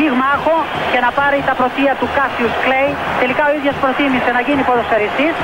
πυγμάχο 0.00 0.56
και 0.92 1.00
να 1.06 1.10
πάρει 1.18 1.38
τα 1.48 1.54
πρωτεία 1.60 1.92
του 2.00 2.08
Κάσιους 2.16 2.54
Κλέι. 2.64 2.90
Τελικά 3.22 3.42
ο 3.50 3.52
ίδιος 3.58 3.76
προτίμησε 3.82 4.30
να 4.36 4.40
γίνει 4.46 4.62
ποδοσφαιριστής 4.68 5.34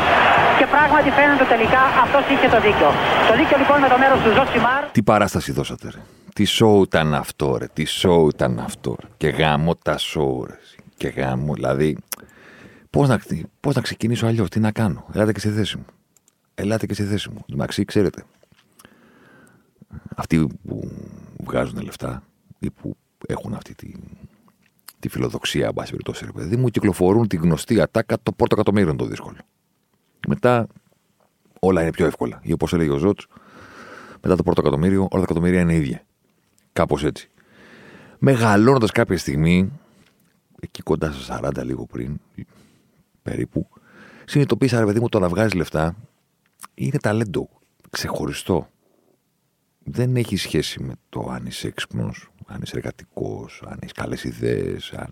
και 0.59 0.67
πράγματι 0.75 1.09
φαίνεται 1.19 1.47
τελικά 1.55 1.83
αυτός 2.05 2.23
είχε 2.33 2.49
το 2.55 2.59
δίκιο. 2.67 2.91
Το 3.29 3.35
δίκιο 3.41 3.57
λοιπόν 3.63 3.77
με 3.85 3.89
το 3.93 3.97
μέρος 4.03 4.19
του 4.25 4.31
Ζοσιμάρ. 4.37 4.83
Τι 4.97 5.03
παράσταση 5.11 5.51
δώσατε 5.59 5.87
ρε. 5.95 6.01
Τι 6.37 6.45
σόου 6.57 6.83
ήταν 6.89 7.09
αυτό 7.25 7.47
ρε. 7.61 7.67
Τι 7.77 7.85
σόου 8.01 8.29
ήταν 8.35 8.53
αυτό 8.69 8.91
ρε. 9.01 9.09
Και 9.21 9.29
γαμώ 9.39 9.73
τα 9.87 9.97
σόου 9.99 10.45
ρε. 10.49 10.59
Και 11.01 11.09
γαμώ 11.09 11.51
δηλαδή. 11.55 11.91
Πώς 12.91 13.09
να, 13.09 13.17
πώς 13.61 13.75
να 13.75 13.81
ξεκινήσω 13.81 14.27
αλλιώς, 14.27 14.49
τι 14.49 14.61
να 14.61 14.71
κάνω. 14.81 15.05
Ελάτε 15.13 15.33
και 15.33 15.41
στη 15.41 15.49
θέση 15.49 15.77
μου. 15.77 15.87
Ελάτε 16.55 16.87
και 16.87 16.95
στη 16.95 17.05
θέση 17.05 17.29
μου. 17.31 17.45
Μαξί, 17.57 17.85
ξέρετε. 17.85 18.23
Αυτοί 20.17 20.47
που 20.67 20.91
βγάζουν 21.47 21.81
λεφτά 21.83 22.23
ή 22.59 22.71
που 22.71 22.97
έχουν 23.27 23.55
αυτή 23.55 23.75
τη, 23.75 23.93
τη 24.99 25.09
φιλοδοξία, 25.09 25.67
εν 25.67 25.75
πάση 25.75 25.91
περιπτώσει, 25.91 26.25
ρε 26.25 26.33
παιδί 26.33 26.57
μου, 26.57 26.69
κυκλοφορούν 26.69 27.29
τη 27.29 27.37
γνωστή 27.37 27.81
ατάκα 27.81 28.17
το 28.23 28.33
πρώτο 28.33 28.55
εκατομμύριο 28.55 28.89
είναι 28.89 28.99
το 28.99 29.05
δύσκολο. 29.05 29.37
Μετά 30.29 30.67
όλα 31.61 31.83
είναι 31.83 31.91
πιο 31.91 32.07
εύκολα. 32.07 32.41
Ή 32.43 32.53
όπως 32.53 32.73
έλεγε 32.73 32.91
ο 32.91 32.97
Ζώτς, 32.97 33.27
μετά 34.23 34.37
το 34.37 34.43
πρώτο 34.43 34.61
εκατομμύριο, 34.61 35.01
όλα 35.01 35.09
τα 35.11 35.21
εκατομμύρια 35.31 35.61
είναι 35.61 35.75
ίδια. 35.75 36.03
Κάπως 36.73 37.05
έτσι. 37.05 37.31
Μεγαλώνοντας 38.19 38.91
κάποια 38.91 39.19
στιγμή, 39.19 39.73
εκεί 40.61 40.83
κοντά 40.83 41.13
στα 41.13 41.41
40 41.43 41.65
λίγο 41.65 41.87
πριν, 41.87 42.21
περίπου, 43.23 43.69
συνειδητοποίησα, 44.25 44.79
ρε 44.79 44.87
παιδί 44.87 45.01
μου, 45.01 45.09
το 45.09 45.19
να 45.19 45.29
βγάζει 45.29 45.57
λεφτά 45.57 45.97
είναι 46.75 46.99
ταλέντο 46.99 47.49
ξεχωριστό. 47.91 48.69
Δεν 49.85 50.17
έχει 50.17 50.37
σχέση 50.37 50.83
με 50.83 50.93
το 51.09 51.29
αν 51.31 51.47
είσαι 51.47 51.67
έξυπνος, 51.67 52.29
αν 52.47 52.61
είσαι 52.63 52.77
εργατικός, 52.77 53.63
αν 53.67 53.79
έχεις 53.81 53.93
καλές 53.93 54.25
ιδέες. 54.25 54.93
Αν... 54.93 55.09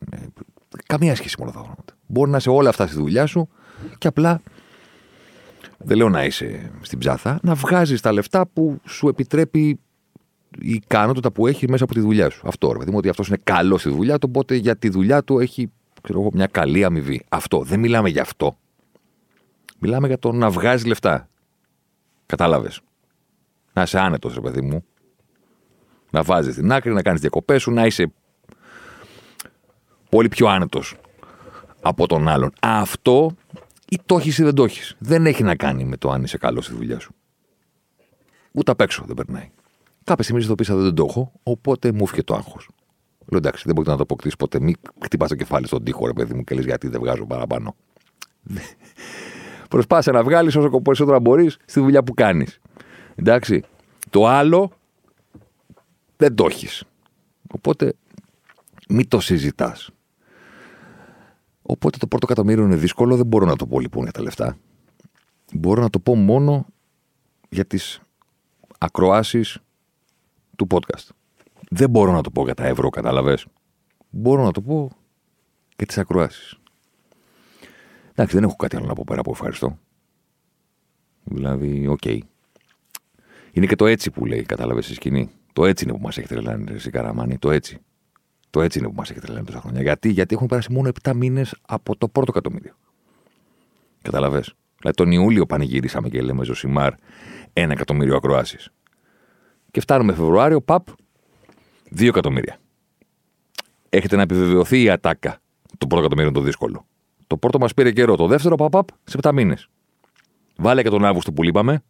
Καμία 0.87 1.15
σχέση 1.15 1.35
με 1.39 1.43
όλα 1.43 1.51
αυτά 1.51 1.63
τα 1.63 1.69
πράγματα. 1.69 1.95
Μπορεί 2.07 2.31
να 2.31 2.37
είσαι 2.37 2.51
όλα 2.51 2.69
αυτά 2.69 2.87
στη 2.87 2.97
δουλειά 2.97 3.27
σου 3.27 3.49
και 3.99 4.07
απλά 4.07 4.41
δεν 5.79 5.97
λέω 5.97 6.09
να 6.09 6.25
είσαι 6.25 6.71
στην 6.81 6.99
ψάθα, 6.99 7.39
να 7.43 7.55
βγάζεις 7.55 8.01
τα 8.01 8.13
λεφτά 8.13 8.47
που 8.47 8.81
σου 8.85 9.09
επιτρέπει 9.09 9.79
η 10.59 10.73
ικανότητα 10.73 11.33
που 11.33 11.47
έχεις 11.47 11.69
μέσα 11.69 11.85
από 11.85 11.95
τη 11.95 12.01
δουλειά 12.01 12.31
σου. 12.31 12.43
Αυτό 12.49 12.73
ρε 12.73 12.79
παιδί 12.79 12.91
μου, 12.91 12.97
ότι 12.97 13.09
αυτός 13.09 13.29
είναι 13.29 13.39
καλός 13.43 13.81
στη 13.81 13.91
δουλειά 13.91 14.19
του, 14.19 14.29
οπότε 14.31 14.55
για 14.55 14.77
τη 14.77 14.89
δουλειά 14.89 15.25
του 15.25 15.39
έχει 15.39 15.71
ξέρω 16.05 16.21
εγώ, 16.21 16.31
μια 16.33 16.47
καλή 16.47 16.85
αμοιβή. 16.85 17.25
Αυτό. 17.29 17.63
Δεν 17.63 17.81
μιλάμε 17.81 18.09
για 18.09 18.23
αυτό. 18.23 18.57
Μιλάμε 19.79 20.07
για 20.07 20.19
το 20.19 20.33
να 20.33 20.51
βγάζεις 20.51 20.87
λεφτά. 20.87 21.29
Κατάλαβες. 22.27 22.81
Να 23.73 23.83
είσαι 23.83 23.99
άνετος, 23.99 24.35
ρε 24.35 24.41
παιδί 24.41 24.61
μου. 24.61 24.85
Να 26.15 26.23
βάζεις 26.23 26.55
την 26.55 26.73
άκρη, 26.73 26.93
να 26.93 27.03
κάνεις 27.03 27.21
διακοπές 27.21 27.63
σου, 27.63 27.71
να 27.71 27.87
είσαι 27.87 28.13
πολύ 30.09 30.29
πιο 30.29 30.47
άνετος 30.47 30.97
από 31.81 32.07
τον 32.07 32.29
άλλον. 32.29 32.53
Αυτό 32.61 33.37
ή 33.89 33.99
το 34.07 34.17
έχεις 34.17 34.39
ή 34.39 34.43
δεν 34.43 34.55
το 34.55 34.65
έχεις. 34.65 34.97
Δεν 34.99 35.27
έχει 35.27 35.43
να 35.43 35.57
κάνει 35.57 35.85
με 35.85 35.97
το 35.97 36.11
αν 36.11 36.23
είσαι 36.23 36.39
καλός 36.39 36.65
στη 36.65 36.75
δουλειά 36.75 36.99
σου. 36.99 37.15
Ούτε 38.53 38.71
απ' 38.71 38.81
έξω 38.81 39.05
δεν 39.07 39.15
περνάει. 39.15 39.51
Κάποια 40.05 40.25
στιγμή 40.25 40.43
συνειδητοποίησα 40.43 40.77
δεν 40.77 40.95
το 40.95 41.07
έχω, 41.09 41.33
οπότε 41.43 41.93
μου 41.93 42.03
έφυγε 42.03 42.23
το 42.23 42.35
άγχος. 42.35 42.69
Λέω 43.27 43.39
εντάξει, 43.39 43.63
δεν 43.65 43.75
μπορείτε 43.75 43.93
να 43.93 43.97
το 43.97 44.03
αποκτήσεις 44.03 44.37
ποτέ. 44.37 44.61
Μην 44.61 44.75
χτυπάς 45.03 45.29
το 45.29 45.35
κεφάλι 45.35 45.67
στον 45.67 45.85
τοίχο, 45.85 46.07
ρε 46.07 46.13
παιδί 46.13 46.35
μου, 46.35 46.45
και 46.45 46.55
λες 46.55 46.65
γιατί 46.65 46.89
δεν 46.89 47.01
βγάζω 47.01 47.27
παραπάνω. 47.27 47.75
Προσπάθησε 49.69 50.11
να 50.11 50.23
βγάλεις 50.23 50.57
όσο 50.57 50.81
περισσότερο 50.81 51.21
μπορείς 51.21 51.57
στη 51.65 51.81
δουλειά 51.81 52.03
που 52.03 52.15
κάνεις. 52.15 52.61
Εντάξει. 53.15 53.63
Το 54.11 54.27
άλλο 54.27 54.73
δεν 56.17 56.35
το 56.35 56.47
έχεις. 56.47 56.85
Οπότε 57.51 57.95
μην 58.89 59.09
το 59.09 59.21
συζητάς. 59.21 59.91
Οπότε 61.63 61.99
το 61.99 62.07
πρώτο 62.07 62.27
εκατομμύριο 62.31 62.65
είναι 62.65 62.77
δύσκολο, 62.77 63.17
δεν 63.17 63.27
μπορώ 63.27 63.47
να 63.47 63.57
το 63.57 63.67
πω 63.67 63.81
λοιπόν 63.81 64.03
για 64.03 64.13
τα 64.13 64.23
λεφτά. 64.23 64.57
Μπορώ 65.53 65.83
να 65.83 65.91
το 65.91 65.99
πω 65.99 66.15
μόνο 66.15 66.67
για 67.49 67.65
τις 67.65 68.01
ακροάσεις 68.79 69.59
του 70.57 70.67
podcast. 70.71 71.09
Δεν 71.71 71.91
μπορώ 71.91 72.13
να 72.13 72.21
το 72.21 72.31
πω 72.31 72.45
για 72.45 72.55
τα 72.55 72.65
ευρώ, 72.65 72.89
κατάλαβες. 72.89 73.47
Μπορώ 74.11 74.43
να 74.43 74.51
το 74.51 74.63
πω 74.63 74.91
για 75.77 75.87
τις 75.87 75.99
ακροάσεις. 75.99 76.59
Εντάξει, 78.11 78.35
δεν 78.35 78.45
έχω 78.45 78.57
κάτι 78.57 78.77
άλλο 78.77 78.87
να 78.87 78.95
πω 78.95 79.03
πέρα 79.07 79.21
από 79.21 79.31
ευχαριστώ. 79.31 79.79
Δηλαδή, 81.25 81.87
OK. 81.87 81.99
Okay. 82.05 82.19
Είναι 83.53 83.67
και 83.67 83.77
το 83.77 83.87
έτσι 83.87 84.11
που 84.11 84.27
λέει, 84.27 84.43
κατάλαβες 84.43 84.85
στη 84.85 84.95
σκηνή. 84.95 85.31
Το 85.55 85.65
έτσι 85.65 85.85
είναι 85.85 85.93
που 85.93 86.01
μας 86.01 86.19
έχει 86.19 86.29
τρελάνει, 86.29 86.65
ρε 86.83 86.91
Καραμάνη, 86.91 87.39
το 87.39 87.51
έτσι. 87.51 87.79
Το 88.51 88.63
έτσι 88.63 88.79
είναι 88.79 88.89
που 88.89 88.95
μας 88.95 89.11
έχει 89.11 89.21
τρελάνει 89.21 89.45
τόσα 89.45 89.61
χρόνια. 89.61 89.83
Γιατί, 89.83 90.11
γιατί 90.11 90.35
έχουν 90.35 90.47
περάσει 90.47 90.73
μόνο 90.73 90.91
7 91.03 91.13
μήνες 91.15 91.55
από 91.67 91.97
το 91.97 92.09
πρώτο 92.09 92.33
εκατομμύριο. 92.35 92.75
Καταλαβέ. 94.03 94.45
Δηλαδή 94.79 94.97
τον 94.97 95.11
Ιούλιο 95.11 95.47
πανηγυρίσαμε 95.47 96.09
και 96.09 96.23
λέμε 96.23 96.45
Ζοσιμάρ 96.45 96.93
ένα 97.53 97.73
εκατομμύριο 97.73 98.17
ακροάσεις. 98.17 98.71
Και 99.71 99.81
φτάνουμε 99.81 100.13
Φεβρουάριο, 100.13 100.61
παπ, 100.61 100.87
2 101.91 102.07
εκατομμύρια. 102.07 102.59
Έχετε 103.89 104.17
να 104.17 104.23
επιβεβαιωθεί 104.23 104.83
η 104.83 104.91
ατάκα. 104.91 105.39
Το 105.79 105.87
πρώτο 105.87 105.99
εκατομμύριο 106.03 106.31
είναι 106.31 106.39
το 106.39 106.45
δύσκολο. 106.45 106.87
Το 107.27 107.37
πρώτο 107.37 107.59
μας 107.59 107.75
πήρε 107.75 107.93
καιρό. 107.93 108.17
Το 108.17 108.27
δεύτερο, 108.27 108.57
παπ, 108.57 108.71
παπ, 108.71 108.89
σε 109.05 109.19
7 109.23 109.33
μήνες. 109.33 109.69
Βάλε 110.57 110.83
και 110.83 110.89
τον 110.91 111.05
Αύγουστο 111.05 111.33
που 111.33 111.43
λείπαμε. 111.43 111.83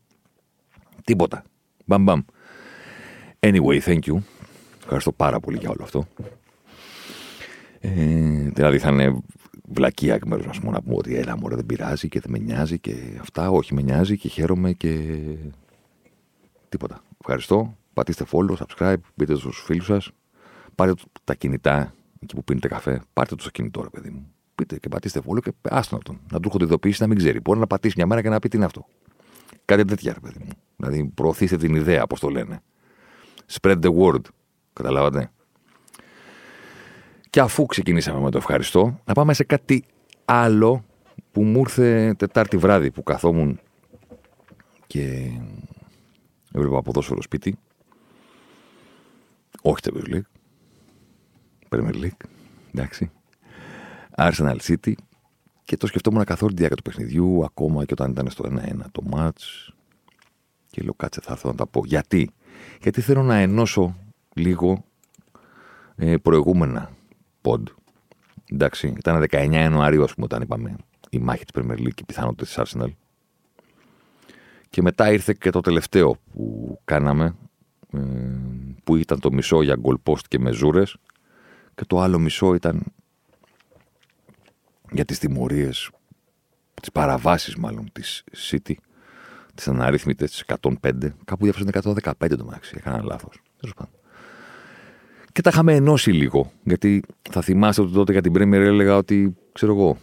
Τίποτα. 1.05 1.45
Μπαμ, 1.85 2.03
μπαμ. 2.03 2.21
Anyway, 3.45 3.81
thank 3.81 3.99
you. 3.99 4.17
Ευχαριστώ 4.79 5.13
πάρα 5.13 5.41
πολύ 5.41 5.59
για 5.59 5.71
όλο 5.71 5.83
αυτό. 5.83 6.07
Ε, 7.81 7.91
δηλαδή 8.51 8.79
θα 8.79 8.91
είναι 8.91 9.23
βλακία 9.69 10.15
εκ 10.15 10.27
μέρους 10.27 10.47
μας 10.47 10.59
να 10.61 10.83
πούμε 10.83 10.97
ότι 10.97 11.17
έλα 11.17 11.39
μωρέ 11.39 11.55
δεν 11.55 11.67
πειράζει 11.67 12.09
και 12.09 12.21
δεν 12.21 12.31
με 12.31 12.39
νοιάζει 12.39 12.79
και 12.79 12.95
αυτά. 13.21 13.51
Όχι, 13.51 13.75
με 13.75 13.83
νοιάζει 13.83 14.19
και 14.19 14.29
χαίρομαι 14.29 14.73
και. 14.73 15.11
Τίποτα. 16.69 17.03
Ευχαριστώ. 17.21 17.77
Πατήστε 17.93 18.25
follow, 18.31 18.55
subscribe, 18.57 18.97
μπείτε 19.15 19.35
στους 19.35 19.63
φίλους 19.67 19.87
σας. 19.87 20.11
Πάρτε 20.75 20.95
τα 21.25 21.35
κινητά 21.35 21.95
εκεί 22.21 22.35
που 22.35 22.45
πίνετε 22.45 22.69
καφέ. 22.69 23.03
Πάρτε 23.13 23.35
το 23.35 23.41
στο 23.41 23.51
κινητό, 23.51 23.83
ρε 23.83 23.91
παιδί 23.91 24.11
μου. 24.11 24.27
Πείτε 24.55 24.79
και 24.79 24.89
πατήστε 24.89 25.21
follow 25.27 25.43
και 25.43 25.53
άστον 25.63 26.03
τον. 26.03 26.21
Να 26.33 26.41
του 26.41 26.47
έρχονται 26.47 26.65
ειδοποιήσει 26.65 27.03
να 27.03 27.07
μην 27.09 27.17
ξέρει. 27.17 27.41
Μπορεί 27.41 27.59
να 27.59 27.67
πατήσει 27.67 27.95
μια 27.97 28.07
μέρα 28.07 28.23
και 28.23 28.29
να 28.29 28.39
πει 28.39 28.49
τι 28.49 28.57
είναι 28.57 28.67
αυτό. 28.67 28.87
Κάτι 29.65 29.85
τέτοια, 29.85 30.13
ρε 30.13 30.21
παιδί 30.21 30.39
μου. 30.45 30.53
Δηλαδή 30.77 31.05
προωθήστε 31.15 31.57
την 31.57 31.75
ιδέα, 31.75 32.03
όπω 32.03 32.19
το 32.19 32.29
λένε. 32.29 32.63
Spread 33.53 33.81
the 33.81 33.97
word. 33.97 34.21
Καταλάβατε; 34.73 35.31
Και 37.31 37.41
αφού 37.41 37.67
ξεκινήσαμε 37.67 38.21
με 38.21 38.31
το 38.31 38.39
ευχαριστώ, 38.39 39.01
να 39.05 39.15
πάμε 39.15 39.35
σε 39.35 39.45
κάτι 39.45 39.85
άλλο 40.25 40.85
που 41.33 41.43
μου 41.43 41.59
ήρθε 41.59 42.15
Τετάρτη 42.19 42.57
βράδυ 42.57 42.91
που 42.91 43.03
καθόμουν 43.03 43.61
και 44.87 45.31
έβλεπα 46.53 46.83
ποδόσφαιρο 46.83 47.23
σπίτι. 47.23 47.59
Όχι 49.63 49.77
Champions 49.83 50.15
League. 50.15 50.29
Premier 51.69 51.95
League. 51.95 52.29
Εντάξει. 52.75 53.11
Arsenal 54.17 54.57
City. 54.57 54.93
Και 55.63 55.77
το 55.77 55.87
σκεφτόμουν 55.87 56.25
καθ' 56.25 56.43
όλη 56.43 56.53
τη 56.53 56.59
διάρκεια 56.59 56.83
του 56.83 56.91
παιχνιδιού, 56.91 57.45
ακόμα 57.45 57.85
και 57.85 57.93
όταν 57.93 58.11
ήταν 58.11 58.31
στο 58.31 58.45
1-1 58.45 58.91
το 58.93 59.03
match. 59.11 59.73
Και 60.71 60.83
λέω 60.83 60.95
κάτσε 60.95 61.21
θα 61.21 61.33
έρθω 61.33 61.49
να 61.49 61.55
τα 61.55 61.67
πω. 61.67 61.83
Γιατί; 61.85 62.31
Γιατί 62.81 63.01
θέλω 63.01 63.23
να 63.23 63.37
ενώσω 63.37 63.97
λίγο 64.35 64.85
ε, 65.97 66.17
προηγούμενα 66.17 66.91
pod. 67.43 67.63
Εντάξει, 68.53 68.95
ήταν 68.97 69.25
19 69.31 69.49
Ιανουαρίου, 69.53 70.03
ας 70.05 70.15
πούμε, 70.15 70.27
όταν 70.27 70.43
είπαμε 70.43 70.77
η 71.11 71.19
μάχη 71.19 71.45
της 71.45 71.63
Premier 71.63 71.79
League 71.79 71.95
και 71.95 72.03
οι 72.03 72.05
πιθανότητες 72.07 72.55
της 72.55 72.59
Arsenal. 72.63 72.91
Και 74.71 74.83
μετά 74.83 75.13
ήρθε 75.13 75.37
και 75.39 75.51
το 75.51 75.61
τελευταίο 75.61 76.17
που 76.33 76.79
κάναμε, 76.85 77.35
ε, 77.93 78.01
που 78.85 78.97
ήταν 78.97 79.21
το 79.21 79.33
μισό 79.33 79.63
για 79.63 79.77
goal 79.83 80.13
post 80.13 80.27
και 80.29 80.39
μεζούρες 80.39 80.97
και 81.75 81.85
το 81.85 82.01
άλλο 82.01 82.19
μισό 82.19 82.55
ήταν 82.55 82.83
για 84.91 85.05
τις 85.05 85.19
τιμωρίες, 85.19 85.91
τις 86.75 86.93
παραβάσεις 86.93 87.57
μάλλον 87.57 87.93
της 87.93 88.25
City, 88.51 88.75
τις 89.55 89.69
αναρρύθμιτες 89.69 90.45
105, 90.63 90.69
κάπου 91.25 91.45
διάφορα 91.45 91.65
115 92.19 92.37
το 92.37 92.45
μεταξύ, 92.45 92.75
έκανα 92.77 93.03
λάθος. 93.03 93.43
Και 95.33 95.41
τα 95.41 95.51
είχαμε 95.53 95.75
ενώσει 95.75 96.11
λίγο. 96.13 96.53
Γιατί 96.63 97.03
θα 97.31 97.41
θυμάστε 97.41 97.83
ότι 97.83 97.93
τότε 97.93 98.13
για 98.13 98.21
την 98.21 98.33
Premier 98.33 98.53
έλεγα 98.53 98.97
ότι, 98.97 99.37
ξέρω 99.53 99.73
εγώ, 99.73 99.97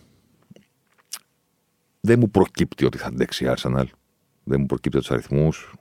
δεν 2.01 2.19
μου 2.19 2.30
προκύπτει 2.30 2.86
ότι 2.86 2.98
θα 2.98 3.07
αντέξει 3.07 3.45
η 3.45 3.48
Arsenal. 3.56 3.86
Δεν 4.44 4.59
μου 4.59 4.65
προκύπτει 4.65 4.98
από 4.98 5.07
τους 5.07 5.12
αριθμούς. 5.12 5.74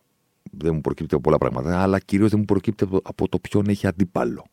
Δεν 0.50 0.74
μου 0.74 0.80
προκύπτει 0.80 1.14
από 1.14 1.22
πολλά 1.22 1.38
πράγματα. 1.38 1.82
Αλλά 1.82 1.98
κυρίως 1.98 2.30
δεν 2.30 2.38
μου 2.38 2.44
προκύπτει 2.44 2.84
από, 2.84 3.00
από 3.02 3.28
το 3.28 3.38
ποιον 3.38 3.68
έχει 3.68 3.86
αντίπαλο. 3.86 4.44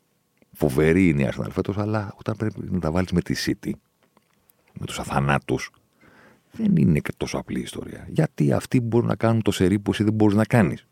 Φοβερή 0.52 1.10
είναι 1.10 1.24
η 1.24 1.30
Arsenal 1.32 1.50
φέτος, 1.52 1.78
αλλά 1.78 2.14
όταν 2.18 2.36
πρέπει 2.36 2.72
να 2.72 2.80
τα 2.80 2.92
βάλεις 2.92 3.12
με 3.12 3.22
τη 3.22 3.36
City, 3.46 3.72
με 4.80 4.86
τους 4.86 5.00
αθανάτους, 5.00 5.72
δεν 6.58 6.76
είναι 6.76 7.00
και 7.00 7.12
τόσο 7.18 7.38
απλή 7.38 7.60
ιστορία. 7.60 8.08
Γιατί 8.10 8.52
αυτοί 8.52 8.82
μπορούν 8.82 9.08
να 9.08 9.16
κάνουν 9.16 9.42
το 9.42 9.52
σερί 9.52 9.80
που 9.80 9.92
εσύ 9.92 10.04
δεν 10.04 10.14
μπορείς 10.14 10.36
να 10.36 10.46
κάνεις. 10.46 10.88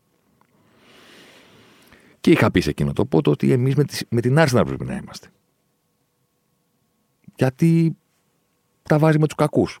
Και 2.20 2.30
είχα 2.30 2.50
πει 2.50 2.60
σε 2.60 2.70
εκείνο 2.70 2.92
το 2.92 3.06
πότο 3.06 3.30
ότι 3.30 3.52
εμείς 3.52 3.74
με, 3.74 3.84
με 4.08 4.20
την 4.20 4.36
Arsenal 4.38 4.62
πρέπει 4.66 4.84
να 4.84 4.96
είμαστε. 4.96 5.28
Γιατί 7.36 7.96
τα 8.82 8.98
βάζει 8.98 9.18
με 9.18 9.26
τους 9.26 9.36
κακούς. 9.36 9.80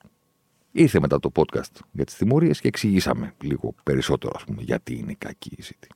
Ήρθε 0.72 1.00
μετά 1.00 1.18
το 1.18 1.30
podcast 1.34 1.80
για 1.92 2.04
τις 2.04 2.14
τιμωρίες 2.14 2.60
και 2.60 2.68
εξηγήσαμε 2.68 3.34
λίγο 3.42 3.74
περισσότερο, 3.82 4.32
ας 4.36 4.44
πούμε, 4.44 4.62
γιατί 4.62 4.94
είναι 4.94 5.14
κακή 5.18 5.54
η 5.56 5.62
City. 5.62 5.88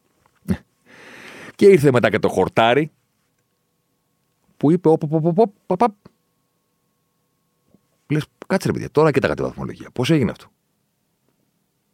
Και 1.57 1.67
ήρθε 1.67 1.93
μετά 1.93 2.11
και 2.11 2.19
το 2.19 2.29
χορτάρι 2.29 2.91
που 4.57 4.71
είπε: 4.71 4.89
Όπ, 4.89 5.03
όπ, 5.03 5.27
όπ, 5.27 5.39
όπ, 5.67 5.93
Λες, 8.11 8.25
κάτσε 8.47 8.67
ρε 8.67 8.73
παιδιά, 8.73 8.91
τώρα 8.91 9.11
κοιτάγα 9.11 9.35
τη 9.35 9.43
βαθμολογία. 9.43 9.91
Πώς 9.93 10.11
έγινε 10.11 10.31
αυτό; 10.31 10.51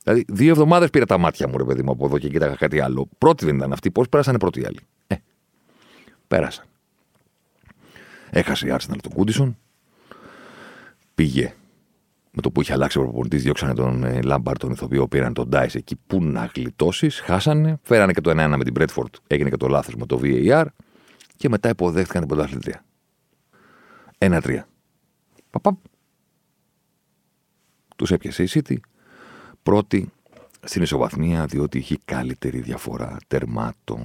Δηλαδή, 0.03 0.25
δύο 0.29 0.51
εβδομάδες 0.51 0.91
πήρα 0.91 1.07
τα 1.07 1.19
μάτια 1.19 1.49
μου, 1.49 1.57
ρε 1.57 1.65
παιδί 1.65 1.83
μου, 1.83 1.91
από 1.91 2.07
εδώ 2.07 2.19
και 2.19 2.29
κοίταγα 2.29 2.55
κάτι 2.55 2.81
άλλο. 2.81 3.09
Πρώτη 3.19 3.45
δεν 3.45 3.57
ήταν 3.57 3.73
αυτή. 3.73 3.91
Πώς 3.91 4.09
πέρασαν 4.09 4.37
πρώτοι 4.37 4.67
άλλοι; 4.67 4.81
Ε, 5.07 5.17
πέρασαν. 6.29 6.65
Έχασε 8.31 8.67
η 8.67 8.71
Arsenal 8.79 8.97
τον 9.03 9.13
Κούντισον. 9.13 9.57
Πήγε 11.15 11.55
με 12.31 12.43
το 12.43 12.51
που 12.51 12.61
είχε 12.61 12.73
αλλάξει 12.73 12.99
ο 12.99 13.03
προπονητής, 13.03 13.43
διώξανε 13.43 13.75
τον 13.75 14.05
ε, 14.05 14.23
Λάμπαρ, 14.23 14.59
τον 14.59 14.71
ηθοποιό, 14.71 15.09
πήραν 15.09 15.33
τον 15.33 15.49
Ντάι 15.49 15.69
εκεί. 15.73 15.97
Πού 16.07 16.23
να 16.23 16.51
γλιτώσεις, 16.55 17.21
χάσανε. 17.21 17.79
Φέρανε 17.83 18.13
και 18.13 18.21
το 18.21 18.31
1-1 18.31 18.55
με 18.57 18.65
την 18.65 18.73
Μπρέτφορντ, 18.73 19.15
έγινε 19.27 19.51
και 19.51 19.57
το 19.57 19.69
λάθος 19.69 19.95
με 19.95 20.07
το 20.07 20.21
VAR. 20.23 20.65
Και 21.37 21.49
μετά 21.49 21.69
υποδέχτηκαν 21.69 22.21
την 22.21 22.29
πρωταθλητρία. 22.29 22.85
1-3. 24.19 24.59
Παπαπ. 25.51 25.77
Τους 27.97 28.11
έπιασε 28.11 28.43
η 28.43 28.49
City. 28.51 28.77
Πρώτη 29.63 30.13
στην 30.63 30.83
ισοβαθμία, 30.83 31.47
διότι 31.47 31.79
είχε 31.79 31.99
καλύτερη 32.05 32.61
διαφορά 32.61 33.17
τερμάτων. 33.27 34.01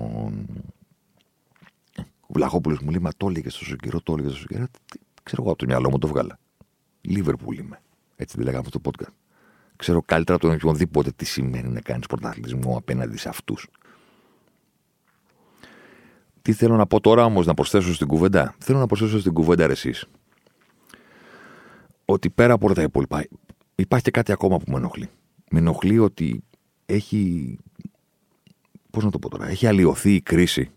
Ο 1.97 2.33
Βλαχόπουλος 2.33 2.79
μου 2.79 2.89
λέει: 2.89 2.99
Μα 3.01 3.09
το 3.17 3.27
έλεγες 3.29 3.57
τόσο 3.57 3.75
καιρό, 3.75 4.01
το 4.01 4.13
έλεγες 4.13 4.31
τόσο 4.31 4.45
καιρό. 4.47 4.65
Ξέρω 5.23 5.41
εγώ 5.41 5.51
από 5.51 5.59
το 5.59 5.65
μυαλό 5.65 5.89
μου 5.89 5.97
το 5.97 6.07
βγάλα. 6.07 6.39
Λίβερπουλ 7.01 7.57
είμαι. 7.57 7.81
Έτσι 8.15 8.35
δεν 8.35 8.45
λέγαμε 8.45 8.63
αυτό 8.65 8.79
το 8.79 8.91
podcast. 8.91 9.13
Ξέρω 9.75 10.01
καλύτερα 10.01 10.37
από 10.37 10.47
τον 10.47 10.55
οποιονδήποτε 10.55 11.11
τι 11.15 11.25
σημαίνει 11.25 11.69
να 11.69 11.81
κάνεις 11.81 12.07
πρωταθλητισμό 12.07 12.77
απέναντι 12.77 13.17
σε 13.17 13.29
αυτούς. 13.29 13.67
Τι 16.41 16.53
θέλω 16.53 16.75
να 16.75 16.85
πω 16.87 16.99
τώρα 16.99 17.25
όμως 17.25 17.45
να 17.45 17.53
προσθέσω 17.53 17.93
στην 17.93 18.07
κουβέντα; 18.07 18.55
Θέλω 18.57 18.79
να 18.79 18.85
προσθέσω 18.87 19.19
στην 19.19 19.33
κουβέντα 19.33 19.63
εσείς. 19.63 20.05
Ότι 22.05 22.29
πέρα 22.29 22.53
από 22.53 22.65
όλα 22.65 22.75
τα 22.75 22.81
υπόλοιπα, 22.81 23.25
υπάρχει 23.81 24.05
και 24.05 24.11
κάτι 24.11 24.31
ακόμα 24.31 24.57
που 24.57 24.71
με 24.71 24.77
ενοχλεί. 24.77 25.09
Με 25.49 25.59
ενοχλεί 25.59 25.99
ότι 25.99 26.43
έχει. 26.85 27.57
Πώς 28.89 29.03
να 29.03 29.11
το 29.11 29.19
πω 29.19 29.29
τώρα, 29.29 29.47
έχει 29.47 29.67
αλλοιωθεί 29.67 30.13
η 30.13 30.21
κρίση 30.21 30.71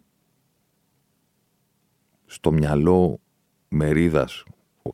στο 2.26 2.52
μυαλό 2.52 3.20
μερίδας, 3.68 4.44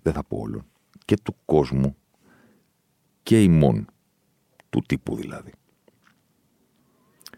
δεν 0.03 0.13
θα 0.13 0.25
πω 0.25 0.39
όλων, 0.39 0.67
και 1.05 1.17
του 1.23 1.37
κόσμου 1.45 1.97
και 3.23 3.43
ημών, 3.43 3.87
του 4.71 4.83
τύπου 4.87 5.17
δηλαδή. 5.17 5.53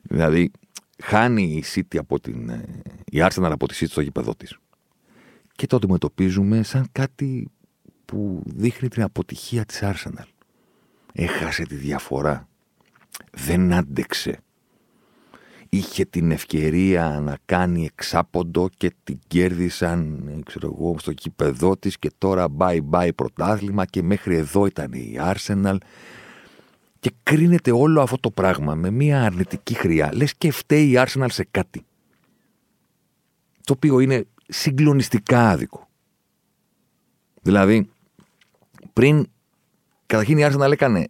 Δηλαδή, 0.03 0.51
χάνει 0.99 1.43
η 1.43 1.65
City 1.75 1.97
από 1.97 2.21
την. 2.21 2.49
Ε, 2.49 2.83
η 3.05 3.19
Arsenal 3.21 3.51
από 3.51 3.69
τη 3.69 3.77
City 3.81 3.89
στο 3.89 4.01
γήπεδο 4.01 4.35
της. 4.35 4.59
Και 5.53 5.67
το 5.67 5.77
αντιμετωπίζουμε 5.77 6.63
σαν 6.63 6.89
κάτι 6.93 7.49
που 8.05 8.43
δείχνει 8.47 8.89
την 8.89 9.03
αποτυχία 9.03 9.65
της 9.65 9.81
Arsenal. 9.83 10.32
Έχασε 11.13 11.63
τη 11.63 11.75
διαφορά. 11.75 12.49
Δεν 13.31 13.73
άντεξε. 13.73 14.39
Είχε 15.69 16.05
την 16.05 16.31
ευκαιρία 16.31 17.21
να 17.23 17.39
κάνει 17.45 17.85
εξάποντο 17.85 18.69
και 18.77 18.93
την 19.05 19.19
κέρδισαν, 19.27 20.43
ξέρω 20.47 20.77
εγώ, 20.79 20.97
στο 20.99 21.13
κήπεδό 21.13 21.77
της 21.77 21.99
και 21.99 22.11
τώρα 22.19 22.47
bye 22.59 22.81
bye 22.91 23.11
πρωτάθλημα 23.15 23.85
και 23.85 24.03
μέχρι 24.03 24.37
εδώ 24.37 24.67
ήταν 24.67 24.93
η 24.93 25.17
Arsenal 25.19 25.77
και 27.01 27.13
κρίνεται 27.23 27.71
όλο 27.71 28.01
αυτό 28.01 28.19
το 28.19 28.31
πράγμα 28.31 28.75
με 28.75 28.91
μια 28.91 29.23
αρνητική 29.23 29.75
χρειά. 29.75 30.11
Λες 30.13 30.35
και 30.35 30.51
φταίει 30.51 30.91
η 30.91 30.95
Arsenal 30.97 31.27
σε 31.29 31.47
κάτι. 31.51 31.85
Το 33.65 33.73
οποίο 33.73 34.01
είναι 34.01 34.27
συγκλονιστικά 34.49 35.51
άδικο. 35.51 35.89
Δηλαδή, 37.43 37.91
πριν, 38.93 39.27
καταρχήν 40.13 40.39
η 40.39 40.47
Arsenal 40.47 40.73
έκανε 40.73 41.09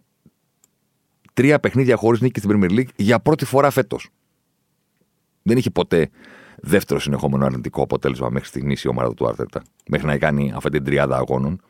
τρία 1.33 1.59
παιχνίδια 1.59 1.95
χωρίς 1.95 2.21
νίκη 2.21 2.39
στην 2.39 2.51
Premier 2.53 2.71
League 2.71 2.89
για 2.95 3.19
πρώτη 3.19 3.45
φορά 3.45 3.69
φέτος. 3.69 4.09
Δεν 5.41 5.57
είχε 5.57 5.69
ποτέ 5.69 6.09
δεύτερο 6.57 6.99
συνεχόμενο 6.99 7.45
αρνητικό 7.45 7.81
αποτέλεσμα 7.81 8.29
μέχρι 8.29 8.47
στιγμής 8.47 8.83
η 8.83 8.87
ομάδα 8.87 9.13
του 9.13 9.27
Άρθερτα. 9.27 9.61
Μέχρι 9.87 10.07
να 10.07 10.17
κάνει 10.17 10.51
αυτή 10.55 10.69
την 10.69 10.83
τριάδα 10.83 11.17
αγώνων. 11.17 11.61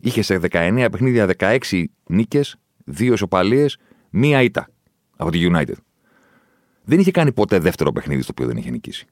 Είχε 0.00 0.22
σε 0.22 0.40
19 0.50 0.86
παιχνίδια 0.90 1.28
16 1.38 1.84
νίκες, 2.06 2.56
2 2.98 3.12
ισοπαλίες, 3.12 3.78
μία 4.10 4.42
ήττα 4.42 4.68
από 5.16 5.30
τη 5.30 5.48
United. 5.52 5.76
Δεν 6.84 6.98
είχε 6.98 7.10
κάνει 7.10 7.32
ποτέ 7.32 7.58
δεύτερο 7.58 7.92
παιχνίδι 7.92 8.22
στο 8.22 8.32
οποίο 8.34 8.46
δεν 8.46 8.56
είχε 8.56 8.70
νικήσει. 8.70 9.06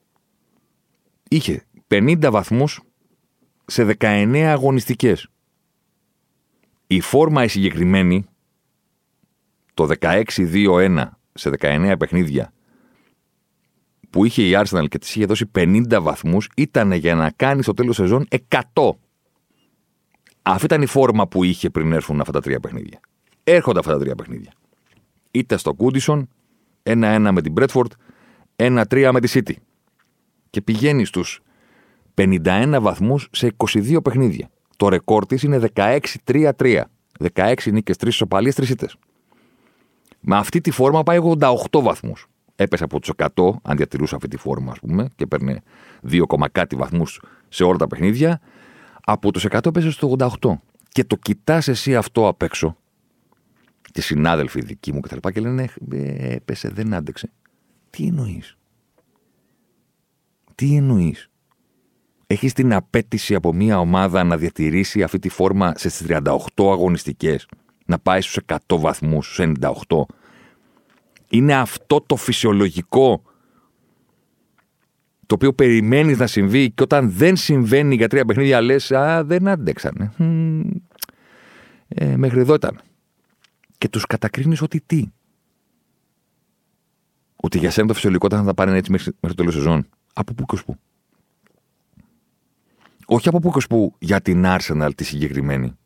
Είχε 1.28 1.66
50 1.88 2.28
βαθμούς 2.30 2.80
σε 3.66 3.96
19 4.00 4.36
αγωνιστικές. 4.36 5.31
Η 6.92 7.00
φόρμα 7.00 7.44
η 7.44 7.48
συγκεκριμένη, 7.48 8.24
το 9.74 9.88
16-2-1 10.00 11.08
σε 11.32 11.50
19 11.60 11.94
παιχνίδια, 11.98 12.52
που 14.10 14.24
είχε 14.24 14.42
η 14.42 14.52
Arsenal 14.54 14.84
και 14.88 14.98
της 14.98 15.14
είχε 15.14 15.26
δώσει 15.26 15.50
50 15.54 16.00
βαθμούς, 16.00 16.48
ήταν 16.56 16.92
για 16.92 17.14
να 17.14 17.30
κάνει 17.30 17.62
στο 17.62 17.74
τέλος 17.74 17.96
σεζόν 17.96 18.26
100. 18.48 18.90
Αυτή 20.42 20.64
ήταν 20.64 20.82
η 20.82 20.86
φόρμα 20.86 21.28
που 21.28 21.44
είχε 21.44 21.70
πριν 21.70 21.92
έρθουν 21.92 22.20
αυτά 22.20 22.32
τα 22.32 22.40
τρία 22.40 22.60
παιχνίδια. 22.60 23.00
Έρχονται 23.44 23.78
αυτά 23.78 23.92
τα 23.92 23.98
τρία 23.98 24.14
παιχνίδια. 24.14 24.52
Είτε 25.30 25.56
στο 25.56 25.74
Κούντισον, 25.74 26.28
1-1 26.82 27.28
με 27.32 27.42
την 27.42 27.52
Μπρέτφορντ, 27.52 27.92
1-3 28.56 29.10
με 29.12 29.20
τη 29.20 29.32
City. 29.34 29.54
Και 30.50 30.60
πηγαίνει 30.62 31.04
στους 31.04 31.40
51 32.14 32.78
βαθμούς 32.80 33.28
σε 33.32 33.54
22 33.56 34.02
παιχνίδια. 34.02 34.50
Το 34.82 34.88
ρεκόρ 34.88 35.26
της 35.26 35.42
είναι 35.42 35.70
16-3-3. 35.74 36.82
16 37.18 37.72
νίκες, 37.72 37.96
3 37.96 38.06
ισοπαλίες, 38.06 38.54
3 38.54 38.70
ήττες. 38.70 38.96
Με 40.20 40.36
αυτή 40.36 40.60
τη 40.60 40.70
φόρμα 40.70 41.02
πάει 41.02 41.18
88 41.18 41.80
βαθμούς. 41.80 42.26
Έπεσε 42.56 42.84
από 42.84 43.00
τους 43.00 43.10
100, 43.16 43.26
αν 43.62 43.76
διατηρούσε 43.76 44.14
αυτή 44.14 44.28
τη 44.28 44.36
φόρμα, 44.36 44.72
ας 44.72 44.78
πούμε, 44.78 45.08
και 45.16 45.26
παίρνει 45.26 45.60
2, 46.02 46.48
κάτι 46.52 46.76
βαθμούς 46.76 47.22
σε 47.48 47.64
όλα 47.64 47.76
τα 47.76 47.86
παιχνίδια. 47.86 48.40
Από 49.04 49.32
τους 49.32 49.44
100 49.44 49.66
έπεσε 49.66 49.90
στο 49.90 50.08
88. 50.08 50.60
Και 50.88 51.04
το 51.04 51.16
κοιτάς 51.16 51.68
εσύ 51.68 51.96
αυτό 51.96 52.28
απ' 52.28 52.42
έξω, 52.42 52.76
και 53.92 54.00
συνάδελφοι 54.00 54.60
δικοί 54.60 54.92
μου 54.92 55.00
κτλ. 55.00 55.16
Και, 55.16 55.30
και 55.30 55.40
λένε, 55.40 55.68
«Ε, 55.90 56.34
έπεσε, 56.34 56.68
δεν 56.68 56.94
άντεξε. 56.94 57.32
Τι 57.90 58.06
εννοείς; 58.06 58.56
Τι 60.54 60.76
εννοείς; 60.76 61.30
Έχεις 62.32 62.52
την 62.52 62.74
απέτηση 62.74 63.34
από 63.34 63.52
μια 63.52 63.78
ομάδα 63.78 64.24
να 64.24 64.36
διατηρήσει 64.36 65.02
αυτή 65.02 65.18
τη 65.18 65.28
φόρμα 65.28 65.72
στις 65.76 66.04
38 66.08 66.44
αγωνιστικές, 66.56 67.46
να 67.86 67.98
πάει 67.98 68.20
στους 68.20 68.38
100 68.46 68.78
βαθμούς, 68.78 69.26
στους 69.26 69.38
98. 69.38 70.04
Είναι 71.28 71.54
αυτό 71.54 72.00
το 72.00 72.16
φυσιολογικό 72.16 73.22
το 75.26 75.34
οποίο 75.34 75.52
περιμένεις 75.52 76.18
να 76.18 76.26
συμβεί 76.26 76.70
και 76.70 76.82
όταν 76.82 77.10
δεν 77.10 77.36
συμβαίνει 77.36 77.94
για 77.94 78.08
τρία 78.08 78.24
παιχνίδια 78.24 78.60
λες, 78.60 78.92
Α, 78.92 79.24
δεν 79.24 79.48
άντεξαν. 79.48 80.12
Ε, 81.88 82.16
μέχρι 82.16 82.40
εδώ 82.40 82.54
ήταν. 82.54 82.80
Και 83.78 83.88
τους 83.88 84.06
κατακρίνεις 84.06 84.62
ότι 84.62 84.80
τι; 84.86 85.04
Ότι 87.36 87.58
για 87.58 87.70
σένα 87.70 87.86
το 87.86 87.94
φυσιολογικό 87.94 88.26
ήταν 88.26 88.38
να 88.38 88.46
τα 88.46 88.54
πάρει 88.54 88.76
έτσι 88.76 88.90
μέχρι, 88.90 89.12
μέχρι 89.20 89.36
το 89.36 89.42
τέλος 89.42 89.54
σεζόν. 89.54 89.88
Από 90.12 90.34
πού 90.34 90.44
και 90.44 90.62
πού 90.66 90.76
όχι 93.06 93.28
από 93.28 93.38
πού 93.38 93.52
που 93.68 93.94
για 93.98 94.20
την 94.20 94.44
Arsenal 94.46 94.90
τη 94.94 95.04
συγκεκριμένη. 95.04 95.76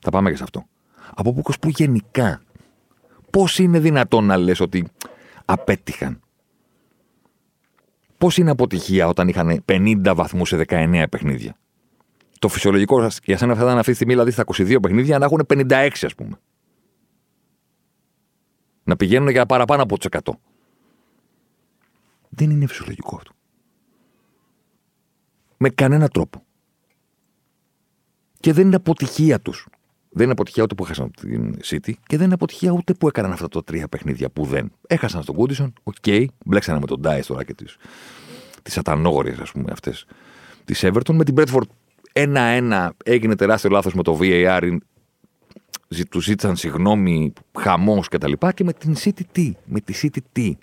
Θα 0.00 0.10
πάμε 0.10 0.30
και 0.30 0.36
σε 0.36 0.42
αυτό. 0.42 0.66
Από 1.14 1.32
πού 1.32 1.42
που 1.60 1.68
γενικά. 1.68 2.42
Πώς 3.30 3.58
είναι 3.58 3.78
δυνατόν 3.78 4.24
να 4.24 4.36
λες 4.36 4.60
ότι 4.60 4.88
απέτυχαν; 5.44 6.20
Πώς 8.18 8.36
είναι 8.36 8.50
αποτυχία 8.50 9.08
όταν 9.08 9.28
είχαν 9.28 9.64
50 9.64 10.12
βαθμούς 10.14 10.48
σε 10.48 10.64
19 10.68 11.04
παιχνίδια; 11.10 11.56
Το 12.38 12.48
φυσιολογικό 12.48 13.08
για 13.24 13.36
σένα 13.36 13.54
θα 13.54 13.62
ήταν 13.62 13.78
αυτή 13.78 13.90
τη 13.90 13.94
στιγμή, 13.94 14.12
δηλαδή 14.12 14.30
στα 14.30 14.44
22 14.44 14.78
παιχνίδια, 14.82 15.18
να 15.18 15.24
έχουν 15.24 15.46
56, 15.48 15.88
ας 16.02 16.14
πούμε. 16.14 16.38
Να 18.84 18.96
πηγαίνουν 18.96 19.28
για 19.28 19.46
παραπάνω 19.46 19.82
από 19.82 19.98
του 19.98 20.08
100. 20.24 20.32
Δεν 22.28 22.50
είναι 22.50 22.66
φυσιολογικό 22.66 23.16
αυτό. 23.16 23.32
Με 25.58 25.68
κανένα 25.68 26.08
τρόπο. 26.08 26.42
Και 28.40 28.52
δεν 28.52 28.66
είναι 28.66 28.76
αποτυχία 28.76 29.40
τους. 29.40 29.66
Δεν 30.10 30.22
είναι 30.22 30.32
αποτυχία 30.32 30.62
ούτε 30.62 30.74
που 30.74 30.84
έχασαν 30.84 31.10
την 31.10 31.58
City 31.64 31.92
και 32.06 32.16
δεν 32.16 32.24
είναι 32.24 32.34
αποτυχία 32.34 32.70
ούτε 32.72 32.94
που 32.94 33.08
έκαναν 33.08 33.32
αυτά 33.32 33.48
τα 33.48 33.64
τρία 33.64 33.88
παιχνίδια 33.88 34.30
που 34.30 34.44
δεν. 34.44 34.72
Έχασαν 34.86 35.22
στον 35.22 35.34
Κούντισον, 35.34 35.72
οκ, 35.82 35.94
okay, 36.02 36.24
μπλέξανε 36.44 36.80
με 36.80 36.86
τον 36.86 37.00
Ντάι 37.00 37.20
τώρα 37.20 37.44
και 37.44 37.54
τις 37.54 37.76
τις 38.62 38.78
ατανόγορε, 38.78 39.34
ας 39.40 39.52
πούμε, 39.52 39.70
αυτές 39.72 40.06
της 40.64 40.84
Everton. 40.84 41.12
Με 41.12 41.24
την 41.24 41.34
Bradford 41.38 41.66
ένα-ένα 42.12 42.94
έγινε 43.04 43.36
τεράστιο 43.36 43.70
λάθος 43.70 43.94
με 43.94 44.02
το 44.02 44.18
VAR. 44.20 44.76
Τους 46.08 46.24
ζήτησαν 46.24 46.56
συγγνώμη, 46.56 47.32
χαμός 47.58 48.08
κτλ. 48.08 48.32
Και, 48.32 48.52
και 48.54 48.64
με 48.64 48.72
την 48.72 48.96
City 48.96 49.20
τι. 49.32 49.54
Με 49.64 49.80
τη 49.80 49.94
City 50.02 50.18
τι. 50.32 50.56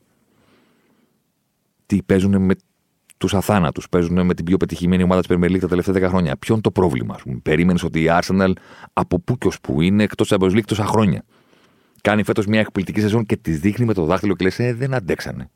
Τι 1.86 2.04
παίζουν 2.04 2.42
με 2.42 2.56
τους 3.18 3.34
αθάνατους. 3.34 3.90
Παίζουν 3.90 4.26
με 4.26 4.34
την 4.34 4.46
πιο 4.46 4.58
πετυχημένη 4.58 5.04
ομάδα 5.04 5.22
της 5.22 5.38
Premier 5.38 5.60
τα 5.60 5.68
τελευταία 5.68 6.08
10 6.08 6.10
χρόνια. 6.10 6.38
Ποιο 6.38 6.54
είναι 6.54 6.64
το 6.64 6.72
πρόβλημα, 6.72 7.16
ας 7.16 7.24
Περίμενες 7.44 7.84
ότι 7.84 8.02
η 8.02 8.08
Arsenal 8.10 8.52
από 8.94 9.20
πού 9.20 9.38
και 9.38 9.48
ως 9.48 9.62
πού 9.62 9.82
είναι 9.82 10.04
εκτός 10.04 10.34
Champions 10.34 10.52
League 10.52 10.66
τόσα 10.66 10.86
χρόνια; 10.86 11.24
Κάνει 12.02 12.24
φέτος 12.24 12.46
μια 12.46 12.60
εκπληκτική 12.60 13.00
σεζόν 13.00 13.26
και 13.26 13.38
τη 13.38 13.52
δείχνει 13.52 13.86
με 13.86 13.94
το 13.94 14.06
δάχτυλο 14.06 14.36
και 14.36 14.44
λες: 14.44 14.60
ε, 14.60 14.74
δεν 14.74 14.94
αντέξανε. 14.94 15.50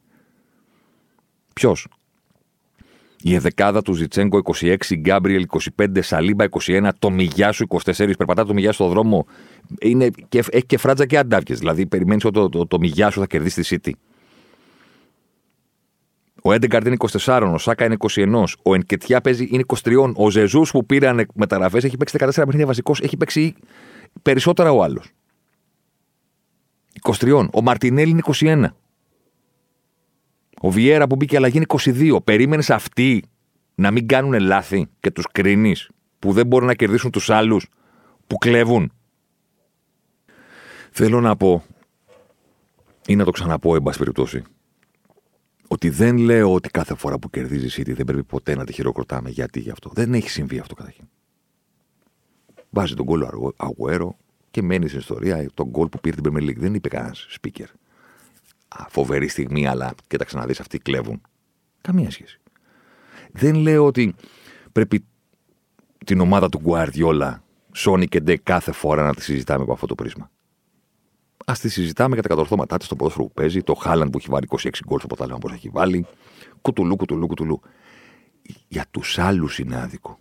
Ποιος; 1.53 1.87
Η 3.21 3.35
εδεκάδα 3.35 3.81
του 3.81 3.93
Ζιτσέγκο 3.93 4.41
26, 4.59 4.75
Γκάμπριελ 4.95 5.45
25, 5.77 5.85
Σαλίμπα 5.99 6.45
21, 6.49 6.89
το 6.99 7.09
Μιγιάσου 7.09 7.65
24. 7.67 7.93
Περπατά 7.95 8.45
το 8.45 8.53
Μιγιάσου 8.53 8.75
στον 8.75 8.89
δρόμο. 8.89 9.25
Είναι 9.81 10.09
και, 10.29 10.43
έχει 10.49 10.65
και 10.65 10.77
φράτζα 10.77 11.05
και 11.05 11.17
αντάβκες. 11.17 11.59
Δηλαδή, 11.59 11.85
περιμένεις 11.85 12.25
ότι 12.25 12.33
το, 12.33 12.49
το, 12.49 12.67
το, 12.67 12.79
Μιγιάσου 12.79 13.19
θα 13.19 13.27
κερδίσει 13.27 13.61
τη 13.61 13.79
City. 13.83 13.91
Ο 16.49 16.53
Έντεγκαρντ 16.53 16.87
είναι 16.87 16.95
24, 17.25 17.49
ο 17.53 17.57
Σάκα 17.57 17.85
είναι 17.85 17.95
21, 17.99 18.43
ο 18.63 18.73
Ενκετιά 18.73 19.21
παίζει 19.21 19.47
είναι 19.51 19.63
23, 19.83 20.11
ο 20.15 20.29
Ζεζούς 20.29 20.71
που 20.71 20.85
πήραν 20.85 21.27
μεταγραφές 21.33 21.83
έχει 21.83 21.97
παίξει 21.97 22.17
14 22.19 22.29
παιχνίδια 22.35 22.65
βασικός, 22.65 22.99
έχει 22.99 23.17
παίξει 23.17 23.55
περισσότερα 24.21 24.71
ο 24.71 24.83
άλλος. 24.83 25.11
23. 27.01 27.47
Ο 27.53 27.61
Μαρτινέλη 27.61 28.09
είναι 28.09 28.21
21. 28.39 28.65
Ο 30.61 30.69
Βιέρα 30.69 31.07
που 31.07 31.15
μπήκε 31.15 31.35
αλλαγή 31.35 31.57
είναι 31.57 31.65
22. 31.67 32.23
Περίμενες 32.23 32.69
αυτοί 32.69 33.23
να 33.75 33.91
μην 33.91 34.07
κάνουν 34.07 34.39
λάθη 34.39 34.87
και 34.99 35.11
τους 35.11 35.25
κρίνεις 35.31 35.89
που 36.19 36.31
δεν 36.31 36.47
μπορούν 36.47 36.67
να 36.67 36.73
κερδίσουν 36.73 37.11
τους 37.11 37.29
άλλους 37.29 37.67
που 38.27 38.37
κλέβουν. 38.37 38.91
Θέλω 40.91 41.21
να 41.21 41.35
πω 41.35 41.63
ή 43.07 43.15
να 43.15 43.23
το 43.23 43.31
ξαναπώ, 43.31 43.75
εν 43.75 43.83
πάση 43.83 43.97
περιπτώσει, 43.97 44.43
ότι 45.71 45.89
δεν 45.89 46.17
λέω 46.17 46.53
ότι 46.53 46.69
κάθε 46.69 46.95
φορά 46.95 47.19
που 47.19 47.29
κερδίζεις 47.29 47.77
η 47.77 47.81
City 47.81 47.93
δεν 47.95 48.05
πρέπει 48.05 48.23
ποτέ 48.23 48.55
να 48.55 48.65
τη 48.65 48.73
χειροκροτάμε. 48.73 49.29
Γιατί 49.29 49.59
γι' 49.59 49.69
αυτό. 49.69 49.91
Δεν 49.93 50.13
έχει 50.13 50.29
συμβεί 50.29 50.59
αυτό 50.59 50.75
καταρχήν. 50.75 51.05
Βάζει 52.69 52.93
τον 52.93 53.05
γκολ 53.05 53.25
Αγουέρο 53.55 54.17
και 54.51 54.61
μένει 54.61 54.87
στην 54.87 54.99
ιστορία 54.99 55.49
τον 55.53 55.67
γκολ 55.69 55.87
που 55.87 55.99
πήρε 55.99 56.21
την 56.21 56.33
Premier 56.33 56.49
League. 56.49 56.57
Δεν 56.57 56.73
είπε 56.73 56.89
κανένας 56.89 57.27
speaker. 57.41 57.65
Α, 58.67 58.85
φοβερή 58.89 59.27
στιγμή, 59.27 59.67
αλλά 59.67 59.93
κοίταξε 60.07 60.37
να 60.37 60.45
δεις, 60.45 60.59
αυτοί 60.59 60.77
κλέβουν. 60.77 61.21
Καμία 61.81 62.11
σχέση. 62.11 62.39
Δεν 63.31 63.55
λέω 63.55 63.85
ότι 63.85 64.15
πρέπει 64.71 65.05
την 66.05 66.19
ομάδα 66.19 66.49
του 66.49 66.61
Guardiola, 66.65 67.35
Sony 67.75 68.07
και 68.07 68.19
Ντε 68.19 68.37
κάθε 68.37 68.71
φορά 68.71 69.03
να 69.03 69.13
τη 69.13 69.21
συζητάμε 69.21 69.63
από 69.63 69.73
αυτό 69.73 69.85
το 69.85 69.95
πρίσμα. 69.95 70.31
Α 71.49 71.53
τη 71.61 71.69
συζητάμε 71.69 72.13
για 72.13 72.23
τα 72.23 72.29
κατορθώματά 72.29 72.77
της, 72.77 72.87
το 72.87 72.95
ποδόσφαιρο 72.95 73.25
που 73.25 73.33
παίζει, 73.33 73.61
το 73.61 73.73
Χάλαν 73.73 74.09
που 74.09 74.17
έχει 74.17 74.27
βάλει 74.29 74.47
26 74.49 74.69
γκολ 74.87 74.97
στο 74.97 75.07
ποτάλιμα 75.07 75.37
πώ 75.37 75.53
έχει 75.53 75.69
βάλει. 75.69 76.05
Κουτουλού, 76.61 76.95
κουτουλού, 76.95 77.27
κουτουλού. 77.27 77.61
Για 78.67 78.85
τους 78.91 79.19
άλλους 79.19 79.59
είναι 79.59 79.81
άδικο. 79.81 80.19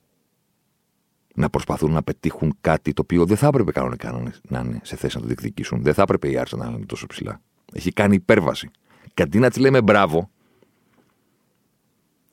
Να 1.34 1.50
προσπαθούν 1.50 1.92
να 1.92 2.02
πετύχουν 2.02 2.56
κάτι 2.60 2.92
το 2.92 3.02
οποίο 3.02 3.26
δεν 3.26 3.36
θα 3.36 3.46
έπρεπε 3.46 3.72
κανονικά 3.72 4.22
να 4.48 4.60
είναι 4.60 4.80
σε 4.82 4.96
θέση 4.96 5.14
να 5.14 5.20
το 5.20 5.26
διεκδικήσουν. 5.26 5.82
Δεν 5.82 5.94
θα 5.94 6.02
έπρεπε 6.02 6.30
η 6.30 6.38
Άρσα 6.38 6.56
να 6.56 6.66
είναι 6.66 6.86
τόσο 6.86 7.06
ψηλά. 7.06 7.40
Έχει 7.72 7.92
κάνει 7.92 8.14
υπέρβαση. 8.14 8.70
Και 9.14 9.22
αντί 9.22 9.38
να 9.38 9.50
τη 9.50 9.60
λέμε 9.60 9.82
μπράβο, 9.82 10.30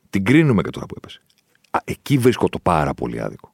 την 0.09 0.23
κρίνουμε 0.23 0.61
και 0.61 0.69
τώρα 0.69 0.85
που 0.85 0.95
έπεσε. 0.97 1.21
Α, 1.71 1.79
εκεί 1.83 2.17
βρίσκω 2.17 2.49
το 2.49 2.59
πάρα 2.59 2.93
πολύ 2.93 3.21
άδικο. 3.21 3.53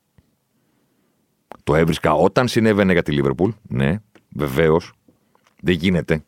Το 1.63 1.75
έβρισκα 1.75 2.13
όταν 2.13 2.47
συνέβαινε 2.47 2.93
για 2.93 3.03
τη 3.03 3.11
Λίβερπουλ. 3.11 3.51
Ναι, 3.61 4.01
βεβαίως. 4.29 4.93
Δεν 5.61 5.75
γίνεται. 5.75 6.23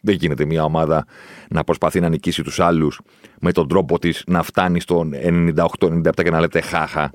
Δεν 0.00 0.14
γίνεται 0.14 0.44
μια 0.44 0.64
ομάδα 0.64 1.06
να 1.48 1.64
προσπαθεί 1.64 2.00
να 2.00 2.08
νικήσει 2.08 2.42
τους 2.42 2.60
άλλους 2.60 3.00
με 3.40 3.52
τον 3.52 3.68
τρόπο 3.68 3.98
της 3.98 4.24
να 4.26 4.42
φτάνει 4.42 4.80
στο 4.80 5.08
98-97 5.12 6.10
και 6.14 6.30
να 6.30 6.40
λέτε 6.40 6.60
χάχα. 6.60 7.12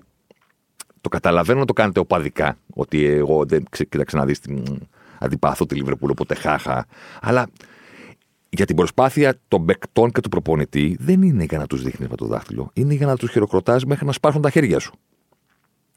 Το 1.01 1.10
καταλαβαίνω 1.10 1.60
να 1.60 1.65
το 1.65 1.74
κάνετε 1.74 2.00
οπαδικά. 2.00 2.57
Ότι 2.74 3.05
εγώ 3.05 3.45
δεν 3.45 3.63
κοίταξε 3.89 4.17
να 4.17 4.25
δεις 4.25 4.39
την 4.39 4.63
αντιπάθω 5.19 5.65
τη 5.65 5.75
Λιβερπούλ, 5.75 6.10
οπότε 6.10 6.36
χάχα. 6.36 6.86
Αλλά 7.22 7.48
για 8.50 8.65
την 8.65 8.75
προσπάθεια 8.75 9.39
των 9.48 9.65
παικτών 9.65 10.12
και 10.12 10.22
του 10.22 10.29
προπονητή 10.29 10.98
δεν 11.00 11.22
είναι 11.22 11.43
για 11.43 11.57
να 11.57 11.67
τους 11.67 11.84
δείχνεις 11.84 12.10
με 12.10 12.15
το 12.15 12.25
δάχτυλο. 12.25 12.69
Είναι 12.74 12.93
για 12.93 13.05
να 13.05 13.17
τους 13.17 13.31
χειροκροτάς 13.31 13.86
μέχρι 13.86 14.05
να 14.05 14.12
σπάσουν 14.12 14.41
τα 14.41 14.50
χέρια 14.50 14.79
σου. 14.79 14.93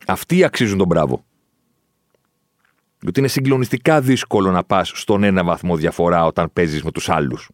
Αυτοί 0.07 0.45
αξίζουν 0.45 0.79
τον 0.79 0.87
μπράβο. 0.87 1.25
Γιατί 3.01 3.19
είναι 3.19 3.29
συγκλονιστικά 3.29 4.01
δύσκολο 4.01 4.51
να 4.51 4.65
πας 4.65 4.93
στον 4.95 5.23
ένα 5.23 5.45
βαθμό 5.45 5.77
διαφορά 5.77 6.25
όταν 6.25 6.53
παίζεις 6.53 6.83
με 6.83 6.91
τους 6.91 7.09
άλλους. 7.09 7.51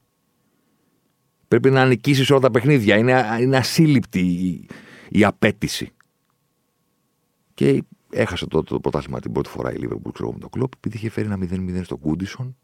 Πρέπει 1.49 1.71
να 1.71 1.87
νικήσεις 1.87 2.31
όλα 2.31 2.41
τα 2.41 2.51
παιχνίδια. 2.51 2.97
Είναι, 2.97 3.25
είναι 3.41 3.57
ασύλληπτη 3.57 4.21
η, 4.21 4.69
η 5.09 5.25
απέτηση. 5.25 5.93
Και 7.55 7.85
έχασε 8.11 8.47
το, 8.47 8.63
το 8.63 8.81
πρωτάθλημα 8.81 9.21
την 9.21 9.33
πρώτη 9.33 9.49
φορά 9.49 9.73
η 9.73 9.77
Liverpool 9.81 10.13
ξέρω, 10.13 10.33
με 10.33 10.39
το 10.39 10.49
κλοπ, 10.49 10.73
επειδή 10.77 10.97
είχε 10.97 11.11
φέρει 11.11 11.27
ένα 11.27 11.39
0-0 11.41 11.81
στο 11.85 11.97
Κούντισον. 11.97 12.57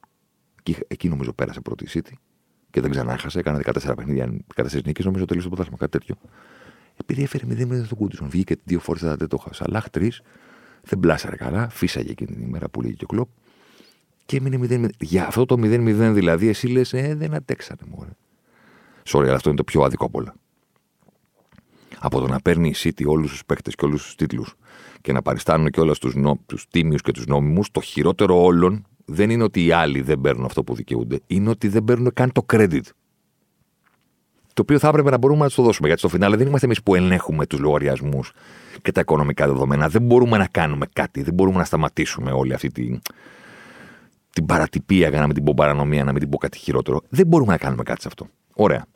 Και 0.62 0.76
εκεί 0.88 1.08
νομίζω 1.08 1.32
πέρασε 1.32 1.60
πρώτη 1.60 1.84
η 1.84 1.88
City 1.92 2.12
και 2.70 2.80
δεν 2.80 2.90
ξανά 2.90 3.12
έχασε. 3.12 3.38
Έκανε 3.38 3.60
14 3.64 3.92
παιχνίδια, 3.96 4.32
14 4.54 4.84
νίκες, 4.84 5.04
νομίζω 5.04 5.24
τέλειωσε 5.24 5.48
το 5.48 5.54
πρωτάθλημα, 5.54 5.78
κάτι 5.78 5.98
τέτοιο. 5.98 6.16
Επειδή 6.96 7.22
έφερε 7.22 7.44
0-0 7.48 7.84
στο 7.84 7.94
Κούντισον. 7.94 8.28
Βγήκε 8.28 8.56
δύο 8.64 8.80
φορές 8.80 9.02
τα 9.02 9.16
τέτοια 9.16 9.38
χάσα. 9.38 9.64
Σαλάχ 9.64 9.90
τρει, 9.90 10.12
δεν 10.82 11.00
πλάσαρε 11.00 11.36
καλά, 11.36 11.68
φύσαγε 11.68 12.10
εκείνη 12.10 12.32
την 12.32 12.42
ημέρα 12.42 12.68
που 12.68 12.82
λέγει 12.82 12.94
και 12.94 13.04
ο 13.04 13.06
κλοπ. 13.06 13.28
Και 14.26 14.36
έμεινε 14.36 14.86
0-0. 14.86 14.88
Για 15.00 15.26
αυτό 15.26 15.44
το 15.44 15.54
0-0 15.58 16.10
δηλαδή, 16.14 16.48
εσύ 16.48 16.66
λες, 16.66 16.92
ε, 16.92 17.14
δεν 17.14 17.34
αντέξανε 17.34 17.80
μόνο. 17.96 18.16
Sorry, 19.08 19.22
αλλά 19.22 19.34
αυτό 19.34 19.48
είναι 19.48 19.58
το 19.58 19.64
πιο 19.64 19.82
άδικο 19.82 20.04
από 20.04 20.18
όλα. 20.18 20.34
Από 21.98 22.20
το 22.20 22.26
να 22.26 22.40
παίρνει 22.40 22.68
η 22.68 22.74
City 22.76 23.04
όλους 23.06 23.30
τους 23.30 23.44
παίκτες 23.44 23.74
και 23.74 23.84
όλους 23.84 24.02
τους 24.02 24.14
τίτλους 24.14 24.54
και 25.00 25.12
να 25.12 25.22
παριστάνουν 25.22 25.70
και 25.70 25.80
όλα 25.80 25.94
του 25.94 26.18
νο... 26.18 26.40
τίμιους 26.70 27.00
και 27.02 27.12
τους 27.12 27.26
νόμιμους, 27.26 27.70
το 27.70 27.80
χειρότερο 27.80 28.42
όλων 28.42 28.86
δεν 29.04 29.30
είναι 29.30 29.42
ότι 29.42 29.64
οι 29.64 29.72
άλλοι 29.72 30.00
δεν 30.00 30.20
παίρνουν 30.20 30.44
αυτό 30.44 30.64
που 30.64 30.74
δικαιούνται, 30.74 31.20
είναι 31.26 31.50
ότι 31.50 31.68
δεν 31.68 31.84
παίρνουν 31.84 32.12
καν 32.14 32.32
το 32.32 32.46
credit. 32.52 32.80
Το 34.54 34.62
οποίο 34.62 34.78
θα 34.78 34.88
έπρεπε 34.88 35.10
να 35.10 35.18
μπορούμε 35.18 35.40
να 35.40 35.46
τους 35.46 35.54
το 35.54 35.62
δώσουμε. 35.62 35.86
Γιατί 35.86 36.02
στο 36.02 36.10
φινάλε 36.10 36.36
δεν 36.36 36.46
είμαστε 36.46 36.66
εμείς 36.66 36.82
που 36.82 36.94
ελέγχουμε 36.94 37.46
τους 37.46 37.58
λογαριασμούς 37.58 38.32
και 38.82 38.92
τα 38.92 39.00
οικονομικά 39.00 39.46
δεδομένα. 39.46 39.88
Δεν 39.88 40.02
μπορούμε 40.02 40.36
να 40.38 40.46
κάνουμε 40.46 40.86
κάτι. 40.92 41.22
Δεν 41.22 41.34
μπορούμε 41.34 41.58
να 41.58 41.64
σταματήσουμε 41.64 42.32
όλη 42.32 42.52
αυτή 42.52 42.68
την, 42.68 43.00
την 44.32 44.46
παρατυπία, 44.46 45.08
για 45.08 45.20
να 45.20 45.26
μην 45.26 45.34
την 45.34 45.44
πω 45.44 45.54
παρανομία, 45.56 46.04
να 46.04 46.12
μην 46.12 46.20
την 46.20 46.30
πω 46.30 46.38
κάτι 46.38 46.58
χειρότερο. 46.58 47.00
Δεν 47.08 47.26
μπορούμε 47.26 47.52
να 47.52 47.58
κάνουμε 47.58 47.82
κάτι 47.82 48.00
σε 48.00 48.08
αυτό. 48.08 48.26
Ωραία. 48.54 48.86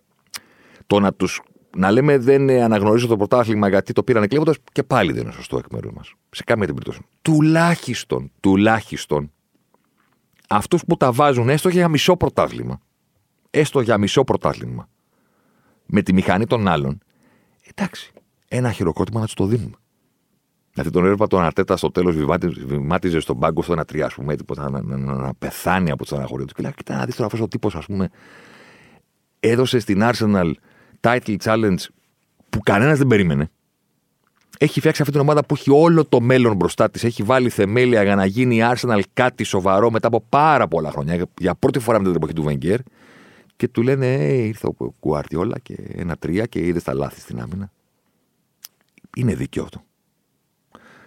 Το 0.87 1.01
να 1.01 1.13
τους 1.13 1.43
να 1.77 1.91
λέμε 1.91 2.19
δεν 2.19 2.51
αναγνωρίζω 2.51 3.07
το 3.07 3.17
πρωτάθλημα 3.17 3.69
γιατί 3.69 3.93
το 3.93 4.03
πήραν 4.03 4.23
εκλέγοντα 4.23 4.55
και 4.73 4.83
πάλι 4.83 5.13
δεν 5.13 5.23
είναι 5.23 5.33
σωστό 5.33 5.57
εκ 5.57 5.65
μέρους 5.71 5.93
μας. 5.93 6.15
Σε 6.31 6.43
καμία 6.45 6.67
την 6.67 6.75
περίπτωση. 6.75 7.07
Τουλάχιστον, 7.23 8.31
τουλάχιστον 8.41 9.31
αυτούς 10.49 10.85
που 10.85 10.97
τα 10.97 11.13
βάζουν 11.13 11.49
έστω 11.49 11.69
για 11.69 11.89
μισό 11.89 12.17
πρωτάθλημα. 12.17 12.81
Έστω 13.51 13.81
για 13.81 13.99
μισό 13.99 14.25
πρωτάθλημα. 14.25 14.89
Με 15.87 16.03
τη 16.03 16.13
μηχανή 16.13 16.47
των 16.47 16.69
άλλων. 16.69 16.99
Εντάξει. 17.75 18.13
Ένα 18.49 18.73
χειροκρότημα 18.73 19.21
να 19.21 19.25
τους 19.25 19.35
το 19.35 19.47
δίνουμε. 19.47 19.77
Δηλαδή 20.73 20.93
τον 20.93 21.05
έβλεπα 21.05 21.27
τον 21.27 21.43
Αρτέτα 21.43 21.77
στο 21.77 21.91
τέλος 21.91 22.17
βημάτιζε 22.67 23.21
στον 23.21 23.39
πάγκο 23.39 23.63
στο 23.63 23.73
ένα 23.73 23.85
τρία, 23.85 24.07
ας 24.07 24.15
πούμε, 24.15 24.37
να, 24.57 24.71
να, 24.71 24.81
να, 24.81 25.15
να, 25.15 25.35
πεθάνει 25.35 25.91
από 25.91 25.99
το 25.99 26.05
στεναχωρίο 26.05 26.47
του. 26.47 26.55
Και 26.55 26.63
λέει: 26.63 26.73
Κοιτά, 26.77 26.97
να 26.97 27.05
δεις 27.05 27.15
τώρα 27.15 27.27
αυτός 27.27 27.41
ο 27.41 27.49
τύπος, 27.49 27.75
ας 27.75 27.87
πούμε, 27.87 28.11
έδωσε 29.41 29.79
στην 29.79 30.01
Arsenal 30.03 30.53
title 31.01 31.37
challenge 31.45 31.79
που 32.51 32.61
κανένας 32.63 32.99
δεν 32.99 33.07
περίμενε. 33.07 33.51
Έχει 34.59 34.79
φτιάξει 34.79 35.01
αυτή 35.03 35.13
την 35.13 35.23
ομάδα 35.23 35.45
που 35.45 35.55
έχει 35.55 35.71
όλο 35.71 36.05
το 36.05 36.21
μέλλον 36.21 36.57
μπροστά 36.57 36.91
της. 36.91 37.05
Έχει 37.05 37.23
βάλει 37.23 37.49
θεμέλια 37.49 38.03
για 38.03 38.15
να 38.15 38.25
γίνει 38.25 38.57
η 38.57 38.63
Arsenal 38.75 39.01
κάτι 39.13 39.45
σοβαρό 39.45 39.91
μετά 39.91 40.07
από 40.07 40.25
πάρα 40.29 40.69
πολλά 40.69 40.91
χρόνια. 40.91 41.27
Για 41.39 41.55
πρώτη 41.55 41.79
φορά 41.79 41.99
με 41.99 42.05
την 42.05 42.15
εποχή 42.15 42.33
του 42.33 42.43
Βενγκέρ. 42.43 42.79
Και 43.57 43.69
του 43.69 43.83
λένε, 43.83 44.15
ε, 44.15 44.33
ήρθε 44.33 44.67
ο 44.67 44.91
Κουαρτιόλα 45.01 45.59
και 45.59 45.75
ένα 45.79 46.17
τρία 46.17 46.47
και 46.47 46.67
είδες 46.67 46.83
τα 46.83 46.95
λάθη 46.95 47.21
στην 47.21 47.41
άμυνα. 47.41 47.73
Είναι 49.17 49.35
δίκαιο 49.35 49.63
αυτό. 49.63 49.85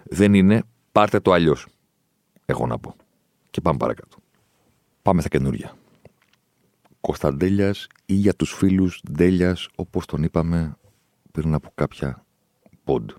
Δεν 0.03 0.33
είναι, 0.33 0.63
πάρτε 0.91 1.19
το 1.19 1.31
αλλιώς. 1.31 1.67
Έχω 2.45 2.67
να 2.67 2.79
πω. 2.79 2.95
Και 3.49 3.61
πάμε 3.61 3.77
παρακάτω. 3.77 4.17
Πάμε 5.01 5.21
στα 5.21 5.29
καινούργια. 5.29 5.77
Κωνσταντέλιας 7.01 7.87
ή 8.05 8.13
για 8.13 8.35
τους 8.35 8.53
φίλους 8.53 9.01
Ντέλιας 9.11 9.69
όπως 9.75 10.05
τον 10.05 10.23
είπαμε 10.23 10.77
πριν 11.31 11.53
από 11.53 11.71
κάποια 11.75 12.25
πόντ. 12.83 13.09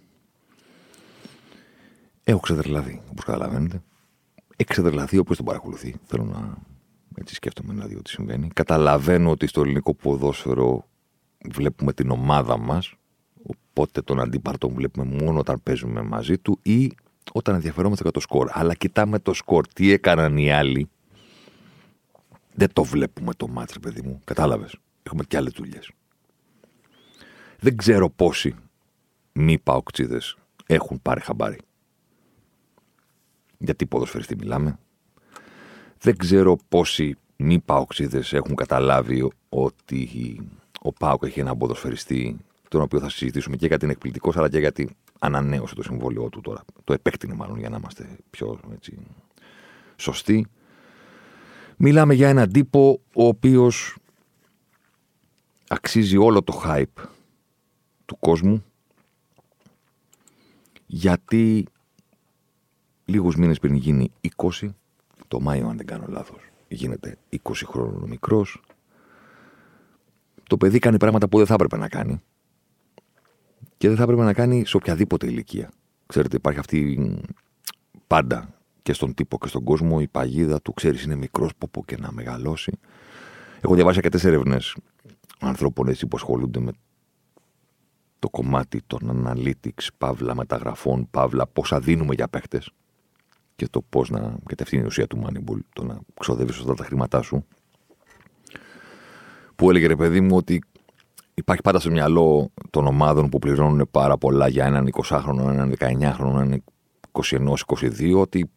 Έχω 2.24 2.40
ξεδερλαθεί, 2.40 3.02
όπως 3.10 3.24
καταλαβαίνετε. 3.24 3.82
Έχει 4.56 4.68
ξεδερλαθεί 4.68 5.18
όποιος 5.18 5.36
τον 5.36 5.46
παρακολουθεί. 5.46 5.96
Θέλω 6.04 6.24
να 6.24 6.58
έτσι 7.20 7.34
σκέφτομαι 7.34 7.72
να 7.72 7.86
δει 7.86 8.02
τι 8.02 8.10
συμβαίνει. 8.10 8.48
Καταλαβαίνω 8.54 9.30
ότι 9.30 9.46
στο 9.46 9.60
ελληνικό 9.60 9.94
ποδόσφαιρο 9.94 10.88
βλέπουμε 11.50 11.92
την 11.92 12.10
ομάδα 12.10 12.58
μας 12.58 12.94
οπότε 13.42 14.02
τον 14.02 14.20
αντίπαρτο 14.20 14.66
τον 14.66 14.76
βλέπουμε 14.76 15.22
μόνο 15.22 15.38
όταν 15.38 15.62
παίζουμε 15.62 16.02
μαζί 16.02 16.38
του 16.38 16.58
ή 16.62 16.92
όταν 17.32 17.54
ενδιαφερόμαστε 17.54 18.02
για 18.02 18.12
το 18.12 18.20
σκορ. 18.20 18.48
Αλλά 18.52 18.74
κοιτάμε 18.74 19.18
το 19.18 19.32
σκορ. 19.32 19.66
Τι 19.66 19.92
έκαναν 19.92 20.36
οι 20.36 20.52
άλλοι 20.52 20.88
δεν 22.58 22.72
το 22.72 22.84
βλέπουμε 22.84 23.34
το 23.34 23.48
μάτς, 23.48 23.78
παιδί 23.78 24.02
μου. 24.02 24.20
Κατάλαβες. 24.24 24.76
Έχουμε 25.02 25.24
και 25.24 25.36
άλλες 25.36 25.52
δουλειές. 25.52 25.90
Δεν 27.58 27.76
ξέρω 27.76 28.10
πόσοι 28.10 28.54
μη 29.32 29.58
παοκτσίδες 29.58 30.36
έχουν 30.66 31.02
πάρει 31.02 31.20
χαμπάρι. 31.20 31.58
Γιατί 33.58 33.86
ποδοσφαιριστή 33.86 34.36
μιλάμε. 34.36 34.78
Δεν 36.00 36.16
ξέρω 36.16 36.58
πόσοι 36.68 37.16
μη 37.36 37.58
παοξίδες 37.58 38.32
έχουν 38.32 38.54
καταλάβει 38.54 39.28
ότι 39.48 40.40
ο 40.80 40.92
Πάοκ 40.92 41.22
έχει 41.24 41.40
ένα 41.40 41.56
ποδοσφαιριστή 41.56 42.36
τον 42.68 42.80
οποίο 42.80 43.00
θα 43.00 43.08
συζητήσουμε 43.08 43.56
και 43.56 43.66
γιατί 43.66 43.84
είναι 43.84 43.92
εκπληκτικό, 43.92 44.32
αλλά 44.34 44.48
και 44.48 44.58
γιατί 44.58 44.96
ανανέωσε 45.18 45.74
το 45.74 45.82
συμβόλαιό 45.82 46.28
του 46.28 46.40
τώρα. 46.40 46.64
Το 46.84 46.92
επέκτηνε 46.92 47.34
μάλλον 47.34 47.58
για 47.58 47.68
να 47.68 47.76
είμαστε 47.76 48.18
πιο 48.30 48.60
έτσι, 48.74 48.98
σωστοί. 49.96 50.46
Μιλάμε 51.76 52.14
για 52.14 52.28
έναν 52.28 52.52
τύπο 52.52 53.00
ο 53.14 53.26
οποίος 53.26 53.96
αξίζει 55.68 56.16
όλο 56.16 56.42
το 56.42 56.62
hype 56.64 57.04
του 58.04 58.18
κόσμου 58.18 58.64
γιατί 60.86 61.66
λίγους 63.04 63.36
μήνες 63.36 63.58
πριν 63.58 63.74
γίνει 63.74 64.10
20, 64.36 64.70
το 65.28 65.40
Μάιο 65.40 65.68
αν 65.68 65.76
δεν 65.76 65.86
κάνω 65.86 66.04
λάθος, 66.08 66.40
γίνεται 66.68 67.16
20 67.30 67.38
χρόνων 67.66 68.08
μικρός, 68.08 68.62
το 70.48 70.56
παιδί 70.56 70.78
κάνει 70.78 70.96
πράγματα 70.96 71.28
που 71.28 71.36
δεν 71.36 71.46
θα 71.46 71.54
έπρεπε 71.54 71.76
να 71.76 71.88
κάνει. 71.88 72.20
Και 73.76 73.88
δεν 73.88 73.96
θα 73.96 74.02
έπρεπε 74.02 74.22
να 74.22 74.32
κάνει 74.32 74.64
σε 74.66 74.76
οποιαδήποτε 74.76 75.26
ηλικία. 75.26 75.70
Ξέρετε, 76.06 76.36
υπάρχει 76.36 76.58
αυτή 76.58 76.98
πάντα 78.06 78.54
και 78.82 78.92
στον 78.92 79.14
τύπο 79.14 79.38
και 79.38 79.48
στον 79.48 79.64
κόσμο. 79.64 79.98
Η 80.00 80.08
παγίδα 80.08 80.60
του, 80.60 80.72
ξέρεις, 80.72 81.02
είναι 81.02 81.14
μικρός 81.14 81.50
πόπο 81.58 81.84
και 81.84 81.96
να 81.96 82.12
μεγαλώσει. 82.12 82.78
Έχω 83.60 83.74
διαβάσει 83.74 83.96
αρκετές 83.96 84.24
έρευνες 84.24 84.76
ανθρώπων 85.40 85.88
έτσι 85.88 86.06
που 86.06 86.16
ασχολούνται 86.16 86.60
με 86.60 86.72
το 88.18 88.30
κομμάτι 88.30 88.82
των 88.86 89.26
analytics, 89.26 89.86
παύλα 89.98 90.34
μεταγραφών, 90.34 91.10
παύλα 91.10 91.46
πόσα 91.46 91.80
δίνουμε 91.80 92.14
για 92.14 92.28
παίχτες 92.28 92.70
και 93.58 93.68
το 93.70 93.82
πώς 93.88 94.10
να. 94.10 94.36
και 94.46 94.62
αυτή 94.62 94.74
είναι 94.74 94.84
η 94.84 94.86
ουσία 94.86 95.06
του 95.06 95.22
Moneyball, 95.24 95.58
το 95.72 95.84
να 95.84 95.98
ξοδεύεις 96.20 96.54
σωστά 96.54 96.74
τα 96.74 96.84
χρήματά 96.84 97.22
σου. 97.22 97.46
Που 99.56 99.70
έλεγε 99.70 99.86
ρε 99.86 99.96
παιδί 99.96 100.20
μου 100.20 100.36
ότι 100.36 100.62
υπάρχει 101.34 101.62
πάντα 101.62 101.80
στο 101.80 101.90
μυαλό 101.90 102.50
των 102.70 102.86
ομάδων 102.86 103.28
που 103.28 103.38
πληρώνουν 103.38 103.88
πάρα 103.90 104.18
πολλά 104.18 104.48
για 104.48 104.64
έναν 104.64 104.88
20χρονο, 104.92 105.38
έναν 105.38 105.74
19χρονο, 105.78 106.40
έναν 106.40 106.64
21-22, 107.12 108.14
ότι 108.14 108.50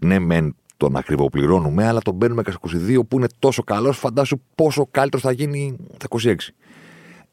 ναι, 0.00 0.18
μεν 0.18 0.56
τον 0.76 0.96
ακριβοπληρώνουμε, 0.96 1.86
αλλά 1.86 2.00
τον 2.00 2.18
παίρνουμε 2.18 2.42
και 2.42 2.54
22 2.60 3.00
που 3.08 3.16
είναι 3.16 3.28
τόσο 3.38 3.62
καλός, 3.62 3.98
φαντάσου 3.98 4.40
πόσο 4.54 4.86
καλύτερος 4.90 5.24
θα 5.24 5.32
γίνει 5.32 5.76
τα 5.96 6.06
26. 6.22 6.34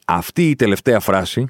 Αυτή 0.05 0.49
η 0.49 0.55
τελευταία 0.55 0.99
φράση 0.99 1.47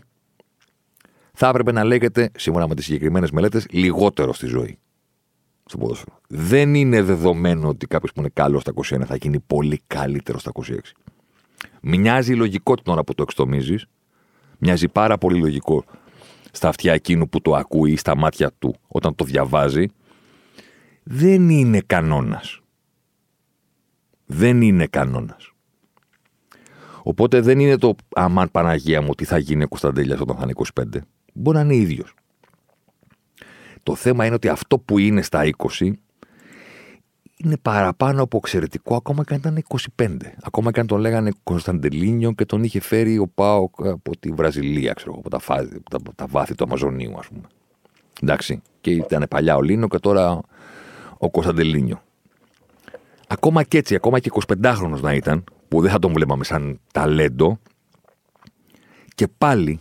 θα 1.34 1.48
έπρεπε 1.48 1.72
να 1.72 1.84
λέγεται, 1.84 2.32
σύμφωνα 2.36 2.68
με 2.68 2.76
τις 2.76 2.86
συγκεκριμένες 2.86 3.32
μελέτες, 3.32 3.66
λιγότερο 3.70 4.34
στη 4.34 4.46
ζωή. 4.46 4.80
Στο 5.66 5.78
ποδόσφαιρο. 5.78 6.20
Δεν 6.28 6.76
είναι 6.76 7.02
δεδομένο 7.02 7.68
ότι 7.68 7.88
κάποιος 7.88 8.12
που 8.12 8.20
είναι 8.20 8.30
καλός 8.34 8.62
στα 8.62 8.74
21 8.76 9.02
θα 9.06 9.16
γίνει 9.16 9.40
πολύ 9.40 9.82
καλύτερος 9.88 10.42
στα 10.42 10.52
26. 10.52 10.78
Μοιάζει 11.82 12.34
λογικό 12.34 12.76
την 12.76 12.92
ώρα 12.92 13.04
που 13.04 13.14
το 13.14 13.24
εξτομίζεις, 13.24 13.86
μοιάζει 14.58 14.88
πάρα 14.88 15.18
πολύ 15.18 15.40
λογικό 15.40 15.84
στα 16.52 16.68
αυτιά 16.68 16.94
εκείνου 16.94 17.30
που 17.30 17.42
το 17.42 17.56
ακούει 17.56 17.92
ή 17.92 17.96
στα 17.96 18.16
μάτια 18.16 18.52
του 18.60 18.76
όταν 18.88 19.16
το 19.16 19.24
διαβάζει, 19.24 19.86
δεν 21.04 21.50
είναι 21.50 21.82
κανόνας. 21.86 22.60
Δεν 24.26 24.62
είναι 24.62 24.88
κανόνας. 24.88 25.54
Οπότε 27.04 27.42
δεν 27.42 27.60
είναι 27.60 27.78
το 27.78 27.96
αμάν 28.16 28.52
Παναγία 28.52 29.02
μου 29.02 29.14
τι 29.14 29.26
θα 29.26 29.38
γίνει 29.38 29.64
ο 29.64 29.68
Κωνσταντέλιας 29.68 30.20
όταν 30.20 30.36
θα 30.36 30.44
είναι 30.44 30.54
25. 30.96 31.02
Μπορεί 31.34 31.58
να 31.58 31.64
είναι 31.64 31.76
ίδιος. 31.76 32.14
Το 33.86 33.96
θέμα 33.96 34.26
είναι 34.26 34.36
ότι 34.36 34.48
αυτό 34.48 34.80
που 34.80 34.98
είναι 34.98 35.22
στα 35.22 35.50
20 35.80 35.92
είναι 37.38 37.58
παραπάνω 37.58 38.24
από 38.24 38.38
εξαιρετικό 38.38 38.96
ακόμα 38.96 39.24
και 39.24 39.34
αν 39.34 39.40
ήταν 39.40 39.64
25. 39.98 40.18
Ακόμα 40.44 40.72
και 40.72 40.80
αν 40.80 40.88
τον 40.88 41.00
λέγανε 41.00 41.32
Κωνσταντελίνιο 41.44 42.32
και 42.32 42.46
τον 42.46 42.64
είχε 42.64 42.80
φέρει 42.80 43.18
ο 43.18 43.28
Πάο 43.28 43.70
από 43.78 44.18
τη 44.20 44.32
Βραζιλία, 44.32 44.94
ξέρω 44.94 45.16
από 45.18 45.30
τα, 45.30 45.40
φάδι, 45.40 45.80
τα, 45.90 45.98
τα 46.16 46.26
βάθη 46.28 46.56
του 46.56 46.64
Αμαζονίου, 46.64 47.18
ας 47.20 47.28
πούμε. 47.28 47.42
Εντάξει. 48.22 48.62
Και 48.82 48.92
ήταν 48.92 49.26
παλιά 49.30 49.56
ο 49.56 49.62
Λίνο 49.62 49.88
και 49.88 50.00
τώρα 50.00 50.42
ο 51.18 51.30
Κωνσταντελίνιο. 51.30 52.02
Ακόμα 53.28 53.64
και 53.64 53.78
έτσι, 53.78 53.96
ακόμα 53.96 54.20
και 54.20 54.32
25χρονο 54.48 55.00
να 55.02 55.14
ήταν, 55.14 55.44
που 55.68 55.82
δεν 55.82 55.92
θα 55.92 56.00
τον 56.00 56.14
βλέπαμε 56.14 56.44
σαν 56.44 56.80
ταλέντο, 56.94 57.60
και 59.16 59.28
πάλι 59.28 59.80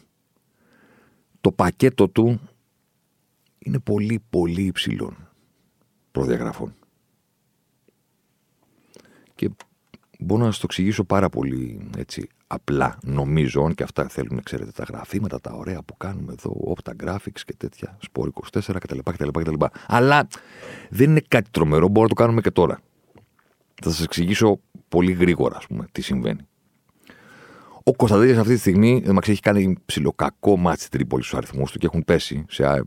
το 1.41 1.53
πακέτο 1.53 2.09
του 2.09 2.41
είναι 3.65 3.79
πολύ 3.79 4.23
πολύ 4.31 4.63
υψηλών 4.63 5.29
προδιαγραφών. 6.11 6.75
Και 9.35 9.51
μπορώ 10.19 10.45
να 10.45 10.51
σας 10.51 10.59
το 10.59 10.67
εξηγήσω 10.69 11.05
πάρα 11.05 11.29
πολύ 11.29 11.91
έτσι, 11.97 12.29
απλά, 12.47 12.99
νομίζω, 13.03 13.73
και 13.73 13.83
αυτά 13.83 14.09
θέλουν, 14.09 14.43
ξέρετε, 14.43 14.71
τα 14.71 14.83
γραφήματα, 14.83 15.41
τα 15.41 15.53
ωραία 15.53 15.83
που 15.83 15.97
κάνουμε 15.97 16.33
εδώ, 16.33 16.57
όπτα 16.59 16.97
graphics 17.05 17.41
και 17.45 17.55
τέτοια, 17.57 17.97
σπορ 18.01 18.31
24 18.53 18.61
κτλ, 18.81 18.99
κτλ, 18.99 19.29
κτλ. 19.29 19.65
Αλλά 19.87 20.27
δεν 20.91 21.11
είναι 21.11 21.23
κάτι 21.29 21.51
τρομερό, 21.51 21.89
μπορούμε 21.89 22.03
να 22.03 22.09
το 22.09 22.15
κάνουμε 22.15 22.41
και 22.41 22.51
τώρα. 22.51 22.81
Θα 23.83 23.91
σας 23.91 24.03
εξηγήσω 24.03 24.61
πολύ 24.89 25.13
γρήγορα, 25.13 25.57
ας 25.57 25.67
πούμε, 25.67 25.87
τι 25.93 26.03
συμβαίνει. 26.03 26.47
Ο 27.87 27.95
Κωνσταντέλια 27.95 28.41
αυτή 28.41 28.55
τη 28.55 28.59
στιγμή 28.61 29.03
μα 29.07 29.21
έχει 29.27 29.41
κάνει 29.41 29.77
ψιλοκακό 29.85 30.57
μάτι 30.57 30.79
στην 30.79 30.91
Τρίπολη 30.91 31.23
στους 31.23 31.39
αριθμούς 31.39 31.73
του 31.73 31.79
και 31.79 31.87
έχουν 31.87 32.05
πέσει 32.05 32.45
σε. 32.49 32.83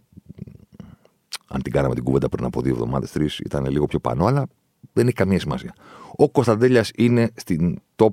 Αν 1.48 1.62
την 1.62 1.72
κάναμε 1.72 1.94
την 1.94 2.04
κουβέντα 2.04 2.30
πριν 2.30 2.46
από 2.46 2.62
δύο 2.62 2.74
εβδομάδες, 2.74 3.12
τρεις, 3.12 3.40
ήταν 3.40 3.66
λίγο 3.66 3.86
πιο 3.86 4.00
πάνω, 4.00 4.26
αλλά 4.26 4.48
δεν 4.94 5.06
έχει 5.06 5.16
καμία 5.16 5.40
σημασία. 5.40 5.76
Ο 6.16 6.30
Κωνσταντέλιας 6.30 6.92
είναι 6.96 7.32
στην 7.36 7.82
top 7.96 8.10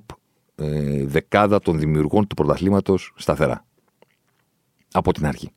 ε, 0.55 1.07
δεκάδα 1.07 1.61
των 1.61 1.79
δημιουργών 1.79 2.27
του 2.27 2.35
πρωταθλήματος 2.35 3.12
σταθερά. 3.16 3.64
Από 4.92 5.12
την 5.12 5.27
αρχή. 5.27 5.51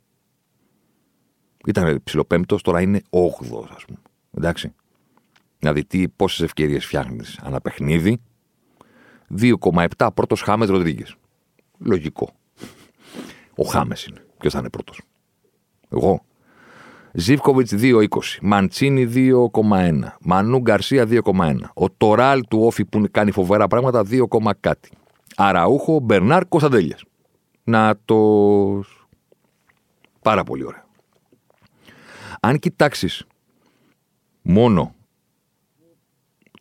Ήταν 1.65 2.03
ψηλοπέμπτος, 2.03 2.61
τώρα 2.61 2.81
είναι 2.81 3.01
8ο, 3.09 3.63
ας 3.75 3.85
πούμε. 3.85 3.99
Εντάξει. 4.37 4.73
Δηλαδή, 5.59 5.85
τι, 5.85 6.09
πόσες 6.09 6.39
ευκαιρίες 6.39 6.85
φτιάχνει 6.85 7.19
ανά 7.41 7.61
παιχνίδι. 7.61 8.21
2,7 9.39 10.09
πρώτος 10.13 10.41
Χάμες 10.41 10.69
Ροντρίγκες. 10.69 11.15
Λογικό. 11.77 12.29
Ο 13.55 13.63
Χάμες 13.63 14.05
είναι. 14.05 14.25
Ποιος 14.37 14.53
θα 14.53 14.59
είναι 14.59 14.69
πρώτος. 14.69 15.01
Εγώ. 15.89 16.25
Ζήφκοβιτς 17.19 17.73
2,20. 17.77 18.07
Μαντσίνη 18.41 19.11
2,1. 19.13 19.99
Μανού 20.21 20.59
Γκαρσία 20.59 21.07
2,1. 21.09 21.55
Ο 21.73 21.89
Τωράλ 21.89 22.41
του 22.47 22.59
Όφη 22.59 22.85
που 22.85 23.05
κάνει 23.11 23.31
φοβερά 23.31 23.67
πράγματα 23.67 24.03
2, 24.09 24.53
κάτι. 24.59 24.89
Αραούχο 25.35 25.99
Μπερνάρ 25.99 26.47
Κωνσταντέλιας. 26.47 27.03
Να 27.63 27.99
το. 28.05 28.83
Πάρα 30.21 30.43
πολύ 30.43 30.63
ωραία. 30.63 30.85
Αν 32.39 32.59
κοιτάξεις 32.59 33.25
μόνο 34.41 34.95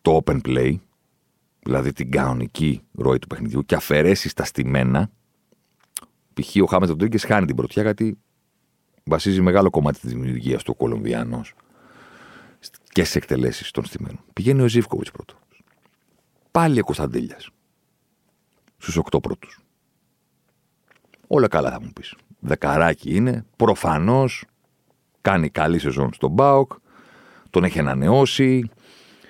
το 0.03 0.21
open 0.25 0.41
play, 0.47 0.75
δηλαδή 1.63 1.93
την 1.93 2.11
κανονική 2.11 2.83
ροή 2.93 3.19
του 3.19 3.27
παιχνιδιού, 3.27 3.65
και 3.65 3.75
αφαιρέσεις 3.75 4.33
τα 4.33 4.45
στημένα, 4.45 5.11
π.χ. 6.35 6.57
ο 6.63 6.67
Χάμε 6.67 6.87
Ροντρίγκες 6.87 7.25
χάνει 7.25 7.47
την 7.47 7.57
πρωτιά 7.57 7.83
γιατί 7.83 8.19
βασίζει 9.07 9.41
μεγάλο 9.41 9.71
κομμάτι 9.71 10.01
της 10.01 10.11
δημιουργίας 10.11 10.63
του 10.63 10.73
ο 10.75 10.79
Κολομβιάνο 10.79 11.41
και 12.93 13.05
στις 13.05 13.17
εκτελέσεις 13.17 13.71
των 13.71 13.85
στημένων. 13.85 14.21
Πηγαίνει 14.33 14.63
ο 14.63 14.69
Ζήφκοβιτς 14.69 15.11
πρώτος. 15.11 15.37
Πάλι 16.51 16.81
ο 16.81 16.85
Κωνσταντέλιας. 16.85 17.51
Στους 18.77 18.97
οκτώ 18.97 19.21
πρώτους. 19.21 19.61
Όλα 21.27 21.49
καλά 21.49 21.71
θα 21.71 21.81
μου 21.81 21.91
πεις. 21.95 22.15
Δεκαράκι 22.41 23.15
είναι. 23.15 23.45
Προφανώς 23.57 24.45
κάνει 25.21 25.49
καλή 25.49 25.79
σεζόν 25.79 26.13
στον 26.13 26.31
Μπάουκ. 26.31 26.73
Τον 27.51 27.65
έχει 27.65 27.79
ανανεώσει. 27.79 28.71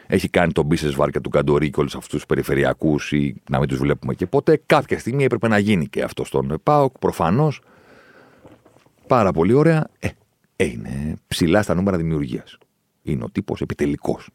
έχει 0.07 0.29
κάνει 0.29 0.53
τον 0.53 0.65
Μπίσε 0.67 0.91
Βάρ 0.91 1.11
του 1.21 1.31
Καντορί 1.31 1.71
και 1.71 1.81
όλους 1.81 1.95
αυτούς 1.95 2.13
τους 2.13 2.27
περιφερειακούς 2.27 3.13
ή 3.13 3.43
να 3.51 3.59
μην 3.59 3.69
τους 3.69 3.79
βλέπουμε 3.79 4.15
και 4.15 4.27
ποτέ. 4.27 4.63
Κάποια 4.67 4.99
στιγμή 4.99 5.25
έπρεπε 5.25 5.49
να 5.49 5.59
γίνει 5.59 5.87
και 5.87 6.03
αυτό 6.03 6.25
στον 6.25 6.61
ΠΑΟΚ, 6.63 6.99
προφανώς. 6.99 7.61
Πάρα 9.07 9.33
πολύ 9.33 9.53
ωραία. 9.53 9.89
Ε, 9.99 10.09
είναι 10.57 11.17
ψηλά 11.27 11.63
στα 11.63 11.75
νούμερα 11.75 11.97
δημιουργίας. 11.97 12.59
Είναι 13.03 13.25
ο 13.25 13.31
τύπος 13.31 13.61
επιτελικός. 13.61 14.31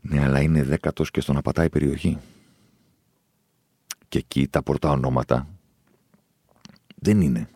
Ναι, 0.00 0.22
αλλά 0.24 0.40
είναι 0.40 0.62
δέκατος 0.62 1.10
και 1.10 1.20
στο 1.20 1.32
να 1.32 1.42
πατάει 1.42 1.68
περιοχή. 1.68 2.18
Και 4.08 4.18
εκεί 4.18 4.48
τα 4.48 4.62
πρώτα 4.62 4.90
ονόματα 4.90 5.48
δεν 6.96 7.20
είναι 7.20 7.48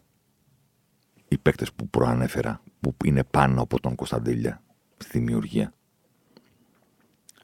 οι 1.29 1.39
παίκτες 1.39 1.73
που 1.73 1.89
προανέφερα, 1.89 2.63
που 2.81 2.97
είναι 3.05 3.25
πάνω 3.25 3.63
από 3.63 3.81
τον 3.81 3.95
Κωνσταντέλια 3.95 4.63
στη 4.97 5.19
δημιουργία. 5.19 5.73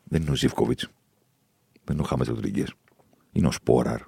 Δεν 0.05 0.23
είναι 0.23 0.31
ο 0.31 0.35
Ζήφκοβιτς. 0.35 0.89
Δεν 1.85 1.95
είναι 1.95 2.05
ο 2.05 2.09
Χάμες 2.09 2.29
Ροντρίγκες. 2.29 2.75
Είναι 3.33 3.47
ο 3.47 3.51
Σπόραρ, 3.53 4.01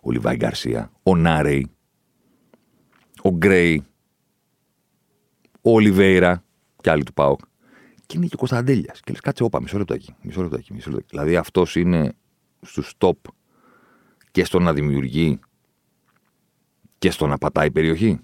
ο 0.00 0.10
Λιβάη 0.10 0.36
Γκαρσία, 0.36 0.92
ο 1.02 1.16
Νάρεϊ, 1.16 1.73
ο 3.26 3.30
Γκρέι, 3.30 3.84
ο 5.60 5.70
Ολιβέηρα 5.70 6.44
και 6.80 6.90
άλλοι 6.90 7.02
του 7.02 7.12
ΠΑΟΚ. 7.12 7.40
Και 8.06 8.16
είναι 8.16 8.26
και 8.26 8.34
ο 8.34 8.38
Κωνσταντέλιας. 8.38 9.00
Και 9.00 9.10
λες, 9.10 9.20
κάτσε, 9.20 9.42
όπα, 9.42 9.60
μισό 9.60 9.78
λεπτό 9.78 9.94
εκεί. 9.94 10.14
Μισό 10.22 10.42
λεπτό 10.42 10.56
εκεί, 10.56 10.72
μισό 10.72 10.90
λεπτό. 10.90 11.06
Δηλαδή 11.10 11.36
αυτός 11.36 11.76
είναι 11.76 12.14
στους 12.60 12.94
top 12.98 13.12
και 14.30 14.44
στο 14.44 14.58
να 14.58 14.72
δημιουργεί 14.72 15.38
και 16.98 17.10
στο 17.10 17.26
να 17.26 17.38
πατάει 17.38 17.70
περιοχή. 17.70 18.20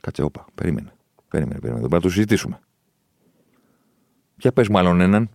Κάτσε, 0.00 0.22
όπα, 0.22 0.46
περίμενε. 0.54 0.92
Περίμενε, 1.28 1.60
περίμενε. 1.60 1.80
Δεν 1.80 1.88
πρέπει 1.88 2.04
να 2.04 2.10
το 2.10 2.14
συζητήσουμε. 2.14 2.60
Για 4.36 4.52
πες 4.52 4.68
μάλλον 4.68 5.00
έναν. 5.00 5.30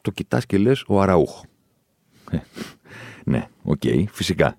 Το 0.00 0.10
κοιτάς 0.10 0.46
και 0.46 0.58
λες 0.58 0.84
ο 0.86 1.00
Αραούχο. 1.00 1.44
Ε, 2.30 2.38
ναι, 3.30 3.48
OK, 3.62 3.80
okay, 3.84 4.04
φυσικά. 4.10 4.58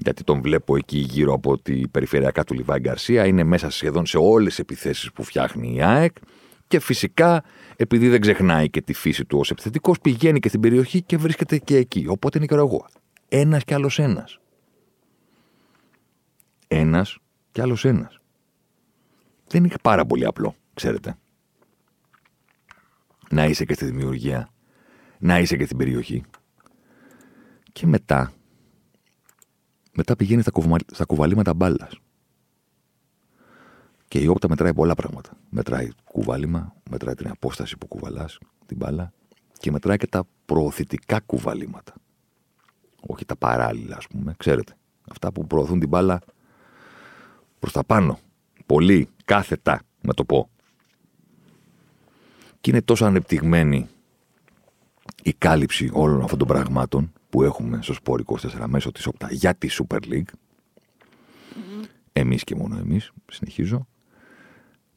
Γιατί 0.00 0.24
τον 0.24 0.40
βλέπω 0.40 0.76
εκεί 0.76 0.98
γύρω 0.98 1.32
από 1.32 1.58
τη 1.58 1.88
περιφερειακά 1.88 2.44
του 2.44 2.54
Λιβάι 2.54 2.78
Γκαρσία. 2.78 3.26
Είναι 3.26 3.44
μέσα 3.44 3.70
σχεδόν 3.70 4.06
σε 4.06 4.18
όλες 4.18 4.48
τις 4.48 4.58
επιθέσεις 4.58 5.12
που 5.12 5.22
φτιάχνει 5.22 5.74
η 5.74 5.82
ΑΕΚ. 5.82 6.16
Και 6.66 6.80
φυσικά, 6.80 7.44
επειδή 7.76 8.08
δεν 8.08 8.20
ξεχνάει 8.20 8.70
και 8.70 8.82
τη 8.82 8.92
φύση 8.92 9.24
του 9.24 9.38
ως 9.38 9.50
επιθετικός, 9.50 10.00
πηγαίνει 10.00 10.40
και 10.40 10.48
στην 10.48 10.60
περιοχή 10.60 11.02
και 11.02 11.16
βρίσκεται 11.16 11.58
και 11.58 11.76
εκεί. 11.76 12.04
Οπότε 12.08 12.38
είναι 12.38 12.46
και 12.46 12.54
εγώ. 12.54 12.86
Ένας 13.28 13.64
και 13.64 13.74
άλλος 13.74 13.98
ένας. 13.98 14.38
Ένας 16.68 17.18
και 17.52 17.62
άλλος 17.62 17.84
ένας. 17.84 18.18
Δεν 19.46 19.64
είναι 19.64 19.74
πάρα 19.82 20.06
πολύ 20.06 20.26
απλό, 20.26 20.54
ξέρετε 20.74 21.16
να 23.30 23.44
είσαι 23.44 23.64
και 23.64 23.74
στη 23.74 23.84
δημιουργία, 23.84 24.48
να 25.18 25.38
είσαι 25.38 25.56
και 25.56 25.64
στην 25.64 25.76
περιοχή. 25.76 26.24
Και 27.72 27.86
μετά, 27.86 28.32
μετά 29.98 30.16
πηγαίνει 30.16 30.42
στα, 30.42 30.50
κουβα... 30.50 30.76
στα 30.92 31.04
κουβαλήματα 31.04 31.54
μπάλα. 31.54 31.88
Και 34.08 34.18
η 34.18 34.26
όπτα 34.26 34.48
μετράει 34.48 34.74
πολλά 34.74 34.94
πράγματα. 34.94 35.30
Μετράει 35.50 35.88
κουβάλιμα, 36.04 36.74
μετράει 36.90 37.14
την 37.14 37.28
απόσταση 37.28 37.76
που 37.76 37.86
κουβαλάς 37.86 38.38
την 38.66 38.76
μπάλα 38.76 39.12
και 39.58 39.70
μετράει 39.70 39.96
και 39.96 40.06
τα 40.06 40.24
προωθητικά 40.44 41.20
κουβαλήματα. 41.20 41.94
Όχι 43.00 43.24
τα 43.24 43.36
παράλληλα, 43.36 43.96
ας 43.96 44.06
πούμε, 44.06 44.34
ξέρετε. 44.36 44.76
Αυτά 45.10 45.32
που 45.32 45.46
προωθούν 45.46 45.78
την 45.78 45.88
μπάλα 45.88 46.20
προς 47.58 47.72
τα 47.72 47.84
πάνω. 47.84 48.18
Πολύ, 48.66 49.08
κάθετα, 49.24 49.80
να 50.00 50.14
το 50.14 50.24
πω 50.24 50.50
και 52.60 52.70
είναι 52.70 52.82
τόσο 52.82 53.04
ανεπτυγμένη 53.04 53.88
η 55.22 55.32
κάλυψη 55.32 55.90
όλων 55.92 56.22
αυτών 56.22 56.38
των 56.38 56.48
πραγμάτων 56.48 57.12
που 57.30 57.42
έχουμε 57.42 57.78
στο 57.82 57.92
Σπόρ 57.92 58.22
24 58.26 58.36
μέσω 58.66 58.92
της 58.92 59.06
ΟΠΤΑ 59.06 59.28
για 59.30 59.54
τη 59.54 59.68
Super 59.70 59.98
League. 59.98 60.20
Mm. 60.20 61.84
Εμείς 62.12 62.44
και 62.44 62.54
μόνο 62.54 62.78
εμείς, 62.78 63.10
συνεχίζω. 63.30 63.86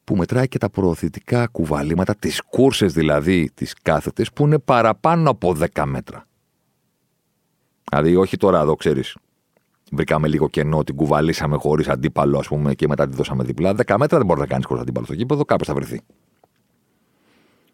Που 0.04 0.16
μετράει 0.16 0.48
και 0.48 0.58
τα 0.58 0.70
προωθητικά 0.70 1.48
κουβαλήματα, 1.48 2.16
τις 2.16 2.42
κούρσες 2.42 2.94
δηλαδή, 2.94 3.50
τις 3.54 3.74
κάθετες, 3.82 4.32
που 4.34 4.46
είναι 4.46 4.60
παραπάνω 4.60 5.30
από 5.30 5.56
10 5.74 5.86
μέτρα. 5.86 6.28
Δηλαδή, 7.90 8.16
όχι 8.16 8.38
τώρα 8.38 8.60
εδώ, 8.60 8.76
ξέρεις, 8.76 9.18
βρήκαμε 9.92 10.28
λίγο 10.28 10.50
κενό, 10.50 10.84
την 10.84 10.96
κουβαλήσαμε 10.96 11.58
χωρίς 11.58 11.88
αντίπαλο, 11.88 12.38
ας 12.38 12.48
πούμε, 12.48 12.74
και 12.74 12.88
μετά 12.88 13.08
τη 13.08 13.16
δώσαμε 13.16 13.44
διπλά. 13.44 13.74
10 13.74 13.96
μέτρα 13.98 14.18
δεν 14.18 14.26
μπορεί 14.28 14.40
να 14.40 14.48
κάνεις 14.48 14.66
χωρίς 14.66 14.82
αντίπαλο 14.82 15.06
στο 15.06 15.16
κήπεδο, 15.16 15.46
κάποιο 15.46 15.66
θα 15.66 15.74
βρεθεί 15.74 16.02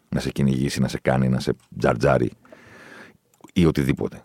να 0.08 0.20
σε 0.20 0.30
κυνηγήσει, 0.30 0.80
να 0.80 0.88
σε 0.88 0.98
κάνει, 0.98 1.28
να 1.28 1.40
σε 1.40 1.56
τζαρτζάρει 1.78 2.32
ή 3.52 3.64
οτιδήποτε. 3.64 4.22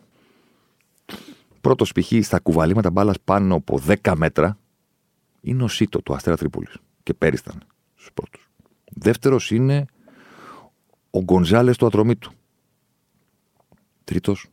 Πρώτος 1.63 1.91
π.χ. 1.91 2.11
στα 2.21 2.39
κουβαλήματα 2.39 2.91
μπάλας 2.91 3.15
πάνω 3.23 3.55
από 3.55 3.79
10 4.03 4.13
μέτρα 4.15 4.57
είναι 5.41 5.63
ο 5.63 5.67
Σίτο 5.67 6.01
του 6.01 6.13
Αστέρα 6.13 6.37
Τρίπολης. 6.37 6.77
Και 7.03 7.13
πέρισταν 7.13 7.63
στους 7.95 8.09
πρώτους. 8.13 8.49
Δεύτερος 8.85 9.51
είναι 9.51 9.85
ο 11.09 11.21
Γκονζάλες 11.21 11.77
του 11.77 11.85
Ατρωμίτου. 11.85 12.31
Τρίτος, 14.03 14.47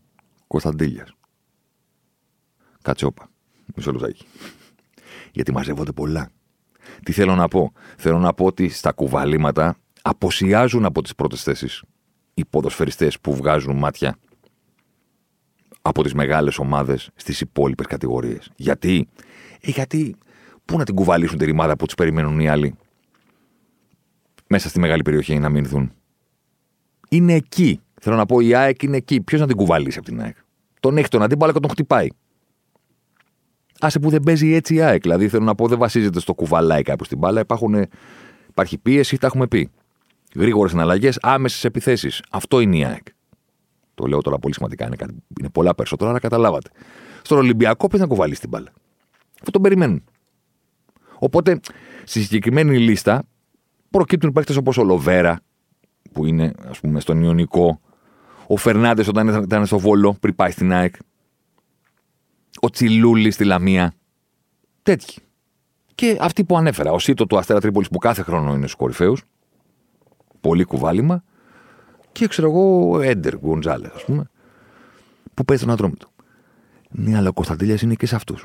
Κωνσταντήλια. 0.46 1.06
Κάτσε 2.82 3.06
όπα. 3.06 3.30
Μισό 3.74 3.92
λεπτάκι. 3.92 4.24
Γιατί 5.32 5.52
μαζεύονται 5.52 5.92
πολλά. 5.92 6.30
Τι 7.02 7.12
θέλω 7.12 7.34
να 7.34 7.48
πω; 7.48 7.72
Θέλω 7.96 8.18
να 8.18 8.34
πω 8.34 8.44
ότι 8.44 8.68
στα 8.68 8.92
κουβαλήματα 8.92 9.76
αποσιάζουν 10.02 10.84
από 10.84 11.02
τις 11.02 11.14
πρώτες 11.14 11.42
θέσεις 11.42 11.82
οι 12.34 12.44
ποδοσφαιριστές 12.44 13.20
που 13.20 13.34
βγάζουν 13.36 13.76
μάτια 13.76 14.18
από 15.82 16.02
τις 16.02 16.14
μεγάλες 16.14 16.58
ομάδες 16.58 17.10
στις 17.14 17.40
υπόλοιπες 17.40 17.86
κατηγορίες. 17.86 18.50
Γιατί; 18.56 19.08
Ε, 19.60 19.70
γιατί 19.70 20.16
πού 20.64 20.78
να 20.78 20.84
την 20.84 20.94
κουβαλήσουν 20.94 21.38
τη 21.38 21.44
ρημάδα 21.44 21.76
που 21.76 21.84
τους 21.84 21.94
περιμένουν 21.94 22.40
οι 22.40 22.48
άλλοι; 22.48 22.74
Μέσα 24.46 24.68
στη 24.68 24.78
μεγάλη 24.78 25.02
περιοχή 25.02 25.38
να 25.38 25.48
μην 25.48 25.64
δουν. 25.64 25.92
Είναι 27.08 27.34
εκεί. 27.34 27.80
Θέλω 28.00 28.16
να 28.16 28.26
πω 28.26 28.40
η 28.40 28.54
ΑΕΚ 28.54 28.82
είναι 28.82 28.96
εκεί. 28.96 29.20
Ποιος 29.20 29.40
να 29.40 29.46
την 29.46 29.56
κουβαλήσει 29.56 29.98
από 29.98 30.06
την 30.06 30.20
ΑΕΚ; 30.20 30.36
Τον 30.80 30.96
έχει 30.96 31.08
τον 31.08 31.22
αντίπαλο 31.22 31.52
και 31.52 31.60
τον 31.60 31.70
χτυπάει. 31.70 32.08
Άσε 33.80 33.98
που 33.98 34.10
δεν 34.10 34.22
παίζει 34.22 34.54
έτσι 34.54 34.74
η 34.74 34.80
ΑΕΚ. 34.80 35.00
Δηλαδή 35.00 35.28
θέλω 35.28 35.44
να 35.44 35.54
πω 35.54 35.68
δεν 35.68 35.78
βασίζεται 35.78 36.20
στο 36.20 36.34
κουβαλάει 36.34 36.82
κάποιος 36.82 37.08
την 37.08 37.18
μπάλα. 37.18 37.40
Υπάρχουν, 37.40 37.86
υπάρχει 38.48 38.78
πίεση, 38.78 39.18
τα 39.18 39.26
έχουμε 39.26 39.46
πει. 39.46 39.70
Γρήγορες 40.34 40.70
συναλλαγές, 40.70 41.18
άμεσες 41.22 41.64
επιθέσεις. 41.64 42.22
Αυτό 42.30 42.60
είναι 42.60 42.76
η 42.76 42.84
ΑΕΚ. 42.84 43.06
Το 44.00 44.06
λέω 44.06 44.20
τώρα 44.20 44.38
πολύ 44.38 44.54
σημαντικά. 44.54 44.86
Είναι, 44.86 44.96
κάτι, 44.96 45.14
είναι 45.40 45.48
πολλά 45.50 45.74
περισσότερα, 45.74 46.10
αλλά 46.10 46.18
καταλάβατε. 46.18 46.70
Στον 47.22 47.38
Ολυμπιακό 47.38 47.86
ποιος 47.86 48.00
να 48.00 48.06
κουβαλεί 48.06 48.36
την 48.36 48.48
μπάλα; 48.48 48.72
Αυτό 49.34 49.50
τον 49.50 49.62
περιμένουν. 49.62 50.04
Οπότε 51.18 51.60
στη 52.04 52.22
συγκεκριμένη 52.22 52.78
λίστα 52.78 53.22
προκύπτουν 53.90 54.32
παίκτες 54.32 54.56
όπως 54.56 54.78
ο 54.78 54.84
Λοβέρα, 54.84 55.40
που 56.12 56.26
είναι 56.26 56.52
ας 56.68 56.80
πούμε 56.80 57.00
στον 57.00 57.22
Ιωνικό, 57.22 57.80
ο 58.46 58.56
Φερνάντες 58.56 59.08
όταν 59.08 59.28
ήταν 59.42 59.66
στο 59.66 59.78
Βόλο 59.78 60.16
πριν 60.20 60.34
πάει 60.34 60.50
στην 60.50 60.72
ΑΕΚ, 60.72 60.94
ο 62.60 62.70
Τσιλούλη 62.70 63.30
στη 63.30 63.44
Λαμία. 63.44 63.94
Τέτοιοι. 64.82 65.22
Και 65.94 66.16
αυτοί 66.20 66.44
που 66.44 66.56
ανέφερα, 66.56 66.92
ο 66.92 66.98
Σίτο 66.98 67.26
του 67.26 67.38
Αστέρα 67.38 67.60
Τρίπολης 67.60 67.88
που 67.88 67.98
κάθε 67.98 68.22
χρόνο 68.22 68.48
είναι 68.48 68.58
στους 68.58 68.74
κορυφαίους, 68.74 69.22
πολύ 70.40 70.64
κουβάλιμα. 70.64 71.24
Και 72.12 72.26
ξέρω 72.26 72.48
εγώ, 72.48 73.00
Έντερ 73.00 73.38
Γκοντζάλε, 73.38 73.90
ας 73.94 74.04
πούμε, 74.04 74.30
που 75.34 75.44
παίζει 75.44 75.64
τον 75.64 75.72
ατρόμητο. 75.72 76.10
Ναι, 76.90 77.16
αλλά 77.16 77.28
ο 77.28 77.32
Κωνσταντέλια 77.32 77.78
είναι 77.82 77.94
και 77.94 78.06
σε 78.06 78.14
αυτούς. 78.14 78.44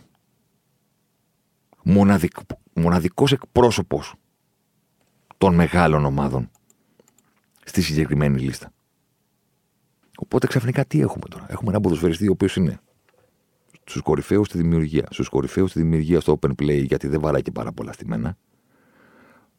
Μοναδικ, 1.83 2.37
μοναδικός 2.73 3.31
εκπρόσωπος 3.31 4.13
των 5.37 5.55
μεγάλων 5.55 6.05
ομάδων 6.05 6.49
στη 7.65 7.81
συγκεκριμένη 7.81 8.39
λίστα. 8.39 8.71
Οπότε 10.17 10.47
ξαφνικά 10.47 10.85
τι 10.85 11.01
έχουμε 11.01 11.23
τώρα; 11.29 11.45
Έχουμε 11.49 11.69
έναν 11.69 11.81
ποδοσφαιριστή 11.81 12.27
ο 12.27 12.31
οποίος 12.31 12.55
είναι 12.55 12.79
στους 13.83 14.01
κορυφαίους 14.01 14.47
στη 14.47 14.57
δημιουργία. 14.57 15.07
Στους 15.09 15.29
κορυφαίους 15.29 15.69
στη 15.69 15.79
δημιουργία 15.79 16.19
στο 16.19 16.39
open 16.41 16.51
play, 16.61 16.85
γιατί 16.85 17.07
δεν 17.07 17.19
βαράει 17.19 17.41
και 17.41 17.51
πάρα 17.51 17.71
πολλά 17.71 17.91
στη 17.91 18.07
μένα. 18.07 18.37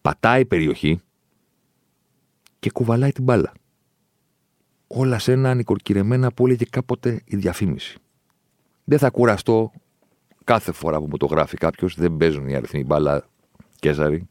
Πατάει 0.02 0.44
περιοχή 0.44 1.00
και 2.58 2.70
κουβαλάει 2.70 3.12
την 3.12 3.24
μπάλα. 3.24 3.52
Όλα 4.86 5.18
σε 5.18 5.32
ένα 5.32 5.54
νοικοκυρεμένα 5.54 6.32
που 6.32 6.46
έλεγε 6.46 6.64
κάποτε 6.70 7.22
η 7.24 7.36
διαφήμιση. 7.36 7.98
Δεν 8.84 8.98
θα 8.98 9.10
κουραστώ 9.10 9.72
κάθε 10.44 10.72
φορά 10.72 10.98
που 10.98 11.06
μου 11.10 11.16
το 11.16 11.26
γράφει 11.26 11.56
κάποιος. 11.56 11.94
Δεν 11.94 12.16
παίζουν 12.16 12.48
οι 12.48 12.54
αριθμοί 12.54 12.84
μπάλα, 12.84 13.26
Κέζαρη. 13.78 14.28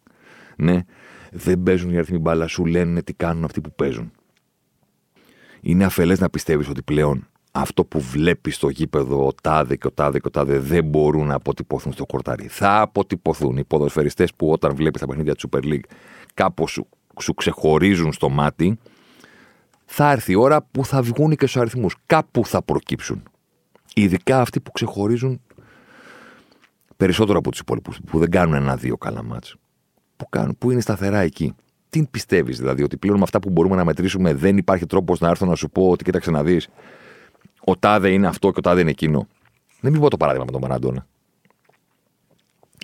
Ναι, 0.58 0.80
δεν 1.32 1.64
παίζουν 1.64 1.92
οι 1.92 1.98
αριθμοί 1.98 2.18
μπάλα, 2.18 2.48
σου 2.48 2.66
λένε 2.66 3.02
τι 3.02 3.14
κάνουν 3.14 3.44
αυτοί 3.44 3.62
που 3.62 3.72
παίζουν. 3.76 4.12
Είναι 5.62 5.84
αφελές 5.84 6.20
να 6.20 6.30
πιστεύεις 6.30 6.70
ότι 6.70 6.82
πλέον 6.82 7.28
αυτό 7.52 7.86
που 7.86 8.00
βλέπεις 8.00 8.56
στο 8.56 8.70
γήπεδο 8.70 9.28
ο 9.28 9.34
τάδε 9.42 9.76
και 9.76 9.88
ο 9.88 9.92
τάδε 9.92 10.20
και 10.20 10.28
ο 10.28 10.32
τάδε 10.32 10.60
δεν 10.60 10.86
μπορούν 10.86 11.28
να 11.28 11.36
αποτυπωθούν 11.36 11.94
στο 11.94 12.06
κορτάρι. 12.06 12.48
Θα 12.48 12.82
αποτυπωθούν 12.82 13.58
οι 13.58 13.64
ποδοσφαιριστές 13.64 14.34
που 14.34 14.52
όταν 14.52 14.76
βλέπεις 14.76 15.02
τα 15.02 15.08
παιχνίδια 15.08 15.36
του 15.36 15.50
Super 15.52 15.64
League 15.64 15.86
κάπως 16.34 16.72
σου, 16.72 16.88
σου 17.20 17.34
ξεχωρίζουν 17.34 18.14
στο 18.14 18.30
μάτι, 18.30 18.78
θα 19.86 20.12
έρθει 20.12 20.32
η 20.32 20.36
ώρα 20.36 20.62
που 20.72 20.86
θα 20.86 21.02
βγουν 21.02 21.36
και 21.36 21.48
στους 21.48 21.58
αριθμούς. 21.62 21.96
Κάπου 22.06 22.46
θα 22.46 22.62
προκύψουν. 22.62 23.24
Ειδικά 23.94 24.42
αυτοί 24.42 24.60
που 24.60 24.72
ξεχωρίζουν 24.72 25.42
περισσότερο 26.98 27.38
από 27.38 27.52
τους 27.52 27.60
υπόλοιπους, 27.60 28.00
που 28.06 28.20
δεν 28.20 28.30
κάνουν 28.30 28.54
ένα-δύο 28.54 28.98
καλά 28.98 29.24
μάτς. 29.24 29.56
Που, 30.18 30.30
κάνουν, 30.30 30.56
που 30.58 30.72
είναι 30.72 30.82
σταθερά 30.82 31.20
εκεί. 31.20 31.56
Τι 31.90 32.08
πιστεύεις, 32.12 32.58
δηλαδή, 32.58 32.84
ότι 32.84 32.98
πλέον 32.98 33.18
με 33.18 33.24
αυτά 33.24 33.40
που 33.40 33.50
μπορούμε 33.50 33.76
να 33.76 33.86
μετρήσουμε 33.86 34.34
δεν 34.34 34.58
υπάρχει 34.58 34.86
τρόπος 34.86 35.20
να 35.20 35.30
έρθω 35.30 35.46
να 35.46 35.56
σου 35.56 35.70
πω 35.70 35.90
ότι 35.90 36.04
κοίταξε 36.04 36.32
να 36.32 36.44
δεις, 36.44 36.68
ο 37.66 37.78
τάδε 37.78 38.10
είναι 38.10 38.28
αυτό 38.28 38.52
και 38.52 38.60
ο 38.60 38.62
τάδε 38.62 38.82
είναι 38.82 38.90
εκείνο. 38.90 39.28
Δεν 39.82 39.92
μην 39.92 40.02
πω 40.02 40.10
το 40.10 40.18
παράδειγμα 40.18 40.46
με 40.46 40.52
τον 40.52 40.62
Μαραντόνα. 40.62 41.08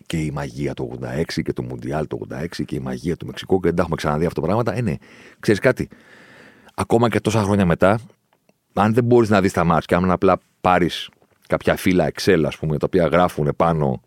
Και 0.06 0.18
η 0.18 0.32
μαγεία 0.32 0.74
του 0.74 1.00
86 1.02 1.42
και 1.44 1.54
το 1.54 1.64
Μουντιάλ 1.64 2.08
του 2.08 2.28
86 2.32 2.46
και 2.66 2.76
η 2.76 2.80
μαγεία 2.80 3.18
του 3.18 3.26
Μεξικού 3.26 3.60
και 3.60 3.68
δεν 3.68 3.76
τα 3.76 3.82
έχουμε 3.82 3.96
ξαναδεί 3.96 4.26
αυτά 4.26 4.42
τα 4.42 4.46
πράγματα. 4.48 4.76
Ε, 4.76 4.82
ναι, 4.82 4.96
ξέρεις 5.40 5.60
κάτι; 5.60 5.90
Ακόμα 6.82 7.10
και 7.10 7.20
τόσα 7.20 7.44
χρόνια 7.44 7.66
μετά, 7.66 8.00
αν 8.74 8.94
δεν 8.94 9.04
μπορείς 9.04 9.30
να 9.30 9.42
δεις 9.42 9.54
τα 9.54 9.64
μάτια 9.64 9.86
και 9.86 9.96
αν 9.96 10.12
απλά 10.12 10.40
πάρεις 10.62 11.10
κάποια 11.48 11.76
φύλλα 11.76 12.12
Excel, 12.14 12.44
ας 12.46 12.58
πούμε, 12.58 12.78
τα 12.78 12.86
οποία 12.86 13.08
γράφουν 13.08 13.54
πάνω 13.56 14.02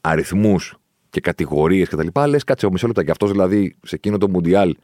αριθμούς 0.00 0.76
και 1.10 1.20
κατηγορίες 1.20 1.88
κτλ. 1.88 2.20
Λες, 2.28 2.44
κάτσε 2.44 2.66
ο 2.66 2.70
μισό 2.70 2.86
λεπτό 2.86 3.02
και 3.02 3.10
αυτός 3.10 3.30
δηλαδή 3.30 3.76
σε 3.82 3.94
εκείνο 3.94 4.18
το 4.18 4.28
Μουντιάλ 4.28 4.76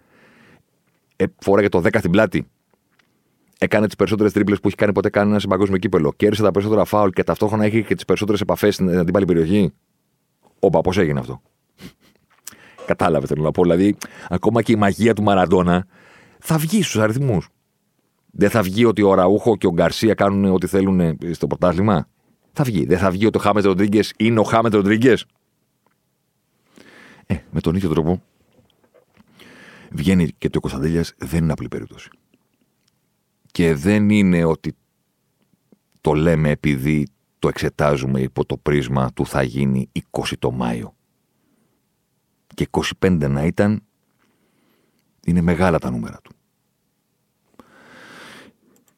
ε, 1.16 1.24
φοράγε 1.38 1.68
το 1.68 1.78
10 1.78 1.88
στην 1.98 2.10
πλάτη. 2.10 2.46
Έκανε 3.58 3.86
τις 3.86 3.96
περισσότερες 3.96 4.32
τρίπλες 4.32 4.60
που 4.60 4.66
έχει 4.66 4.76
κάνει 4.76 4.92
ποτέ 4.92 5.10
κανένας 5.10 5.42
σε 5.42 5.48
παγκόσμιο 5.48 5.78
κύπελο. 5.78 6.12
Κέρδισε 6.16 6.42
τα 6.42 6.50
περισσότερα 6.50 6.84
φάουλ 6.84 7.10
και 7.10 7.24
ταυτόχρονα 7.24 7.64
έχει 7.64 7.84
και 7.84 7.94
τις 7.94 8.04
περισσότερες 8.04 8.40
επαφές 8.40 8.74
στην 8.74 8.98
αντίπαλη 8.98 9.24
περιοχή. 9.24 9.72
Όπα, 10.58 10.80
πώς 10.80 10.98
έγινε 10.98 11.20
αυτό; 11.20 11.42
Κατάλαβε 12.86 13.26
θέλω 13.26 13.42
να 13.42 13.50
πω. 13.50 13.62
Δηλαδή, 13.62 13.96
ακόμα 14.28 14.62
και 14.62 14.72
η 14.72 14.76
μαγεία 14.76 15.14
του 15.14 15.22
Μαραντόνα 15.22 15.86
θα 16.40 16.58
βγει 16.58 16.82
στους 16.82 17.00
αριθμούς. 17.00 17.48
Δεν 18.30 18.50
θα 18.50 18.62
βγει 18.62 18.84
ότι 18.84 19.02
ο 19.02 19.14
Ραούχο 19.14 19.56
και 19.56 19.66
ο 19.66 19.72
Γκαρσία 19.72 20.14
κάνουν 20.14 20.44
ό,τι 20.44 20.66
θέλουν 20.66 21.18
στο 21.32 21.46
πρωτάθλημα; 21.46 22.08
Θα 22.52 22.64
βγει. 22.64 22.84
Δεν 22.86 22.98
θα 22.98 23.10
βγει 23.10 23.26
ότι 23.26 23.38
ο 23.38 23.40
Χάμετ 23.40 23.64
Ροντρίγκες 23.64 24.12
είναι 24.16 24.40
ο 24.40 24.42
Χάμετ 24.42 24.74
Ροντρίγκες; 24.74 25.24
Ε, 27.26 27.36
με 27.50 27.60
τον 27.60 27.74
ίδιο 27.74 27.88
τρόπο 27.88 28.22
βγαίνει 29.90 30.28
και 30.38 30.50
το 30.50 30.60
Κωνσταντέλιας 30.60 31.14
δεν 31.18 31.42
είναι 31.42 31.52
απλή 31.52 31.68
περίπτωση. 31.68 32.10
Και 33.46 33.74
δεν 33.74 34.10
είναι 34.10 34.44
ότι 34.44 34.76
το 36.00 36.12
λέμε 36.12 36.50
επειδή 36.50 37.06
το 37.38 37.48
εξετάζουμε 37.48 38.20
υπό 38.20 38.44
το 38.44 38.56
πρίσμα 38.56 39.12
του 39.12 39.26
θα 39.26 39.42
γίνει 39.42 39.90
20 40.10 40.32
το 40.38 40.50
Μάιο. 40.50 40.96
Και 42.54 42.68
25 43.00 43.28
να 43.28 43.44
ήταν, 43.44 43.82
είναι 45.28 45.40
μεγάλα 45.40 45.78
τα 45.78 45.90
νούμερα 45.90 46.18
του. 46.22 46.32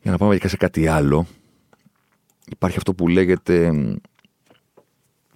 Για 0.02 0.10
να 0.10 0.18
πάμε 0.18 0.36
και 0.36 0.48
σε 0.48 0.56
κάτι 0.56 0.86
άλλο, 0.86 1.26
υπάρχει 2.46 2.76
αυτό 2.76 2.94
που 2.94 3.08
λέγεται 3.08 3.72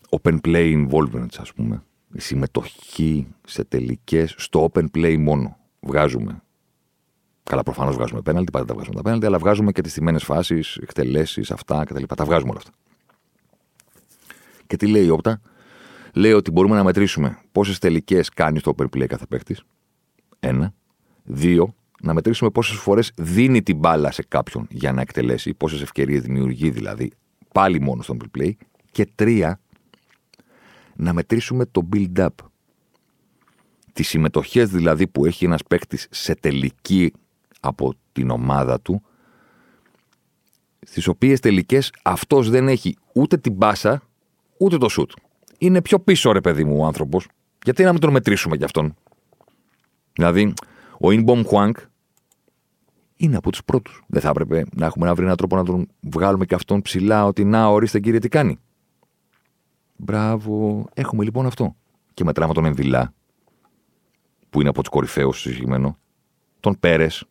open 0.09 0.39
play 0.45 0.87
involvement, 0.87 1.27
ας 1.39 1.53
πούμε. 1.53 1.83
Η 2.13 2.21
συμμετοχή 2.21 3.27
σε 3.47 3.65
τελικές, 3.65 4.35
στο 4.37 4.71
open 4.73 4.85
play 4.95 5.17
μόνο. 5.19 5.57
Βγάζουμε. 5.81 6.43
Καλά, 7.43 7.63
προφανώς 7.63 7.95
βγάζουμε 7.95 8.21
πέναλτι, 8.21 8.51
πάντα 8.51 8.65
τα 8.65 8.75
βγάζουμε 8.75 8.97
τα 8.97 9.03
πέναλτι, 9.03 9.27
αλλά 9.27 9.39
βγάζουμε 9.39 9.73
και 9.73 9.83
τις 9.83 9.93
τιμένε 9.93 10.19
φάσεις, 10.19 10.77
εκτελέσεις, 10.77 11.51
αυτά 11.51 11.85
κτλ. 11.85 12.03
Τα 12.17 12.25
βγάζουμε 12.25 12.51
όλα 12.51 12.59
αυτά. 12.59 12.73
Και 14.67 14.77
τι 14.77 14.87
λέει 14.87 15.05
η 15.05 15.11
Όπτα, 15.11 15.41
λέει 16.15 16.33
ότι 16.33 16.51
μπορούμε 16.51 16.77
να 16.77 16.85
μετρήσουμε 16.85 17.39
πόσες 17.53 17.79
τελικές 17.79 18.29
κάνει 18.29 18.61
το 18.61 18.75
open 18.77 18.85
play 18.85 19.07
κάθε 19.07 19.27
παίχτη. 19.27 19.57
Ένα. 20.41 20.75
Δύο, 21.25 21.75
να 22.01 22.15
μετρήσουμε 22.15 22.51
πόσες 22.51 22.77
φορές 22.77 23.13
δίνει 23.17 23.63
την 23.63 23.77
μπάλα 23.77 24.11
σε 24.11 24.25
κάποιον 24.29 24.67
για 24.71 24.93
να 24.93 25.01
εκτελέσει, 25.01 25.55
πόσες 25.55 25.83
ευκαιρίες 25.83 26.23
δημιουργεί 26.23 26.71
δηλαδή, 26.71 27.13
πάλι 27.53 27.81
μόνο 27.81 28.03
στο 28.03 28.17
open 28.19 28.39
play. 28.39 28.51
Και 28.91 29.09
τρία, 29.15 29.61
να 30.97 31.13
μετρήσουμε 31.13 31.67
το 31.67 31.89
build-up. 31.93 32.29
Τις 33.93 34.09
συμμετοχές 34.09 34.71
δηλαδή 34.71 35.07
που 35.07 35.27
έχει 35.27 35.45
ένας 35.45 35.63
παίκτης 35.63 36.09
σε 36.11 36.35
τελική 36.35 37.13
από 37.61 37.95
την 38.13 38.31
ομάδα 38.31 38.81
του, 38.81 39.03
στις 40.81 41.07
οποίες 41.07 41.41
τελικές 41.41 41.93
αυτός 42.03 42.51
δεν 42.51 42.69
έχει 42.69 42.97
ούτε 43.13 43.37
την 43.37 43.53
μπάσα, 43.53 44.03
ούτε 44.59 44.79
το 44.79 44.89
σουτ. 44.89 45.11
Είναι 45.59 45.83
πιο 45.83 46.01
πίσω, 46.01 46.33
ρε 46.33 46.41
παιδί 46.41 46.65
μου, 46.65 46.77
ο 46.79 46.87
άνθρωπος. 46.87 47.29
Γιατί 47.65 47.83
να 47.83 47.93
μην 47.93 48.01
τον 48.01 48.13
μετρήσουμε 48.13 48.57
κι 48.57 48.65
αυτόν; 48.65 48.95
Δηλαδή, 50.13 50.55
ο 51.05 51.11
Ινμπομ 51.11 51.43
Χουάνκ 51.43 51.77
είναι 53.17 53.37
από 53.37 53.51
τους 53.51 53.65
πρώτους. 53.65 54.05
Δεν 54.07 54.21
θα 54.21 54.29
έπρεπε 54.29 54.65
να 54.75 54.87
έχουμε 54.87 55.07
να 55.07 55.15
βρει 55.15 55.25
έναν 55.25 55.37
τρόπο 55.37 55.57
να 55.57 55.65
τον 55.65 55.89
βγάλουμε 56.01 56.45
και 56.45 56.55
αυτόν 56.55 56.83
ψηλά, 56.83 57.27
ότι 57.27 57.45
να, 57.45 57.67
ορίστε 57.67 58.01
κύριε, 58.01 58.19
τι 58.19 58.29
κάνει. 58.29 58.59
Μπράβο. 59.97 60.85
Έχουμε 60.95 61.25
λοιπόν 61.25 61.47
αυτό. 61.47 61.77
Και 62.15 62.25
μετράμε 62.25 62.55
τον 62.55 62.65
Εμβιλά, 62.65 63.15
που 64.51 64.61
είναι 64.61 64.69
από 64.69 64.81
τους 64.81 64.89
κορυφαίους 64.89 65.41
συγκεκριμένο, 65.41 65.99
τον 66.61 66.77
Πέρες 66.81 67.25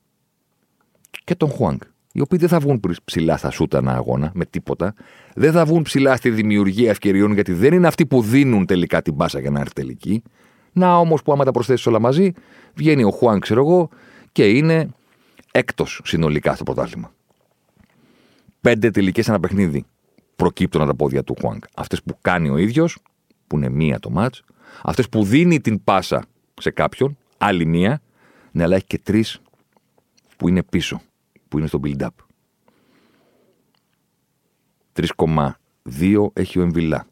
και 1.23 1.35
τον 1.35 1.49
Χουάνκ 1.49 1.83
οι 2.11 2.21
οποίοι 2.21 2.39
δεν 2.39 2.49
θα 2.49 2.59
βγουν 2.59 2.79
ψηλά 3.05 3.37
στα 3.37 3.51
σούτα 3.51 3.77
ένα 3.77 3.93
αγώνα 3.93 4.31
με 4.33 4.45
τίποτα. 4.45 4.93
Δεν 5.35 5.51
θα 5.51 5.65
βγουν 5.65 5.81
ψηλά 5.81 6.15
στη 6.15 6.29
δημιουργία 6.29 6.89
ευκαιριών 6.89 7.33
γιατί 7.33 7.53
δεν 7.53 7.73
είναι 7.73 7.87
αυτοί 7.87 8.05
που 8.05 8.21
δίνουν 8.21 8.65
τελικά 8.65 9.01
την 9.01 9.13
μπάσα 9.13 9.39
για 9.39 9.49
να 9.49 9.59
έρθει 9.59 9.73
τελική. 9.73 10.23
Να 10.73 10.97
όμως 10.97 11.23
που 11.23 11.31
άμα 11.31 11.43
τα 11.43 11.51
προσθέσεις 11.51 11.85
όλα 11.85 11.99
μαζί, 11.99 12.33
βγαίνει 12.73 13.03
ο 13.03 13.11
Χουάν, 13.11 13.39
ξέρω 13.39 13.61
εγώ, 13.61 13.89
και 14.31 14.49
είναι 14.49 14.89
έκτος 15.51 16.01
συνολικά 16.03 16.55
στο 16.55 16.63
πρωτάθλημα. 16.63 17.11
Πέντε 18.61 18.91
τελικές 18.91 19.27
ένα 19.27 19.39
παιχνίδι 19.39 19.85
προκύπτουν 20.35 20.81
από 20.81 20.89
τα 20.89 20.95
πόδια 20.95 21.23
του 21.23 21.35
Χουάνκ. 21.41 21.63
Αυτές 21.75 22.03
που 22.03 22.17
κάνει 22.21 22.49
ο 22.49 22.57
ίδιος, 22.57 22.97
που 23.47 23.55
είναι 23.55 23.69
μία 23.69 23.99
το 23.99 24.09
μάτς, 24.09 24.43
αυτές 24.83 25.09
που 25.09 25.23
δίνει 25.23 25.61
την 25.61 25.83
πάσα 25.83 26.25
σε 26.61 26.69
κάποιον, 26.69 27.17
άλλη 27.37 27.65
μία, 27.65 28.01
ναι, 28.51 28.63
αλλά 28.63 28.75
έχει 28.75 28.85
και 28.85 28.99
τρεις 28.99 29.41
που 30.37 30.47
είναι 30.47 30.63
πίσω 30.63 31.01
που 31.47 31.57
είναι 31.57 31.67
στο 31.67 31.79
build-up. 31.83 32.07
3,2 34.93 36.27
έχει 36.33 36.59
ο 36.59 36.61
Εμβιλά. 36.61 37.05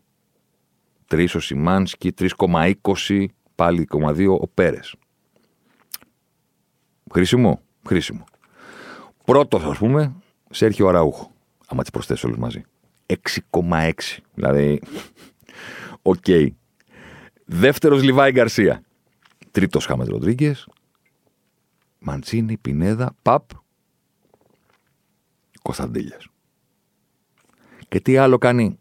3 1.08 1.28
ο 1.36 1.39
Σιμάνσκι, 1.39 2.13
3,20 2.19 3.26
πάλι 3.62 3.88
2,2 3.91 4.38
ο 4.41 4.47
Πέρες. 4.47 4.95
Χρήσιμο, 7.12 7.62
χρήσιμο. 7.88 8.24
Πρώτος, 9.26 9.63
ας 9.63 9.78
πούμε, 9.78 10.15
σε 10.50 10.69
ο 10.84 10.88
Αραούχο. 10.88 11.32
Άμα 11.67 11.82
τις 11.82 11.91
προσθέσει 11.91 12.26
όλου 12.26 12.39
μαζί. 12.39 12.63
6,6. 13.06 14.21
Δηλαδή, 14.34 14.82
OK. 16.02 16.24
Okay. 16.28 16.47
Δεύτερος 17.45 18.04
Λιβάι 18.04 18.32
Γκαρσία. 18.32 18.84
Τρίτος 19.52 19.86
Χάμες 19.86 20.08
Ροντρίγκες. 20.08 20.67
Μαντσίνη, 22.00 22.58
Πινέδα, 22.58 23.15
Παπ 23.21 23.50
Κωνσταντέλιας. 25.62 26.28
Και 27.88 28.00
τι 28.00 28.17
άλλο 28.17 28.38
κάνει; 28.38 28.80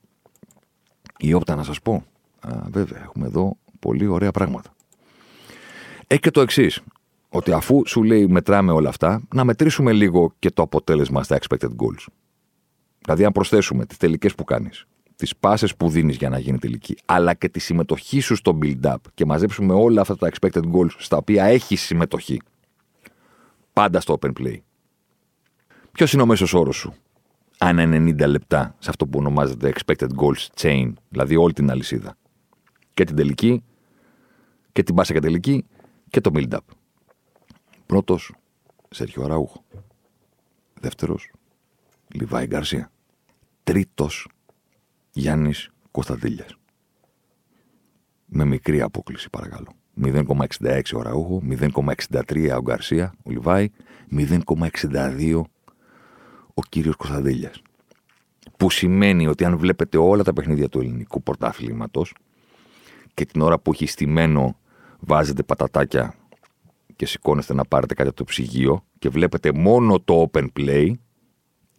Η 1.18 1.32
Όπτα 1.32 1.54
να 1.54 1.62
σας 1.62 1.80
πω. 1.80 2.04
Α, 2.40 2.60
βέβαια, 2.68 3.02
έχουμε 3.02 3.26
εδώ 3.26 3.56
πολύ 3.80 4.06
ωραία 4.06 4.30
πράγματα. 4.30 4.74
Έχει 6.06 6.20
και 6.20 6.30
το 6.30 6.40
εξής. 6.40 6.80
Ότι 7.28 7.52
αφού 7.52 7.82
σου 7.86 8.02
λέει 8.02 8.26
μετράμε 8.26 8.72
όλα 8.72 8.88
αυτά, 8.88 9.22
να 9.34 9.44
μετρήσουμε 9.44 9.92
λίγο 9.92 10.34
και 10.38 10.50
το 10.50 10.62
αποτέλεσμα 10.62 11.22
στα 11.22 11.38
expected 11.40 11.68
goals. 11.68 12.06
Δηλαδή, 12.98 13.24
αν 13.24 13.32
προσθέσουμε 13.32 13.86
τις 13.86 13.96
τελικές 13.96 14.34
που 14.34 14.44
κάνεις, 14.44 14.86
τις 15.16 15.36
πάσες 15.36 15.76
που 15.76 15.88
δίνεις 15.88 16.16
για 16.16 16.28
να 16.28 16.38
γίνει 16.38 16.58
τελική, 16.58 16.96
αλλά 17.04 17.34
και 17.34 17.48
τη 17.48 17.60
συμμετοχή 17.60 18.20
σου 18.20 18.34
στο 18.34 18.58
build-up 18.62 18.96
και 19.14 19.24
μαζέψουμε 19.24 19.74
όλα 19.74 20.00
αυτά 20.00 20.16
τα 20.16 20.30
expected 20.32 20.62
goals 20.72 20.94
στα 20.98 21.16
οποία 21.16 21.44
έχεις 21.44 21.80
συμμετοχή, 21.80 22.40
πάντα 23.72 24.00
στο 24.00 24.18
open 24.20 24.32
play, 24.38 24.56
Ποιος 25.92 26.12
είναι 26.12 26.22
ο 26.22 26.26
μέσος 26.26 26.54
όρος 26.54 26.76
σου; 26.76 26.94
Ανά 27.58 27.82
90 27.84 28.26
λεπτά 28.28 28.74
σε 28.78 28.90
αυτό 28.90 29.06
που 29.06 29.18
ονομάζεται 29.18 29.72
expected 29.74 30.08
goals 30.16 30.46
chain, 30.60 30.92
δηλαδή 31.08 31.36
όλη 31.36 31.52
την 31.52 31.70
αλυσίδα. 31.70 32.16
Και 32.94 33.04
την 33.04 33.16
τελική, 33.16 33.62
και 34.80 34.86
την 34.86 34.94
πάσα 34.94 35.12
και 35.12 35.20
τελική, 35.20 35.64
και 36.08 36.20
το 36.20 36.30
build-up. 36.34 36.58
Πρώτος, 37.86 38.34
Σέρχιο 38.90 39.24
Αραούχο. 39.24 39.64
Δεύτερος, 40.80 41.30
Λιβάη 42.08 42.46
Γκαρσία. 42.46 42.92
Τρίτος, 43.64 44.28
Γιάννης 45.12 45.70
Κωνσταντήλιας. 45.90 46.56
Με 48.26 48.44
μικρή 48.44 48.80
απόκληση, 48.80 49.30
παρακαλώ. 49.30 49.72
0,66 49.94 50.94
ο 50.94 51.02
Ραούχο, 51.02 51.42
0,63 51.42 52.56
ο 52.56 52.60
Γκαρσία, 52.60 53.14
ο 53.22 53.30
Λιβάη, 53.30 53.68
0,62 54.10 55.42
ο 56.54 56.62
κύριος 56.68 56.96
Κωνσταντέλιας. 56.96 57.62
Που 58.56 58.70
σημαίνει 58.70 59.26
ότι 59.26 59.44
αν 59.44 59.56
βλέπετε 59.56 59.98
όλα 59.98 60.22
τα 60.22 60.32
παιχνίδια 60.32 60.68
του 60.68 60.80
ελληνικού 60.80 61.22
πρωτάθληματος 61.22 62.14
και 63.14 63.24
την 63.24 63.40
ώρα 63.40 63.58
που 63.58 63.72
έχει 63.72 63.86
στημένο 63.86 64.59
βάζετε 65.00 65.42
πατατάκια 65.42 66.14
και 66.96 67.06
σηκώνεστε 67.06 67.54
να 67.54 67.64
πάρετε 67.64 67.94
κάτι 67.94 68.08
από 68.08 68.16
το 68.16 68.24
ψυγείο 68.24 68.84
και 68.98 69.08
βλέπετε 69.08 69.52
μόνο 69.52 70.00
το 70.00 70.30
open 70.32 70.46
play, 70.58 70.92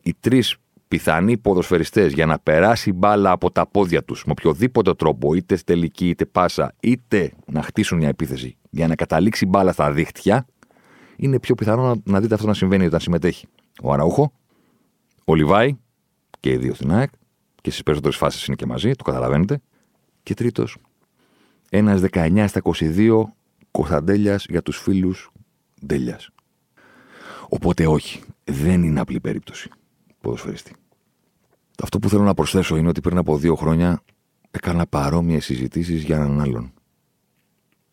οι 0.02 0.14
τρεις 0.20 0.56
πιθανοί 0.88 1.38
ποδοσφαιριστές 1.38 2.14
για 2.14 2.26
να 2.26 2.40
περάσει 2.40 2.92
μπάλα 2.92 3.32
από 3.32 3.52
τα 3.52 3.68
πόδια 3.68 4.04
τους 4.04 4.26
με 4.26 4.32
οποιοδήποτε 4.32 4.94
τρόπο, 4.94 5.34
είτε 5.34 5.58
τελική 5.66 6.10
είτε 6.10 6.26
πάσα, 6.26 6.74
είτε 6.80 7.32
να 7.46 7.62
χτίσουν 7.62 7.98
μια 7.98 8.08
επίθεση 8.08 8.58
για 8.70 8.88
να 8.88 8.96
καταλήξει 8.96 9.46
μπάλα 9.46 9.72
στα 9.72 9.92
δίχτυα, 9.92 10.46
είναι 11.16 11.40
πιο 11.40 11.56
πιθανό 11.56 11.88
να, 11.88 11.96
να 12.04 12.20
δείτε 12.22 12.34
αυτό 12.34 12.48
να 12.48 12.54
συμβαίνει 12.54 12.86
όταν 12.86 13.00
συμμετέχει. 13.00 13.48
Ο 13.84 13.94
Αραούχο, 13.94 14.34
ο 15.26 15.36
Λιβάη 15.36 15.78
και 16.40 16.52
οι 16.52 16.58
δύο 16.58 16.74
στην 16.74 16.92
ΑΕΚ, 16.92 17.10
και 17.62 17.70
στις 17.70 17.84
περισσότερες 17.84 18.18
φάσεις 18.18 18.46
είναι 18.46 18.56
και 18.56 18.66
μαζί, 18.66 18.92
το 18.92 19.04
καταλαβαίνετε. 19.04 19.62
Και 20.24 20.34
τρίτος, 20.34 20.78
ένας 21.74 22.02
19 22.12 22.46
στα 22.48 22.62
22 22.64 23.24
Κωνσταντέλια 23.72 24.40
για 24.50 24.62
τους 24.62 24.78
φίλους 24.78 25.32
Ντέλιας. 25.86 26.30
Οπότε 27.50 27.88
όχι, 27.88 28.22
δεν 28.44 28.84
είναι 28.84 29.00
απλή 29.00 29.20
περίπτωση 29.20 29.70
ποδοσφαιριστή. 30.22 30.76
Αυτό 31.84 32.00
που 32.00 32.10
θέλω 32.10 32.24
να 32.24 32.34
προσθέσω 32.34 32.76
είναι 32.76 32.88
ότι 32.88 33.02
πριν 33.02 33.18
από 33.18 33.38
δύο 33.38 33.56
χρόνια 33.56 34.02
έκανα 34.52 34.88
παρόμοιες 34.88 35.46
συζητήσεις 35.46 36.04
για 36.04 36.16
έναν 36.16 36.42
άλλον. 36.42 36.74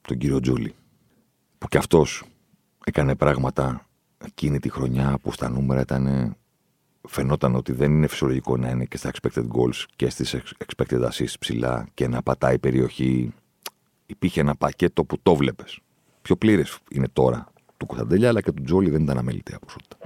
Τον 0.01 0.19
κύριο 0.19 0.41
Τζούλη. 0.41 0.75
Που 1.59 1.67
κι 1.69 1.77
αυτός 1.77 2.25
έκανε 2.85 3.15
πράγματα 3.15 3.87
εκείνη 4.25 4.59
τη 4.59 4.71
χρονιά 4.71 5.19
που 5.23 5.33
στα 5.33 5.49
νούμερα 5.49 5.81
ήταν. 5.81 6.37
Φαινόταν 7.09 7.55
ότι 7.55 7.73
δεν 7.73 7.93
είναι 7.93 8.07
φυσιολογικό 8.07 8.57
να 8.57 8.71
είναι 8.71 8.85
και 8.85 8.97
στα 8.97 9.11
expected 9.11 9.47
goals 9.49 9.85
και 9.97 10.11
στις 10.11 10.37
expected 10.67 11.09
assists 11.09 11.35
ψηλά 11.39 11.87
και 11.95 12.09
να 12.09 12.23
πατάει 12.23 12.59
περιοχή. 12.59 13.33
Υπήρχε 14.11 14.41
ένα 14.41 14.55
πακέτο 14.55 15.05
που 15.05 15.19
το 15.23 15.35
βλέπει. 15.35 15.65
Πιο 16.23 16.37
πλήρες 16.37 16.79
είναι 16.91 17.09
τώρα 17.13 17.53
του 17.77 17.87
Κωνσταντέλια, 17.87 18.29
αλλά 18.29 18.41
και 18.41 18.53
του 18.53 18.63
Τζόλι 18.63 18.91
δεν 18.91 19.03
ήταν 19.03 19.19
αμεληταία 19.19 19.59
ποσότητα. 19.59 19.97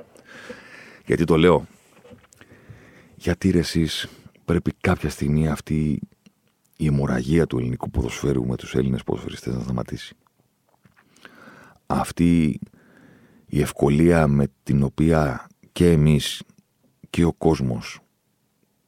Γιατί 1.07 1.25
το 1.25 1.37
λέω, 1.37 1.67
γιατί 3.15 3.51
ρε 3.51 3.59
εσείς 3.59 4.09
πρέπει 4.45 4.73
κάποια 4.81 5.11
στιγμή 5.11 5.49
αυτή 5.49 6.01
η 6.77 6.87
αιμορραγία 6.87 7.47
του 7.47 7.59
ελληνικού 7.59 7.91
ποδοσφαίρου 7.91 8.47
με 8.47 8.57
τους 8.57 8.75
Έλληνες 8.75 9.03
ποδοσφαιριστές 9.03 9.55
να 9.55 9.61
σταματήσει. 9.61 10.17
Αυτή 11.87 12.61
η 13.47 13.61
ευκολία 13.61 14.27
με 14.27 14.47
την 14.63 14.83
οποία 14.83 15.47
και 15.73 15.91
εμείς 15.91 16.43
και 17.11 17.25
ο 17.25 17.33
κόσμος 17.33 18.01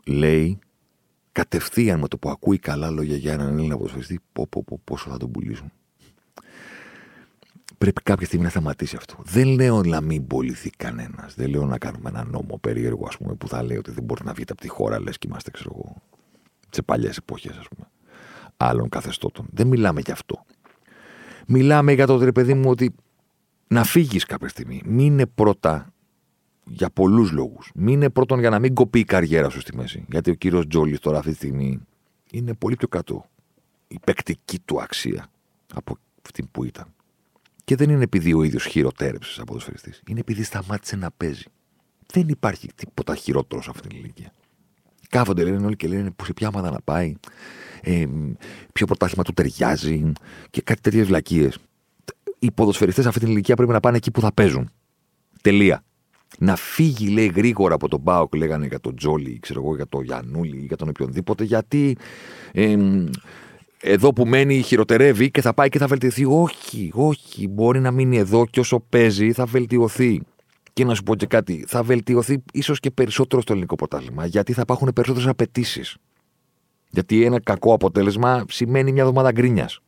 λέει 0.05 0.59
κατευθείαν 1.35 2.01
με 2.01 2.09
το 2.09 2.18
που 2.18 2.31
ακούει 2.31 2.59
καλά 2.59 2.90
λόγια 2.90 3.16
για 3.16 3.33
έναν 3.33 3.59
Έλληνα 3.59 3.77
ποδοσφαιριστή 3.77 4.20
πω, 4.33 4.47
πω, 4.47 4.62
πω, 4.66 4.81
πόσο 4.85 5.11
θα 5.11 5.16
τον 5.16 5.31
πουλήσουν. 5.31 5.73
Πρέπει 7.79 8.03
κάποια 8.03 8.27
στιγμή 8.27 8.44
να 8.44 8.51
σταματήσει 8.51 8.97
αυτό. 8.97 9.16
Δεν 9.25 9.49
λέω 9.49 9.83
να 9.83 10.01
μην 10.01 10.27
πολιθεί 10.27 10.70
κανένας. 10.70 11.35
Δεν 11.35 11.51
λέω 11.51 11.66
να 11.66 11.79
κάνουμε 11.79 12.09
ένα 12.09 12.25
νόμο 12.25 12.59
περίεργο, 12.59 13.07
ας 13.09 13.16
πούμε, 13.16 13.35
που 13.35 13.49
θα 13.49 13.62
λέει 13.62 13.77
ότι 13.77 13.90
δεν 13.90 14.05
μπορεί 14.05 14.25
να 14.25 14.33
βγείτε 14.33 14.53
από 14.53 14.61
τη 14.61 14.68
χώρα, 14.68 15.01
λες 15.01 15.18
και 15.18 15.27
είμαστε, 15.31 15.51
ξέρω 15.51 15.70
εγώ, 15.75 16.03
σε 16.70 16.83
παλιές 16.83 17.16
εποχές, 17.16 17.57
ας 17.57 17.68
πούμε, 17.68 17.88
άλλων 18.57 18.88
καθεστώτων. 18.88 19.47
Δεν 19.51 19.66
μιλάμε 19.66 20.01
γι' 20.01 20.12
αυτό. 20.12 20.44
Μιλάμε 21.47 21.92
για 21.92 22.07
το 22.07 22.25
ρε 22.25 22.33
παιδί 22.33 22.55
μου 22.55 22.70
ότι 22.70 22.94
να 23.68 23.85
φύγεις 23.85 24.25
κάποια 24.25 24.49
στιγμή. 24.49 24.83
Μην 24.85 25.07
είναι 25.07 25.27
πρώτα 25.27 25.93
για 26.66 26.90
πολλούς 26.90 27.31
λόγους. 27.31 27.70
Μην 27.74 27.94
είναι 27.94 28.11
πρώτον 28.11 28.38
για 28.38 28.50
να 28.50 28.59
μην 28.59 28.74
κοπεί 28.74 28.98
η 28.98 29.05
καριέρα 29.05 29.48
σου 29.48 29.61
στη 29.61 29.77
μέση. 29.77 30.05
Γιατί 30.09 30.31
ο 30.31 30.35
κύριος 30.35 30.66
Τζόλι 30.66 30.98
τώρα 30.98 31.18
αυτή 31.18 31.31
τη 31.31 31.37
στιγμή 31.37 31.81
είναι 32.31 32.55
πολύ 32.55 32.77
πιο 32.77 32.88
κάτω 32.88 33.27
η 33.88 33.98
παικτική 34.05 34.59
του 34.59 34.83
αξία 34.83 35.31
από 35.74 35.98
αυτή 36.27 36.42
που 36.42 36.64
ήταν. 36.64 36.87
Και 37.64 37.77
δεν 37.77 37.90
είναι 37.90 38.03
επειδή 38.03 38.35
ο 38.35 38.42
ίδιος 38.42 38.64
χειροτέρεψε 38.64 39.33
σαν 39.33 39.44
ποδοσφαιριστής. 39.44 40.03
Είναι 40.09 40.20
επειδή 40.20 40.42
σταμάτησε 40.42 40.96
να 40.96 41.11
παίζει. 41.11 41.44
Δεν 42.12 42.29
υπάρχει 42.29 42.68
τίποτα 42.74 43.14
χειρότερο 43.14 43.62
σε 43.62 43.70
αυτήν 43.70 43.88
την 43.88 43.98
ηλικία. 43.98 44.33
Κάθονται 45.09 45.44
λένε 45.44 45.66
όλοι 45.66 45.77
και 45.77 45.88
λένε 45.88 46.11
που 46.11 46.24
σε 46.24 46.33
ποια 46.33 46.48
ομάδα 46.48 46.70
να 46.70 46.81
πάει, 46.81 47.14
ε, 47.83 48.05
ποιο 48.72 48.87
πρωτάθλημα 48.87 49.22
του 49.22 49.33
ταιριάζει 49.33 50.12
και 50.50 50.61
κάτι 50.62 50.81
τέτοιες 50.81 51.07
βλακίες. 51.07 51.59
Οι 52.38 52.50
ποδοσφαιριστές 52.50 53.03
σε 53.03 53.09
αυτή 53.09 53.20
την 53.20 53.31
ηλικία 53.31 53.57
πρέπει 53.57 53.72
να 53.72 53.81
πάνε 53.81 53.96
εκεί 53.96 54.11
που 54.11 54.20
θα 54.20 54.33
παίζουν. 54.33 54.70
Τελεία. 55.42 55.85
Να 56.38 56.57
φύγει, 56.57 57.09
λέει, 57.09 57.33
γρήγορα 57.35 57.75
από 57.75 57.88
τον 57.88 58.01
Μπάουκ, 58.01 58.35
λέγανε 58.35 58.66
για 58.66 58.81
τον 58.81 58.97
Τζόλι, 58.97 59.38
ξέρω 59.38 59.61
εγώ, 59.61 59.77
για 59.77 59.87
τον 59.87 60.05
Γιανούλη 60.05 60.57
ή 60.57 60.64
για 60.66 60.77
τον 60.77 60.88
οποιονδήποτε, 60.88 61.44
γιατί 61.44 61.97
ε, 62.53 62.77
εδώ 63.81 64.12
που 64.12 64.27
μένει 64.27 64.62
χειροτερεύει 64.62 65.31
και 65.31 65.40
θα 65.40 65.55
πάει 65.55 65.68
και 65.68 65.79
θα 65.79 65.87
βελτιωθεί. 65.87 66.25
Όχι, 66.25 66.90
όχι. 66.94 67.49
Μπορεί 67.49 67.81
να 67.81 67.90
μείνει 67.90 68.16
εδώ 68.16 68.47
και 68.47 68.61
όσο 68.61 68.81
παίζει 68.81 69.33
θα 69.33 69.44
βελτιωθεί. 69.44 70.23
Και 70.73 70.85
να 70.85 70.94
σου 70.94 71.03
πω 71.03 71.14
και 71.14 71.27
κάτι, 71.27 71.64
θα 71.68 71.83
βελτιωθεί 71.83 72.42
ίσως 72.53 72.81
και 72.81 72.90
περισσότερο 72.90 73.42
στο 73.42 73.53
ελληνικό 73.53 73.75
πρωτάθλημα, 73.75 74.27
γιατί 74.27 74.53
θα 74.53 74.61
υπάρχουν 74.61 74.90
περισσότερες 74.94 75.29
απαιτήσεις. 75.29 75.97
Γιατί 76.90 77.25
ένα 77.25 77.40
κακό 77.40 77.73
αποτέλεσμα 77.73 78.44
σημαίνει 78.49 78.92
μια 78.92 79.03
εβδομάδα 79.03 79.33
γκρίνιας. 79.33 79.81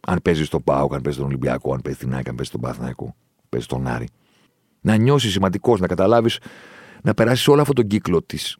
Αν 0.00 0.20
παίζεις 0.22 0.46
στον 0.46 0.64
Πάο, 0.64 0.82
αν 0.82 0.88
παίζεις 0.88 1.14
στον 1.14 1.26
Ολυμπιακό, 1.26 1.72
αν 1.72 1.80
παίζεις 1.82 2.02
στην 2.02 2.14
Άκη, 2.14 2.28
αν 2.28 2.34
παίζεις 2.34 2.48
στον 2.48 2.60
Παθναϊκό, 2.60 3.14
παίζεις 3.48 3.68
στον 3.68 3.86
Άρη. 3.86 4.08
Να 4.80 4.96
νιώσεις 4.96 5.32
σημαντικός, 5.32 5.80
να 5.80 5.86
καταλάβεις, 5.86 6.38
να 7.02 7.14
περάσεις 7.14 7.48
όλο 7.48 7.60
αυτόν 7.60 7.74
τον 7.74 7.86
κύκλο 7.86 8.22
της 8.22 8.56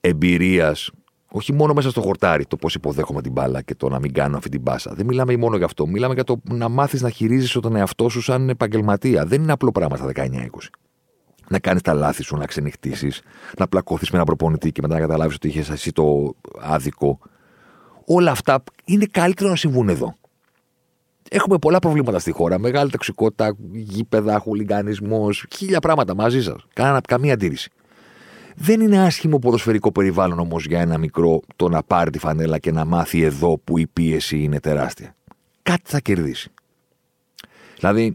εμπειρίας 0.00 0.90
όχι 1.32 1.52
μόνο 1.52 1.72
μέσα 1.72 1.90
στο 1.90 2.00
χορτάρι 2.00 2.46
το 2.46 2.56
πώς 2.56 2.74
υποδέχομαι 2.74 3.22
την 3.22 3.32
μπάλα 3.32 3.62
και 3.62 3.74
το 3.74 3.88
να 3.88 3.98
μην 3.98 4.12
κάνω 4.12 4.36
αυτή 4.36 4.48
την 4.48 4.60
μπάσα. 4.60 4.94
Δεν 4.94 5.06
μιλάμε 5.06 5.36
μόνο 5.36 5.56
για 5.56 5.64
αυτό. 5.64 5.86
Μιλάμε 5.86 6.14
για 6.14 6.24
το 6.24 6.40
να 6.50 6.68
μάθεις 6.68 7.02
να 7.02 7.10
χειρίζεσαι 7.10 7.60
τον 7.60 7.76
εαυτό 7.76 8.08
σου 8.08 8.20
σαν 8.20 8.48
επαγγελματία. 8.48 9.26
Δεν 9.26 9.42
είναι 9.42 9.52
απλό 9.52 9.72
πράγμα 9.72 9.96
στα 9.96 10.12
19-20. 10.14 10.26
Να 11.48 11.58
κάνεις 11.58 11.82
τα 11.82 11.94
λάθη 11.94 12.22
σου, 12.22 12.36
να 12.36 12.46
ξενυχτήσεις, 12.46 13.22
να 13.58 13.68
πλακώθει 13.68 14.04
με 14.10 14.16
ένα 14.16 14.24
προπονητή 14.24 14.72
και 14.72 14.80
μετά 14.82 14.94
να 14.94 15.00
καταλάβεις 15.00 15.34
ότι 15.34 15.48
είχες 15.48 15.70
εσύ 15.70 15.92
το 15.92 16.34
άδικο. 16.60 17.18
Όλα 18.04 18.30
αυτά 18.30 18.62
είναι 18.84 19.06
καλύτερο 19.10 19.48
να 19.50 19.56
συμβούν 19.56 19.88
εδώ. 19.88 20.14
Έχουμε 21.32 21.58
πολλά 21.58 21.78
προβλήματα 21.78 22.18
στη 22.18 22.30
χώρα. 22.32 22.58
Μεγάλη 22.58 22.90
τοξικότητα, 22.90 23.56
γήπεδα, 23.72 24.38
χουλιγκανισμό, 24.38 25.28
χίλια 25.56 25.80
πράγματα 25.80 26.14
μαζί 26.14 26.42
σας. 26.42 26.66
Καμία 27.06 27.32
αντίρρηση. 27.32 27.70
Δεν 28.56 28.80
είναι 28.80 28.98
άσχημο 28.98 29.38
ποδοσφαιρικό 29.38 29.92
περιβάλλον 29.92 30.38
όμως 30.38 30.66
για 30.66 30.80
ένα 30.80 30.98
μικρό 30.98 31.40
το 31.56 31.68
να 31.68 31.82
πάρει 31.82 32.10
τη 32.10 32.18
φανέλα 32.18 32.58
και 32.58 32.72
να 32.72 32.84
μάθει 32.84 33.22
εδώ 33.22 33.58
που 33.58 33.78
η 33.78 33.86
πίεση 33.86 34.38
είναι 34.38 34.60
τεράστια. 34.60 35.16
Κάτι 35.62 35.82
θα 35.84 36.00
κερδίσει. 36.00 36.50
Δηλαδή, 37.78 38.14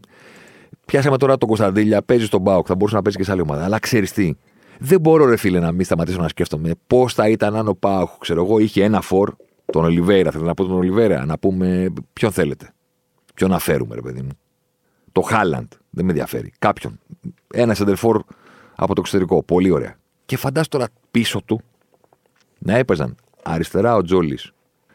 πιάσαμε 0.86 1.17
τώρα 1.17 1.38
τον 1.38 1.47
Κωνσταντήλια, 1.47 2.01
παίζει 2.01 2.25
στον 2.25 2.41
Μπάουκ, 2.41 2.65
θα 2.67 2.75
μπορούσε 2.75 2.95
να 2.95 3.01
παίζει 3.01 3.17
και 3.17 3.23
σε 3.23 3.32
άλλη 3.32 3.41
ομάδα. 3.41 3.63
Αλλά 3.63 3.80
ξέρεις 3.80 4.12
τι, 4.12 4.34
δεν 4.80 4.99
μπορώ, 4.99 5.25
ρε 5.25 5.38
φίλε, 5.38 5.60
να 5.60 5.71
μην 5.71 5.86
σταματήσω 5.86 6.21
να 6.21 6.28
σκέφτομαι 6.28 6.71
πώς 6.88 7.13
θα 7.13 7.30
ήταν 7.30 7.56
αν 7.56 7.67
ο 7.67 7.73
Πάουκ, 7.73 8.10
ξέρω 8.19 8.43
εγώ, 8.43 8.60
είχε 8.60 8.84
ένα 8.84 9.01
φορ, 9.01 9.34
τον 9.65 9.84
Ολιβέρα. 9.84 10.32
Θέλω 10.32 10.45
να 10.45 10.54
πω 10.54 10.63
τον 10.65 10.75
Ολιβέρα, 10.75 11.25
να 11.25 11.38
πούμε 11.38 11.93
ποιον 12.13 12.32
θέλετε. 12.32 12.69
Ποιον 13.36 13.50
να 13.50 13.60
φέρουμε, 13.60 13.95
ρε 13.95 14.02
παιδί 14.02 14.21
μου; 14.21 14.38
Το 15.12 15.21
Χάλαντ, 15.21 15.71
δεν 15.89 16.06
με 16.06 16.12
ενδιαφέρει. 16.12 16.54
Κάποιον. 16.60 17.00
Ένα 17.54 17.74
σεντερφόρ 17.74 18.24
από 18.76 18.95
το 18.95 19.02
εξωτερικό. 19.02 19.43
Πολύ 19.43 19.69
ωραία. 19.69 19.98
Και 20.26 20.38
φαντάσου 20.38 20.69
τώρα 20.69 20.88
πίσω 21.12 21.41
του 21.41 21.62
να 22.60 22.76
έπαιζαν 22.78 23.15
αριστερά 23.43 23.95
ο 23.95 24.02
Τζόλης 24.02 24.54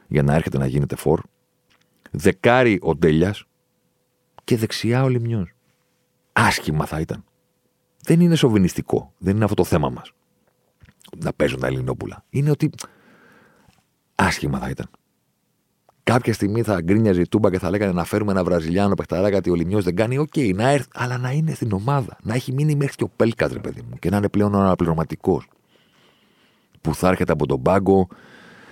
για 0.09 0.23
να 0.23 0.35
έρχεται 0.35 0.59
να 0.59 0.67
γίνεται 0.67 0.97
φορ, 0.97 1.21
δεκάρι 2.11 2.79
ο 2.83 2.95
Ντέλιας 2.95 3.45
και 4.45 4.57
δεξιά 4.57 5.03
ο 5.03 5.09
Λημνιός. 5.09 5.55
Άσχημα 6.33 6.87
θα 6.87 7.01
ήταν. 7.01 7.25
Δεν 8.03 8.21
είναι 8.21 8.35
σοβινιστικό. 8.35 9.13
Δεν 9.19 9.35
είναι 9.35 9.45
αυτό 9.45 9.57
το 9.57 9.65
θέμα 9.65 9.89
μας. 9.89 10.13
Να 11.17 11.33
παίζουν 11.33 11.61
τα 11.61 11.67
Ελληνόπουλα. 11.67 12.25
Είναι 12.31 12.51
ότι 12.51 12.71
άσχημα 14.15 14.59
θα 14.59 14.69
ήταν. 14.69 14.91
Κάποια 16.13 16.33
στιγμή 16.33 16.63
θα 16.63 16.81
γκρίνιαζε 16.81 17.21
η 17.21 17.29
Τούμπα 17.29 17.51
και 17.51 17.59
θα 17.59 17.71
λέγανε 17.71 17.93
να 17.93 18.05
φέρουμε 18.05 18.33
ένα 18.33 18.45
Βραζιλιάνο 18.45 18.95
παιχταρά 18.95 19.29
γιατί 19.29 19.51
ο 19.51 19.55
Λημνιός 19.55 19.85
δεν 19.85 19.95
κάνει. 19.97 20.19
OK, 20.19 20.29
okay, 20.35 20.55
να 20.55 20.69
έρθει, 20.69 20.89
αλλά 20.95 21.19
να 21.19 21.31
είναι 21.31 21.55
στην 21.55 21.73
ομάδα. 21.73 22.17
Να 22.23 22.35
έχει 22.35 22.53
μείνει 22.53 22.75
μέχρι 22.75 22.95
και 22.97 23.05
ο 23.05 23.09
Πέλκας, 23.17 23.53
ρε 23.53 23.59
παιδί 23.59 23.83
μου, 23.91 23.97
και 23.99 24.11
να 24.11 24.17
είναι 24.17 24.29
πλέον 24.29 24.55
αναπληρωματικός. 24.55 25.49
Που 26.81 26.95
θα 26.95 27.09
έρχεται 27.09 27.33
από 27.33 27.47
τον 27.47 27.63
πάγκο, 27.63 28.09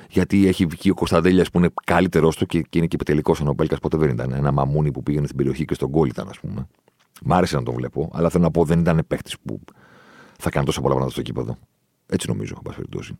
γιατί 0.08 0.46
έχει 0.46 0.66
βγει 0.66 0.90
ο 0.90 0.94
Κωνσταντέλιας 0.94 1.50
που 1.50 1.58
είναι 1.58 1.68
καλύτερό 1.84 2.28
του 2.28 2.46
και, 2.46 2.60
και 2.60 2.78
είναι 2.78 2.86
και 2.86 2.94
επιτελικό 2.94 3.36
ο 3.46 3.54
Πέλκας. 3.54 3.78
Ποτέ 3.78 3.96
δεν 3.96 4.08
ήταν 4.08 4.32
ένα 4.32 4.52
μαμούνι 4.52 4.90
που 4.90 5.02
πήγαινε 5.02 5.24
στην 5.24 5.36
περιοχή 5.36 5.64
και 5.64 5.74
στον 5.74 5.90
κόλλ 5.90 6.08
ήταν, 6.08 6.28
ας 6.28 6.38
πούμε. 6.38 6.66
Μ' 7.22 7.32
άρεσε 7.32 7.56
να 7.56 7.62
τον 7.62 7.74
βλέπω, 7.74 8.10
αλλά 8.12 8.28
θέλω 8.28 8.44
να 8.44 8.50
πω 8.50 8.64
δεν 8.64 8.78
ήταν 8.78 9.04
παίχτη 9.06 9.32
που 9.44 9.60
θα 10.38 10.50
κάνει 10.50 10.66
τόσο 10.66 10.80
πολλά 10.80 10.94
πράγματα 10.94 11.14
στο 11.14 11.22
κήπεδο. 11.22 11.58
Έτσι 12.06 12.28
νομίζω, 12.28 12.54
εν 12.56 12.62
πάση 12.62 12.76
περιπτώσει 12.76 13.16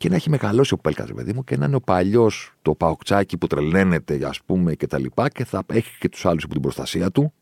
και 0.00 0.08
να 0.08 0.14
έχει 0.14 0.30
μεγαλώσει 0.30 0.74
ο 0.74 0.76
Πέλκας, 0.76 1.12
παιδί 1.12 1.32
μου, 1.32 1.44
και 1.44 1.56
να 1.56 1.66
είναι 1.66 1.76
ο 1.76 1.80
παλιός 1.80 2.52
το 2.62 2.74
παοκτσάκι 2.74 3.38
που 3.38 3.46
τρελαίνεται, 3.46 4.20
ας 4.24 4.40
πούμε, 4.46 4.74
και 4.74 4.86
τα 4.86 4.98
λοιπά, 4.98 5.28
και 5.28 5.44
θα 5.44 5.62
έχει 5.66 5.98
και 5.98 6.08
τους 6.08 6.26
άλλους 6.26 6.42
υπό 6.42 6.52
την 6.52 6.62
προστασία 6.62 7.10
του. 7.10 7.32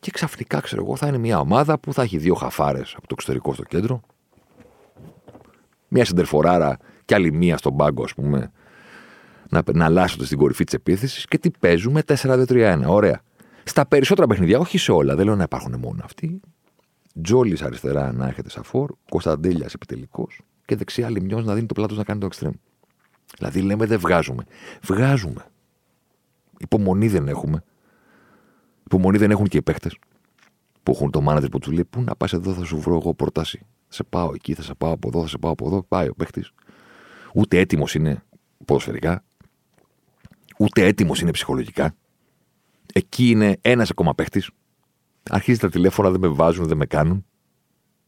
Και 0.00 0.10
ξαφνικά, 0.10 0.60
ξέρω 0.60 0.82
εγώ, 0.82 0.96
θα 0.96 1.06
είναι 1.06 1.18
μια 1.18 1.38
ομάδα 1.38 1.78
που 1.78 1.92
θα 1.92 2.02
έχει 2.02 2.18
δύο 2.18 2.34
χαφάρες 2.34 2.94
από 2.96 3.06
το 3.06 3.14
εξωτερικό 3.18 3.54
στο 3.54 3.62
κέντρο. 3.62 4.00
Μια 5.88 6.04
σεντερφοράρα 6.04 6.78
και 7.04 7.14
άλλη 7.14 7.32
μία 7.32 7.56
στον 7.56 7.76
πάγκο, 7.76 8.04
ας 8.04 8.14
πούμε, 8.14 8.52
να, 9.48 9.62
να 9.72 9.84
αλλάσσονται 9.84 10.24
στην 10.24 10.38
κορυφή 10.38 10.64
της 10.64 10.74
επίθεσης 10.74 11.24
και 11.24 11.38
τι 11.38 11.50
παίζουμε 11.50 12.02
4-2-3-1. 12.06 12.82
Ωραία. 12.86 13.20
Στα 13.64 13.86
περισσότερα 13.86 14.26
παιχνίδια, 14.26 14.58
όχι 14.58 14.78
σε 14.78 14.92
όλα, 14.92 15.14
δεν 15.16 15.24
λέω 15.24 15.36
να 15.36 15.42
υπάρχουν 15.42 15.78
μόνο 15.78 16.00
αυτοί. 16.04 16.40
Τζόλι 17.22 17.58
αριστερά 17.62 18.12
να 18.12 18.26
έρχεται 18.26 18.50
σαφόρ, 18.50 18.92
Κωνσταντέλιας 19.08 19.74
επιτελικός 19.74 20.40
και 20.72 20.78
δεξιά 20.78 21.10
λιμιός 21.10 21.44
να 21.44 21.54
δίνει 21.54 21.66
το 21.66 21.74
πλάτος 21.74 21.96
να 21.96 22.04
κάνει 22.04 22.20
το 22.20 22.26
εξτρέμ. 22.26 22.52
Δηλαδή 23.36 23.60
λέμε 23.60 23.86
δεν 23.86 23.98
βγάζουμε. 23.98 24.44
Βγάζουμε. 24.82 25.46
Υπομονή 26.58 27.08
δεν 27.08 27.28
έχουμε. 27.28 27.64
Υπομονή 28.84 29.18
δεν 29.18 29.30
έχουν 29.30 29.46
και 29.46 29.56
οι 29.56 29.62
παίχτε 29.62 29.90
που 30.82 30.92
έχουν 30.92 31.10
το 31.10 31.20
μάνατζερ 31.20 31.50
που 31.50 31.58
του 31.58 31.70
λέει: 31.70 31.84
Πού 31.84 32.02
να 32.02 32.16
πας 32.16 32.32
εδώ, 32.32 32.52
θα 32.52 32.64
σου 32.64 32.80
βρω 32.80 32.94
εγώ 32.94 33.14
πρόταση. 33.14 33.66
Σε 33.88 34.02
πάω 34.02 34.30
εκεί, 34.34 34.54
θα 34.54 34.62
σε 34.62 34.74
πάω 34.74 34.92
από 34.92 35.08
εδώ, 35.08 35.20
θα 35.20 35.28
σε 35.28 35.38
πάω 35.38 35.52
από 35.52 35.66
εδώ. 35.66 35.82
Πάει 35.82 36.08
ο 36.08 36.14
παίχτη. 36.14 36.44
Ούτε 37.34 37.58
έτοιμος 37.58 37.94
είναι 37.94 38.22
ποδοσφαιρικά. 38.64 39.24
Ούτε 40.58 40.86
έτοιμος 40.86 41.20
είναι 41.20 41.30
ψυχολογικά. 41.30 41.94
Εκεί 42.92 43.30
είναι 43.30 43.58
ένας 43.60 43.90
ακόμα 43.90 44.14
παίχτη. 44.14 44.42
Αρχίζει 45.30 45.58
τα 45.58 45.68
τηλέφωνα, 45.68 46.10
δεν 46.10 46.20
με 46.20 46.28
βάζουν, 46.28 46.66
δεν 46.66 46.76
με 46.76 46.86
κάνουν. 46.86 47.26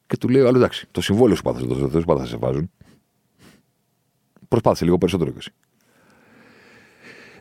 Και 0.06 0.16
του 0.16 0.28
λέει: 0.28 0.46
Άλλο 0.46 0.56
εντάξει, 0.56 0.88
το 0.90 1.00
συμβόλαιο 1.00 1.36
σου 1.36 1.42
πάθασε, 1.42 1.66
το 1.66 1.74
δεν 1.74 2.02
σου 2.02 2.26
σε 2.26 2.36
βάζουν. 2.36 2.70
Προσπάθησε 4.48 4.84
λίγο 4.84 4.98
περισσότερο 4.98 5.30
κι 5.30 5.38
εσύ. 5.38 5.52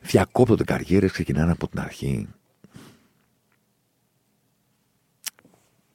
Διακόπτονται 0.01 0.63
καριέρες, 0.63 1.11
ξεκινάνε 1.11 1.51
από 1.51 1.67
την 1.67 1.79
αρχή. 1.79 2.27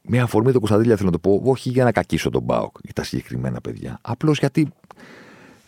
Με 0.03 0.21
αφορμή 0.21 0.53
το 0.53 0.59
Κωνσταντήλια 0.59 0.97
θέλω 0.97 1.11
να 1.11 1.19
το 1.19 1.29
πω, 1.29 1.51
όχι 1.51 1.71
για 1.71 1.85
να 1.85 1.93
κακίσω 1.93 2.31
τον 2.31 2.43
Μπάουκ 2.43 2.77
ή 2.83 2.93
τα 2.93 3.03
συγκεκριμένα 3.03 3.61
παιδιά. 3.61 3.99
Απλώς 4.03 4.39
γιατί 4.39 4.73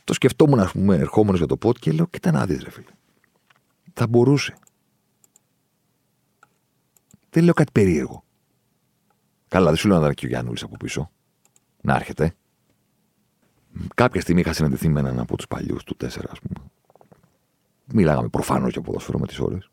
το 0.04 0.12
σκεφτόμουν, 0.12 0.60
ας 0.60 0.72
πούμε, 0.72 0.96
ερχόμενος 0.96 1.38
για 1.38 1.46
το 1.46 1.56
πότ 1.56 1.76
και 1.78 1.92
λέω: 1.92 2.06
Κοίτα 2.06 2.30
να 2.30 2.46
δεις, 2.46 2.62
ρε 2.62 2.70
φίλε. 2.70 2.90
Θα 3.92 4.06
μπορούσε. 4.06 4.56
Δεν 7.30 7.44
λέω 7.44 7.52
κάτι 7.52 7.72
περίεργο. 7.72 8.24
Καλά, 9.50 9.66
δεν 9.66 9.76
σου 9.76 9.88
λέω 9.88 9.96
να 9.96 10.02
ήταν 10.02 10.14
και 10.14 10.26
ο 10.26 10.28
Γιάννουλης 10.28 10.62
από 10.62 10.76
πίσω. 10.76 11.10
Να 11.80 11.94
έρχεται. 11.94 12.34
Κάποια 13.94 14.20
στιγμή 14.20 14.40
είχα 14.40 14.52
συναντηθεί 14.52 14.88
με 14.88 15.00
έναν 15.00 15.18
από 15.18 15.36
τους 15.36 15.46
παλιούς 15.46 15.84
του 15.84 15.96
4, 15.96 16.06
ας 16.06 16.40
πούμε. 16.40 16.66
Μιλάγαμε 17.92 18.28
προφανώς 18.28 18.72
για 18.72 18.80
ποδόσφαιρο 18.80 19.18
με 19.18 19.26
τις 19.26 19.38
ώρες. 19.38 19.70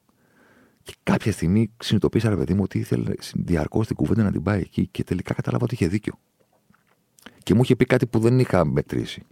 Και 0.84 0.96
κάποια 1.04 1.32
στιγμή 1.32 1.72
συνειδητοποίησα, 1.80 2.30
ρε 2.30 2.36
παιδί 2.36 2.54
μου, 2.54 2.62
ότι 2.64 2.80
ήθελε 2.80 3.14
διαρκώς 3.34 3.88
την 3.88 3.96
κουβέντα 3.96 4.24
να 4.24 4.32
την 4.32 4.44
πάει 4.44 4.60
εκεί 4.60 4.88
και 4.88 5.04
τελικά 5.04 5.34
κατάλαβα 5.34 5.64
ότι 5.64 5.74
είχε 5.74 5.88
δίκιο. 5.88 6.20
Και 7.44 7.54
μου 7.54 7.62
είχε 7.62 7.76
πει 7.76 7.86
κάτι 7.86 8.08
που 8.08 8.20
δεν 8.20 8.40
είχα 8.40 8.66
μετρήσει. 8.66 9.26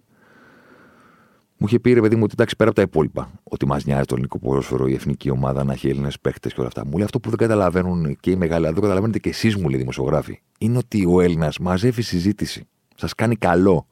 Μου 1.58 1.68
είχε 1.68 1.80
πει 1.80 1.94
ρε 1.94 2.02
παιδί 2.02 2.16
μου 2.16 2.22
ότι 2.24 2.32
εντάξει 2.34 2.56
πέρα 2.56 2.70
από 2.70 2.80
τα 2.80 2.86
υπόλοιπα, 2.86 3.32
ότι 3.44 3.68
μας 3.68 3.86
νοιάζει 3.86 4.06
το 4.06 4.14
ελληνικό 4.14 4.40
ποδόσφαιρο, 4.40 4.88
η 4.88 4.94
εθνική 4.94 5.30
ομάδα 5.30 5.64
να 5.64 5.74
έχει 5.74 5.90
Έλληνες 5.90 6.20
παίχτε 6.20 6.50
και 6.50 6.56
όλα 6.58 6.68
αυτά. 6.68 6.86
Μου 6.86 6.92
λέει 6.96 7.04
αυτό 7.04 7.20
που 7.20 7.30
δεν 7.30 7.38
καταλαβαίνουν 7.38 8.18
και 8.20 8.32
οι 8.32 8.36
μεγάλοι, 8.36 8.66
δεν 8.66 8.76
καταλαβαίνετε 8.76 9.20
και 9.20 9.30
εσείς 9.30 9.56
μου 9.56 9.70
λέει 9.70 9.80
δημοσιογράφοι, 9.80 10.42
είναι 10.58 10.78
ότι 10.78 11.06
ο 11.06 11.22
Έλληνας 11.22 11.60
μαζεύει 11.60 12.02
συζήτηση. 12.02 12.68
Σας 12.96 13.14
κάνει 13.14 13.36
καλό. 13.36 13.88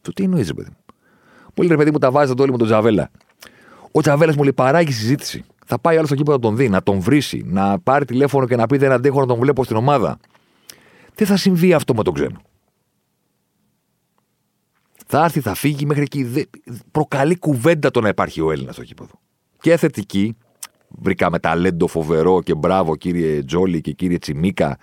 Το 0.00 0.12
τι 0.12 0.22
εννοείς, 0.22 0.46
ρε 0.46 0.54
παιδί 0.54 0.68
μου. 0.70 0.76
Μου 1.54 1.62
λέει 1.62 1.68
ρε 1.68 1.76
παιδί 1.76 1.90
μου 1.90 1.98
τα 1.98 2.10
βάζετε 2.10 2.42
όλοι 2.42 2.50
με 2.50 2.58
τον 2.58 2.66
Τζαβέλα. 2.66 3.10
Ο 3.92 4.00
Τζαβέλας 4.00 4.36
μου 4.36 4.42
λέει 4.42 4.52
παράγει 4.52 4.92
συζήτηση. 4.92 5.44
Θα 5.66 5.78
πάει 5.78 5.96
άλλο 5.96 6.06
στο 6.06 6.14
κήπο 6.14 6.32
να 6.32 6.38
τον 6.38 6.56
δει, 6.56 6.68
να 6.68 6.82
τον 6.82 7.00
βρει, 7.00 7.22
να 7.44 7.78
πάρει 7.78 8.04
τηλέφωνο 8.04 8.46
και 8.46 8.56
να 8.56 8.66
πει 8.66 8.76
δεν 8.76 8.92
αντέχω 8.92 9.20
να 9.20 9.26
τον 9.26 9.38
βλέπω 9.38 9.64
στην 9.64 9.76
ομάδα. 9.76 10.18
Δεν 11.14 11.26
θα 11.26 11.36
συμβεί 11.36 11.72
αυτό 11.72 11.94
με 11.94 12.02
τον 12.02 12.14
ξένο. 12.14 12.40
Θα 15.14 15.24
έρθει, 15.24 15.40
θα 15.40 15.54
φύγει 15.54 15.86
μέχρι 15.86 16.02
εκεί. 16.02 16.46
Προκαλεί 16.90 17.36
κουβέντα 17.38 17.90
το 17.90 18.00
να 18.00 18.08
υπάρχει 18.08 18.40
ο 18.40 18.50
Έλληνας 18.50 18.74
στο 18.74 18.84
κήπο. 18.84 19.08
Και 19.60 19.76
θετική. 19.76 20.36
Βρήκαμε 20.88 21.38
ταλέντο 21.38 21.86
φοβερό 21.86 22.42
και 22.42 22.54
μπράβο 22.54 22.96
κύριε 22.96 23.44
Τζόλι 23.44 23.80
και 23.80 23.92
κύριε 23.92 24.18
Τσιμίκα. 24.18 24.78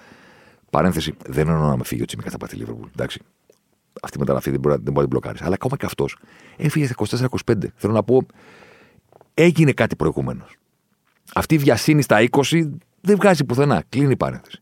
Παρένθεση, 0.70 1.14
δεν 1.26 1.48
εννοώ 1.48 1.68
να 1.68 1.78
με 1.78 1.84
φύγει 1.84 2.02
ο 2.02 2.06
Τσιμίκα 2.06 2.30
θα 2.30 2.38
πάει 2.38 2.50
τη 2.50 2.56
Λίβερπουλ. 2.56 2.88
Εντάξει. 2.92 3.20
Αυτή 4.02 4.18
η 4.18 4.20
μεταγραφή 4.20 4.52
δεν 4.52 4.60
μπορεί, 4.60 4.74
δεν 4.74 4.84
μπορεί 4.84 4.96
να 4.96 5.02
την 5.02 5.10
μπλοκάρεις. 5.10 5.42
Αλλά 5.42 5.54
ακόμα 5.54 5.78
και 5.78 5.86
αυτός 5.86 6.18
έφυγε 6.58 6.88
στα 6.88 7.28
24-25. 7.46 7.54
Θέλω 7.76 7.94
να 7.94 8.04
πω, 8.04 8.26
έγινε 9.34 9.72
κάτι 9.72 9.96
προηγουμένως. 9.96 10.56
Αυτή 11.34 11.56
η 11.56 11.58
βιασύνη 11.58 12.02
στα 12.02 12.28
20 12.30 12.70
δεν 13.02 13.16
βγάζει 13.16 13.46
πουθενά. 13.46 13.84
Κλείνει 13.90 14.12
η 14.12 14.18
παρένθεση. 14.18 14.62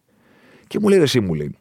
Και 0.67 0.79
μου 0.79 0.87
λέει 0.87 0.99
εσύ, 0.99 1.19
μου 1.19 1.33
λέει, 1.33 1.55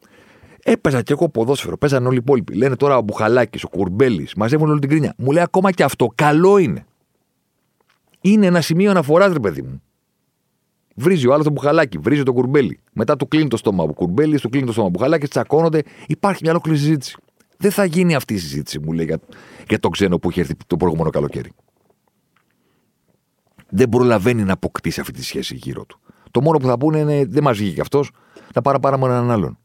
Έπαιζα 0.69 1.03
και 1.03 1.13
εγώ 1.13 1.29
ποδόσφαιρο, 1.29 1.77
παίζαν 1.79 2.07
όλοι 2.07 2.15
οι 2.15 2.21
υπόλοιποι. 2.23 2.55
Λένε 2.55 2.77
τώρα 2.77 2.97
ο 2.97 3.03
Μπουχαλάκης, 3.03 3.65
ο 3.65 3.69
Κουρμπέλης, 3.69 4.35
μαζεύουν 4.35 4.71
όλη 4.71 4.81
την 4.81 4.89
κρίνια. 4.89 5.15
Μου 5.17 5.31
λέει 5.31 5.43
ακόμα 5.43 5.73
και 5.73 5.83
αυτό. 5.83 6.13
Καλό 6.15 6.59
είναι. 6.59 6.87
Είναι 8.21 8.47
ένα 8.47 8.61
σημείο 8.61 8.91
αναφοράς, 8.91 9.33
ρε 9.33 9.39
παιδί 9.39 9.63
μου. 9.63 9.83
Βρίζει 10.95 11.27
ο 11.27 11.33
άλλος 11.33 11.45
τον 11.45 11.53
Μπουχαλάκη, 11.53 11.99
βρίζει 11.99 12.23
τον 12.23 12.35
Κουρμπέλη. 12.35 12.81
Μετά 12.93 13.17
του 13.17 13.29
κλείνει 13.29 13.49
το 13.49 13.57
στόμα 13.57 13.85
ο 13.85 13.93
Κουρμπέλης, 13.93 14.41
του 14.41 14.49
κλείνει 14.49 14.67
το 14.67 14.73
στόμα 14.73 14.87
ο 14.87 14.91
Μπουχαλάκης, 14.91 15.29
τσακώνονται. 15.29 15.83
Υπάρχει 16.07 16.41
μια 16.43 16.51
ολόκληρη 16.51 16.79
συζήτηση. 16.79 17.17
Δεν 17.57 17.71
θα 17.71 17.85
γίνει 17.85 18.15
αυτή 18.15 18.35
η 18.35 18.39
συζήτηση, 18.39 18.79
μου 18.79 18.93
λέει, 18.93 19.05
για, 19.05 19.19
για 19.69 19.79
τον 19.79 19.91
ξένο 19.91 20.19
που 20.19 20.31
είχε 20.31 20.41
έρθει 20.41 20.55
το 20.67 20.77
προηγούμενο 20.77 21.11
καλοκαίρι. 21.11 21.51
Δεν 23.69 23.89
προλαβαίνει 23.89 24.43
να 24.43 24.53
αποκτήσει 24.53 25.01
αυτή 25.01 25.13
τη 25.13 25.25
σχέση 25.25 25.55
γύρω 25.55 25.85
του. 25.85 26.01
Το 26.31 26.41
μόνο 26.41 26.59
που 26.59 26.67
θα 26.67 26.79
πούνε 26.79 26.99
είναι 26.99 27.25
δεν 27.25 27.43
μας 27.43 27.59
βγήκε 27.59 27.81
αυτός, 27.81 28.11
να 28.55 28.63
πάρα 28.63 28.79
πάρα 28.79 28.99
με 28.99 29.07
έναν 29.07 29.31
άλλον 29.31 29.59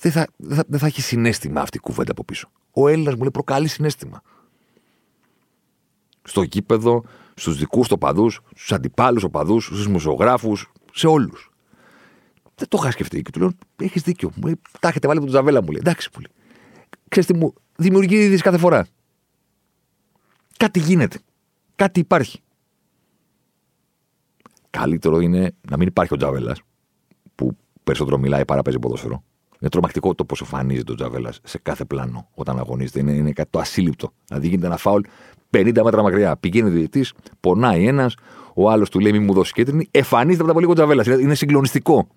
δεν 0.00 0.12
θα, 0.12 0.26
δεν 0.36 0.56
θα, 0.56 0.64
δεν 0.68 0.78
θα 0.78 0.86
έχει 0.86 1.02
συνέστημα 1.02 1.60
αυτή 1.60 1.76
η 1.76 1.80
κουβέντα 1.80 2.10
από 2.10 2.24
πίσω. 2.24 2.50
Ο 2.70 2.88
Έλληνας 2.88 3.14
μου 3.14 3.20
λέει 3.20 3.30
προκαλεί 3.30 3.68
συνέστημα. 3.68 4.22
Στο 6.22 6.42
γήπεδο, 6.42 7.04
στους 7.34 7.58
δικούς 7.58 7.88
του 7.88 7.94
οπαδούς, 7.96 8.40
στους 8.54 8.72
αντιπάλους 8.72 9.22
οπαδούς, 9.22 9.64
στους 9.64 9.86
μουσογράφου, 9.86 10.56
σε 10.92 11.06
όλους. 11.06 11.50
Δεν 12.54 12.68
το 12.68 12.78
είχα 12.80 12.90
σκεφτεί 12.90 13.22
και 13.22 13.30
του 13.30 13.38
λέω: 13.38 13.50
Έχεις 13.76 14.02
δίκιο. 14.02 14.30
Μου 14.36 14.42
λέει: 14.44 14.60
Τα 14.80 14.88
έχετε 14.88 15.06
βάλει 15.06 15.18
από 15.18 15.26
τον 15.26 15.36
Τζαβέλα, 15.36 15.62
μου 15.62 15.70
λέει. 15.70 15.80
Εντάξει, 15.80 16.08
μου 16.14 16.20
λέει. 16.20 16.32
Ξέρετε 17.08 17.34
μου, 17.34 17.54
δημιουργεί 17.76 18.16
είδηση 18.16 18.42
κάθε 18.42 18.58
φορά. 18.58 18.86
Κάτι 20.56 20.78
γίνεται. 20.78 21.18
Κάτι 21.76 22.00
υπάρχει. 22.00 22.40
Καλύτερο 24.70 25.20
είναι 25.20 25.54
να 25.70 25.76
μην 25.76 25.86
υπάρχει 25.86 26.14
ο 26.14 26.16
Τζαβέλας, 26.16 26.60
που 27.34 27.56
περισσότερο 27.84 28.18
μιλάει 28.18 28.44
παρά 28.44 28.62
παίζει 28.62 28.78
ποδόσφαιρο. 28.78 29.22
Είναι 29.60 29.70
τρομακτικό 29.70 30.14
το 30.14 30.24
πώς 30.24 30.40
εμφανίζεται 30.40 30.92
ο 30.92 30.94
Τζαβέλα 30.94 31.32
σε 31.42 31.58
κάθε 31.58 31.84
πλάνο 31.84 32.28
όταν 32.34 32.58
αγωνίζεται. 32.58 33.00
Είναι, 33.00 33.12
είναι 33.12 33.32
κάτι 33.32 33.50
το 33.50 33.58
ασύλληπτο. 33.58 34.12
Δηλαδή 34.26 34.48
γίνεται 34.48 34.66
ένα 34.66 34.76
φάουλ 34.76 35.02
50 35.50 35.80
μέτρα 35.84 36.02
μακριά. 36.02 36.36
Πηγαίνει 36.36 36.68
ο 36.68 36.72
διαιτητής, 36.72 37.12
πονάει 37.40 37.86
ένας, 37.86 38.14
ο 38.54 38.70
άλλος 38.70 38.90
του 38.90 39.00
λέει: 39.00 39.12
Μη 39.12 39.18
μου 39.18 39.32
δώσεις 39.32 39.52
κίτρινη. 39.52 39.88
Εμφανίζεται 39.90 40.42
από 40.42 40.52
τα 40.52 40.58
πολύ 40.58 40.70
ο 40.70 40.74
Τζαβέλα. 40.74 41.20
Είναι 41.20 41.34
συγκλονιστικό. 41.34 42.08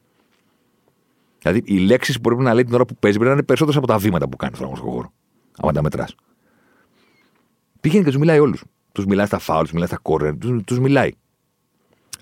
Δηλαδή 1.40 1.62
οι 1.66 1.78
λέξεις 1.78 2.16
που 2.16 2.22
πρέπει 2.22 2.42
να 2.42 2.54
λέει 2.54 2.64
την 2.64 2.74
ώρα 2.74 2.86
που 2.86 2.96
παίζει 2.96 3.18
πρέπει 3.18 3.32
να 3.32 3.38
είναι 3.38 3.46
περισσότερες 3.46 3.80
από 3.80 3.88
τα 3.88 3.98
βήματα 3.98 4.30
που 4.30 4.38
κάνει 4.38 4.56
στον 4.56 4.66
αγωνιστικό 4.66 4.96
χώρο. 4.96 5.14
Αν 5.62 5.74
τα 5.74 5.82
μετράς. 5.82 6.16
Πηγαίνει 7.82 8.04
και 8.04 8.10
τους 8.10 8.20
μιλάει 8.20 8.40
όλους. 8.40 8.64
Τους 8.92 9.06
μιλάει 9.06 9.26
στα 9.26 9.40
φάουλ, 9.40 9.62
τους 9.62 9.72
μιλάει 9.72 9.88
στα 9.88 9.98
κόρνερ, 10.02 10.38
τους 10.66 10.80
μιλάει. 10.80 11.12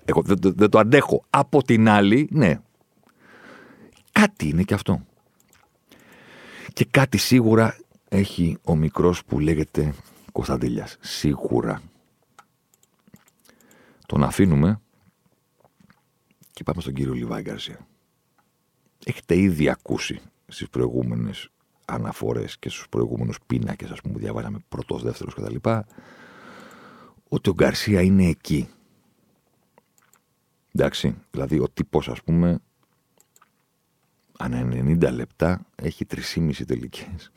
Εγώ 0.04 0.22
δεν, 0.22 0.36
δεν, 0.40 0.52
δεν 0.56 0.70
το 0.70 0.78
αντέχω. 0.78 1.24
Από 1.30 1.62
την 1.62 1.88
άλλη, 1.88 2.28
ναι. 2.30 2.60
Κάτι 4.12 4.48
είναι 4.48 4.62
και 4.62 4.74
αυτό. 4.74 5.00
Και 6.72 6.84
κάτι 6.84 7.18
σίγουρα 7.18 7.76
έχει 8.08 8.58
ο 8.64 8.76
μικρός 8.76 9.24
που 9.24 9.38
λέγεται 9.38 9.94
Κωνσταντέλιας. 10.32 10.96
Σίγουρα. 11.00 11.82
Τον 14.06 14.24
αφήνουμε 14.24 14.80
και 16.52 16.62
πάμε 16.62 16.80
στον 16.80 16.94
κύριο 16.94 17.12
Λιβάη 17.12 17.42
Γκαρσία. 17.42 17.86
Έχετε 19.04 19.36
ήδη 19.36 19.68
ακούσει 19.68 20.20
στις 20.46 20.68
προηγούμενες 20.68 21.48
αναφορές 21.84 22.58
και 22.58 22.68
στους 22.68 22.88
προηγούμενους 22.88 23.38
πίνακες, 23.46 23.90
ας 23.90 24.00
πούμε, 24.00 24.14
που 24.14 24.20
διαβάζαμε 24.20 24.58
πρώτος, 24.68 25.02
δεύτερος 25.02 25.34
κτλ. 25.34 25.68
Ότι 27.28 27.50
ο 27.50 27.52
Γκαρσία 27.54 28.02
είναι 28.02 28.26
εκεί. 28.26 28.68
Εντάξει, 30.72 31.16
δηλαδή 31.30 31.58
ο 31.58 31.68
τύπος, 31.68 32.08
ας 32.08 32.22
πούμε, 32.22 32.58
ανά 34.42 34.68
90 34.72 35.12
λεπτά 35.12 35.66
έχει 35.74 36.06
3,5 36.34 36.64
τελικές. 36.66 37.30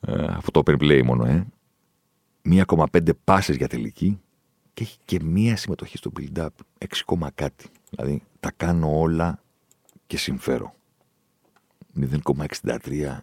Ε, 0.00 0.24
αυτό 0.24 0.50
το 0.50 0.62
open 0.66 0.82
play 0.82 1.02
μόνο, 1.04 1.24
ε. 1.24 1.46
1,5 2.42 3.10
πάσες 3.24 3.56
για 3.56 3.68
τελική 3.68 4.20
και 4.74 4.82
έχει 4.82 4.98
και 5.04 5.20
μία 5.22 5.56
συμμετοχή 5.56 5.96
στο 5.96 6.12
build-up. 6.16 6.48
6, 6.78 7.30
κάτι. 7.34 7.66
Δηλαδή 7.90 8.22
τα 8.40 8.50
κάνω 8.56 9.00
όλα 9.00 9.42
και 10.06 10.16
συμφέρω. 10.16 10.74
0,63 12.00 13.18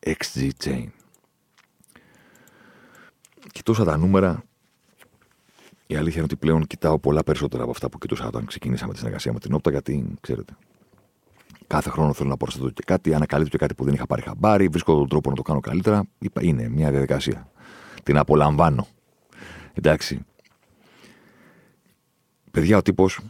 XG 0.00 0.50
chain. 0.64 0.86
Κοιτούσα 3.52 3.84
τα 3.84 3.96
νούμερα 3.96 4.44
η 5.86 5.96
αλήθεια 5.96 6.14
είναι 6.14 6.24
ότι 6.24 6.36
πλέον 6.36 6.66
κοιτάω 6.66 6.98
πολλά 6.98 7.22
περισσότερα 7.22 7.62
από 7.62 7.70
αυτά 7.70 7.88
που 7.88 7.98
κοιτούσα 7.98 8.26
όταν 8.26 8.44
ξεκινήσαμε 8.44 8.92
τη 8.92 8.98
συνεργασία 8.98 9.32
με 9.32 9.38
την 9.38 9.54
Όπτα, 9.54 9.70
γιατί 9.70 10.06
ξέρετε. 10.20 10.56
Κάθε 11.66 11.90
χρόνο 11.90 12.12
θέλω 12.12 12.28
να 12.28 12.36
προσθέτω 12.36 12.70
και 12.70 12.82
κάτι, 12.86 13.14
ανακαλύπτω 13.14 13.50
και 13.50 13.58
κάτι 13.58 13.74
που 13.74 13.84
δεν 13.84 13.94
είχα 13.94 14.06
πάρει 14.06 14.22
χαμπάρι, 14.22 14.68
βρίσκω 14.68 14.94
τον 14.94 15.08
τρόπο 15.08 15.30
να 15.30 15.36
το 15.36 15.42
κάνω 15.42 15.60
καλύτερα. 15.60 16.04
Είπα, 16.18 16.42
είναι 16.42 16.68
μια 16.68 16.90
διαδικασία. 16.90 17.50
Την 18.02 18.16
απολαμβάνω. 18.16 18.86
Εντάξει. 19.72 20.20
Παιδιά, 22.50 22.76
ο 22.76 22.82
τύπος 22.82 23.20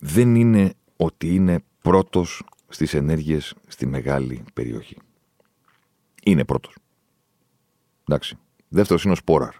δεν 0.00 0.34
είναι 0.34 0.74
ότι 0.96 1.34
είναι 1.34 1.62
πρώτος 1.82 2.42
στις 2.68 2.94
ενέργειες 2.94 3.54
στη 3.66 3.86
μεγάλη 3.86 4.44
περιοχή. 4.54 4.96
Είναι 6.24 6.44
πρώτος. 6.44 6.76
Εντάξει. 8.04 8.36
Δεύτερος 8.68 9.02
είναι 9.04 9.12
ο 9.12 9.16
Σπόραρ. 9.16 9.54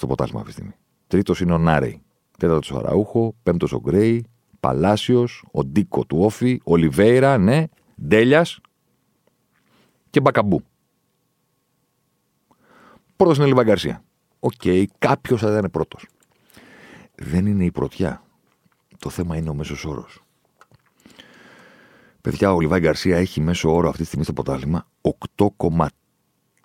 Στο 0.00 0.08
ποτάσμα 0.08 0.40
αυτή 0.40 0.52
τη 0.52 0.56
στιγμή. 0.58 0.76
Τρίτος 1.06 1.40
είναι 1.40 1.52
ο 1.52 1.58
Νάρεϊ. 1.58 2.02
Τέταρτος 2.38 2.70
ο 2.70 2.76
Αραούχο. 2.76 3.34
Πέμπτος 3.42 3.72
ο 3.72 3.80
Γκρέι. 3.80 4.24
Παλάσιος. 4.60 5.44
Ο 5.52 5.64
Ντίκο 5.64 6.04
του 6.04 6.18
Όφη. 6.20 6.60
Ολιβέηρα, 6.64 7.38
ναι. 7.38 7.64
Ντέλιας. 8.06 8.60
Και 10.10 10.20
Μπακαμπού. 10.20 10.62
Πρώτος 13.16 13.36
είναι 13.36 13.44
ο 13.44 13.48
Λιβάι 13.48 13.64
Γκαρσία. 13.64 14.04
OK, 14.38 14.52
okay, 14.62 14.84
κάποιος 14.98 15.40
θα 15.40 15.50
ήταν 15.50 15.70
πρώτος. 15.70 16.06
Δεν 17.14 17.46
είναι 17.46 17.64
η 17.64 17.70
πρωτιά. 17.70 18.22
Το 18.98 19.10
θέμα 19.10 19.36
είναι 19.36 19.50
ο 19.50 19.54
μέσος 19.54 19.84
όρος. 19.84 20.22
Παιδιά, 22.20 22.52
ο 22.52 22.60
Λιβάι 22.60 22.80
Γκαρσία 22.80 23.16
έχει 23.16 23.40
μέσο 23.40 23.74
όρο 23.74 23.88
αυτή 23.88 24.00
τη 24.00 24.06
στιγμή 24.06 24.24
στο 24.24 24.32
πρωτάθλημα 24.32 24.86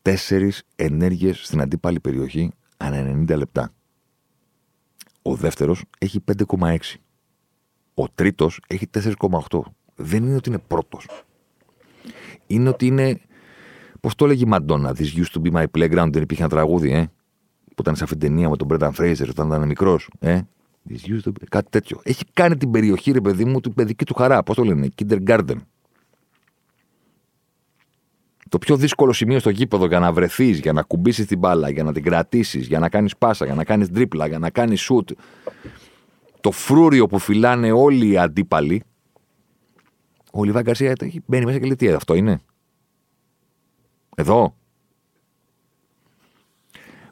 8,4 0.02 0.50
ενέργειες 0.76 1.46
στην 1.46 1.62
αντίπαλη 1.62 2.00
περιοχή 2.00 2.54
ανά 2.86 3.26
90 3.28 3.38
λεπτά. 3.38 3.74
Ο 5.22 5.36
δεύτερος 5.36 5.84
έχει 5.98 6.24
5,6. 6.60 6.78
Ο 7.94 8.10
τρίτος 8.10 8.60
έχει 8.68 8.88
4,8. 8.88 9.60
Δεν 9.96 10.24
είναι 10.24 10.36
ότι 10.36 10.50
είναι 10.50 10.60
πρώτος. 10.68 11.08
Είναι 12.48 12.70
ότι 12.70 12.86
είναι. 12.86 13.20
Πώς 14.00 14.16
το 14.16 14.26
έλεγε 14.26 14.44
η 14.44 14.48
Μαντόνα, 14.48 14.96
This 14.98 15.18
used 15.24 15.32
to 15.34 15.42
be 15.42 15.52
my 15.52 15.66
playground, 15.78 16.10
δεν 16.12 16.22
υπήρχε 16.22 16.42
ένα 16.42 16.50
τραγούδι, 16.50 16.92
ε. 16.92 17.08
Που 17.66 17.82
ήταν 17.82 17.96
σε 17.96 18.04
αυτήν 18.04 18.20
την 18.20 18.30
ταινία 18.30 18.50
με 18.50 18.58
τον 18.58 18.68
Μπρένταν 18.68 18.94
Φρέιζερ 18.94 19.30
όταν 19.30 19.48
ήταν 19.48 19.68
μικρός, 19.68 20.10
ε. 20.20 20.42
This 20.90 21.10
used 21.10 21.24
to 21.24 21.30
be... 21.30 21.44
Κάτι 21.50 21.70
τέτοιο. 21.70 22.00
Έχει 22.04 22.24
κάνει 22.34 22.58
την 22.58 22.72
περιοχή, 22.72 23.12
ρε 23.12 23.22
παιδί 23.22 23.46
μου, 23.46 23.60
την 23.60 23.74
παιδική 23.74 24.06
του 24.06 24.14
χαρά. 24.14 24.44
Πώς 24.44 24.56
το 24.56 24.64
λένε, 24.64 24.90
Kindergarten. 24.98 25.58
Το 28.50 28.58
πιο 28.58 28.78
δύσκολο 28.78 29.14
σημείο 29.14 29.40
στο 29.40 29.50
γήπεδο 29.50 29.86
για 29.86 30.00
να 30.00 30.12
βρεθείς, 30.12 30.60
για 30.60 30.74
να 30.74 30.82
κουμπίσεις 30.82 31.26
την 31.26 31.38
μπάλα, 31.38 31.70
για 31.70 31.84
να 31.84 31.94
την 31.94 32.04
κρατήσεις, 32.04 32.68
για 32.68 32.80
να 32.80 32.90
κάνεις 32.90 33.18
πάσα, 33.18 33.46
για 33.46 33.56
να 33.56 33.64
κάνεις 33.64 33.92
τρίπλα, 33.92 34.28
για 34.28 34.40
να 34.40 34.50
κάνεις 34.50 34.82
σουτ. 34.82 35.12
Το 36.42 36.52
φρούριο 36.52 37.08
που 37.08 37.20
φυλάνε 37.20 37.72
όλοι 37.72 38.10
οι 38.10 38.18
αντίπαλοι. 38.18 38.84
Ο 40.32 40.44
Λιβά 40.44 40.62
Γκαρσία 40.62 40.96
μπαίνει 41.26 41.46
μέσα 41.46 41.60
και 41.60 41.66
λέει 41.66 41.76
τι 41.76 41.90
αυτό 41.90 42.14
είναι; 42.14 42.42
Εδώ; 44.16 44.56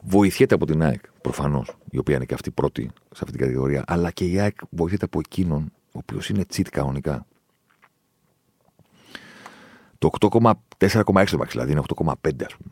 Βοηθιέται 0.06 0.54
από 0.54 0.66
την 0.66 0.82
ΑΕΚ, 0.82 1.00
προφανώς, 1.20 1.76
η 1.90 1.98
οποία 1.98 2.16
είναι 2.16 2.24
και 2.24 2.34
αυτή 2.34 2.50
πρώτη 2.50 2.82
σε 2.82 3.20
αυτή 3.22 3.30
την 3.30 3.40
κατηγορία. 3.40 3.84
Αλλά 3.86 4.10
και 4.10 4.24
η 4.24 4.40
ΑΕΚ 4.40 4.56
βοηθιέται 4.70 5.04
από 5.04 5.18
εκείνον, 5.18 5.72
ο 5.86 5.98
οποίος 5.98 6.28
είναι 6.28 6.44
τσίτ 6.44 6.68
κανονικά. 6.68 7.26
Το 9.98 10.10
8,4,6 10.88 11.46
δηλαδή 11.48 11.72
είναι 11.72 11.82
8,5 11.94 12.12
ας 12.44 12.56
πούμε. 12.56 12.70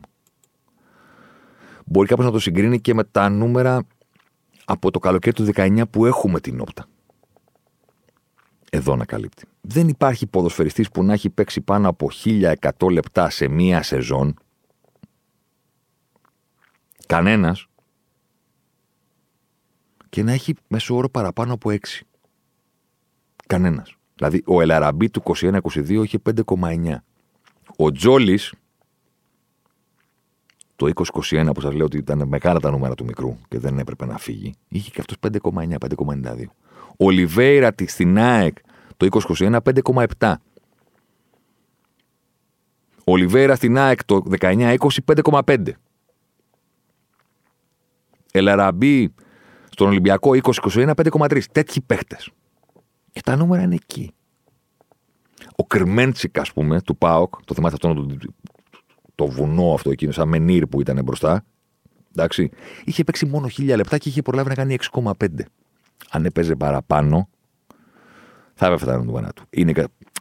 Μπορεί 1.85 2.07
κάποιος 2.07 2.25
να 2.27 2.33
το 2.33 2.39
συγκρίνει 2.39 2.81
και 2.81 2.93
με 2.93 3.03
τα 3.03 3.29
νούμερα 3.29 3.83
από 4.65 4.91
το 4.91 4.99
καλοκαίρι 4.99 5.35
του 5.35 5.51
19 5.55 5.83
που 5.89 6.05
έχουμε 6.05 6.39
την 6.39 6.61
όπτα. 6.61 6.85
Εδώ 8.69 8.95
να 8.95 9.05
καλύπτει. 9.05 9.45
Δεν 9.61 9.87
υπάρχει 9.87 10.27
ποδοσφαιριστής 10.27 10.89
που 10.89 11.03
να 11.03 11.13
έχει 11.13 11.29
παίξει 11.29 11.61
πάνω 11.61 11.89
από 11.89 12.09
1100 12.23 12.91
λεπτά 12.91 13.29
σε 13.29 13.47
μία 13.47 13.83
σεζόν. 13.83 14.33
Κανένας. 17.07 17.67
Και 20.09 20.23
να 20.23 20.31
έχει 20.31 20.55
μέσο 20.67 20.95
όρο 20.95 21.09
παραπάνω 21.09 21.53
από 21.53 21.69
6. 21.69 21.77
Κανένας. 23.47 23.95
Δηλαδή 24.15 24.43
ο 24.45 24.61
Ελαραμπή 24.61 25.09
του 25.09 25.23
21-22 25.25 26.01
είχε 26.03 26.19
5,9. 26.45 26.95
Ο 27.75 27.91
Τζόλης, 27.91 28.53
το 30.75 30.91
2021 31.29 31.49
που 31.53 31.61
σας 31.61 31.73
λέω 31.73 31.85
ότι 31.85 31.97
ήταν 31.97 32.27
μεγάλα 32.27 32.59
τα 32.59 32.71
νούμερα 32.71 32.95
του 32.95 33.05
μικρού 33.05 33.37
και 33.47 33.59
δεν 33.59 33.79
έπρεπε 33.79 34.05
να 34.05 34.17
φύγει, 34.17 34.53
είχε 34.67 34.89
και 34.89 35.01
αυτός 35.01 35.17
5,9, 35.19 35.77
5,92. 35.77 36.45
Ο 36.97 37.09
Λιβέιρα 37.09 37.73
στην 37.85 38.17
ΑΕΚ 38.17 38.57
το 38.97 39.07
2021 39.37 39.57
5,7. 40.19 40.33
Ο 43.03 43.15
Λιβέιρα 43.15 43.55
στην 43.55 43.77
ΑΕΚ 43.77 44.05
το 44.05 44.23
19-20 44.39 44.77
5,5. 45.15 45.67
Ελαραμπή 48.31 49.13
στον 49.69 49.87
Ολυμπιακό 49.87 50.31
2021 50.43 50.91
5,3. 50.95 51.41
Τέτοιοι 51.51 51.81
παίχτες. 51.81 52.29
Και 53.11 53.21
τα 53.21 53.35
νούμερα 53.35 53.63
είναι 53.63 53.75
εκεί. 53.75 54.13
Ο 55.55 55.65
Κρμέντσικ, 55.65 56.39
ας 56.39 56.53
πούμε, 56.53 56.81
του 56.81 56.97
Πάοκ, 56.97 57.33
το 57.45 57.53
θυμάστε 57.53 57.87
αυτό 57.87 58.01
το, 58.01 58.17
το 59.15 59.27
βουνό 59.27 59.73
αυτό 59.73 59.91
εκείνο, 59.91 60.11
σαν 60.11 60.27
μενίρ 60.27 60.67
που 60.67 60.81
ήταν 60.81 61.03
μπροστά. 61.03 61.45
Εντάξει, 62.15 62.49
είχε 62.83 63.03
παίξει 63.03 63.25
μόνο 63.25 63.47
χίλια 63.47 63.75
λεπτά 63.75 63.97
και 63.97 64.09
είχε 64.09 64.21
προλάβει 64.21 64.49
να 64.49 64.55
κάνει 64.55 64.77
6,5. 64.91 65.11
Αν 66.09 66.25
έπαιζε 66.25 66.55
παραπάνω, 66.55 67.29
θα 68.53 68.65
έπεφτε 68.65 68.85
τα 68.85 69.03
νούμερα 69.03 69.33
του. 69.33 69.43
Είναι, 69.49 69.71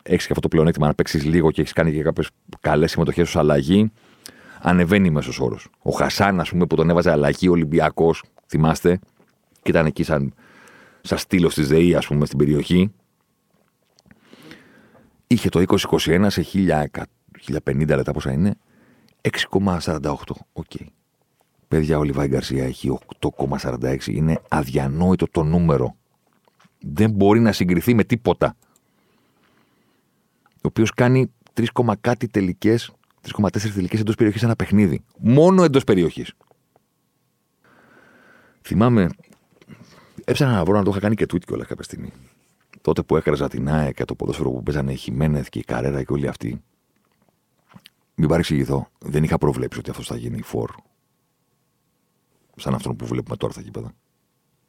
έχεις 0.03 0.27
και 0.27 0.33
αυτό 0.33 0.41
το 0.41 0.49
πλεονέκτημα 0.49 0.87
να 0.87 0.95
παίξεις 0.95 1.25
λίγο 1.25 1.51
και 1.51 1.61
έχεις 1.61 1.73
κάνει 1.73 1.93
και 1.93 2.03
κάποιες 2.03 2.29
καλές 2.61 2.91
συμμετοχές 2.91 3.29
ως 3.29 3.37
αλλαγή. 3.37 3.93
Ανεβαίνει 4.61 5.11
μέσος 5.11 5.41
όρος. 5.41 5.69
Ο 5.83 5.91
Χασάν, 5.91 6.41
ας 6.41 6.51
πούμε, 6.51 6.67
που 6.67 6.77
τον 6.77 6.91
έβαζε 6.91 7.11
αλλαγή 7.11 7.49
Ολυμπιακός, 7.49 8.23
θυμάστε, 8.47 8.99
και 9.63 9.71
ήταν 9.71 9.87
εκεί 9.87 10.03
σαν, 10.03 10.35
σαν 11.01 11.19
στύλος 11.19 11.55
της 11.55 11.69
ΔΕΗ, 11.69 11.95
ας 11.95 12.07
πούμε, 12.07 12.27
στην 12.27 12.39
περιοχή 12.39 12.93
είχε 15.33 15.49
το 15.49 15.65
2021 15.67 16.27
σε 16.29 16.47
1050 17.65 17.87
λεπτά 17.87 18.13
πόσα 18.13 18.33
είναι, 18.33 18.55
6,48. 19.51 20.15
OK. 20.53 20.65
Okay. 20.69 20.87
Παιδιά, 21.69 21.99
ο 21.99 22.03
Λιβάι 22.03 22.29
Γκαρσία 22.29 22.65
έχει 22.65 22.99
8,46. 23.21 24.07
Είναι 24.07 24.41
αδιανόητο 24.49 25.27
το 25.31 25.43
νούμερο. 25.43 25.97
Δεν 26.79 27.11
μπορεί 27.11 27.41
να 27.41 27.53
συγκριθεί 27.53 27.95
με 27.95 28.05
τίποτα. 28.05 28.57
Ο 30.55 30.69
οποίος 30.69 30.91
κάνει 30.91 31.33
3, 31.55 31.65
κάτι 32.01 32.29
τελικές, 32.29 32.93
3,4 33.21 33.73
τελικές 33.75 34.01
εντός 34.01 34.15
περιοχής 34.15 34.43
ένα 34.43 34.57
παιχνίδι. 34.57 35.05
Μόνο 35.19 35.65
εντός 35.65 35.85
περιοχής. 35.85 36.33
Θυμάμαι, 38.63 39.09
έψανα 40.25 40.53
να 40.53 40.65
βρω 40.65 40.77
να 40.77 40.85
το 40.85 40.91
είχα 40.91 41.01
κάνει 41.01 41.15
και 41.15 41.27
tweet 41.33 41.45
κιόλας 41.45 41.67
κάποια 41.67 41.85
στιγμή 41.85 42.13
τότε 42.83 43.03
που 43.03 43.17
έκραζα 43.17 43.49
την 43.49 43.69
ΑΕΚ 43.69 43.95
και 43.95 44.05
το 44.05 44.15
ποδόσφαιρο 44.15 44.51
που 44.51 44.63
παίζανε 44.63 44.93
η 44.93 44.97
Χιμένεθ 44.97 45.49
και 45.49 45.59
η 45.59 45.65
Καρέρα 45.65 46.03
και 46.03 46.13
όλοι 46.13 46.29
αυτοί. 46.29 46.63
Μην 48.15 48.29
παρεξηγηθώ, 48.29 48.89
δεν 48.99 49.25
είχα 49.25 49.39
προβλέψει 49.39 49.79
ότι 49.79 49.91
αυτό 49.91 50.03
θα 50.03 50.17
γίνει 50.17 50.43
φορ. 50.43 50.71
Σαν 52.57 52.75
αυτόν 52.75 52.97
που 52.97 53.07
βλέπουμε 53.07 53.37
τώρα 53.37 53.53
στα 53.53 53.63
γήπεδα. 53.63 53.93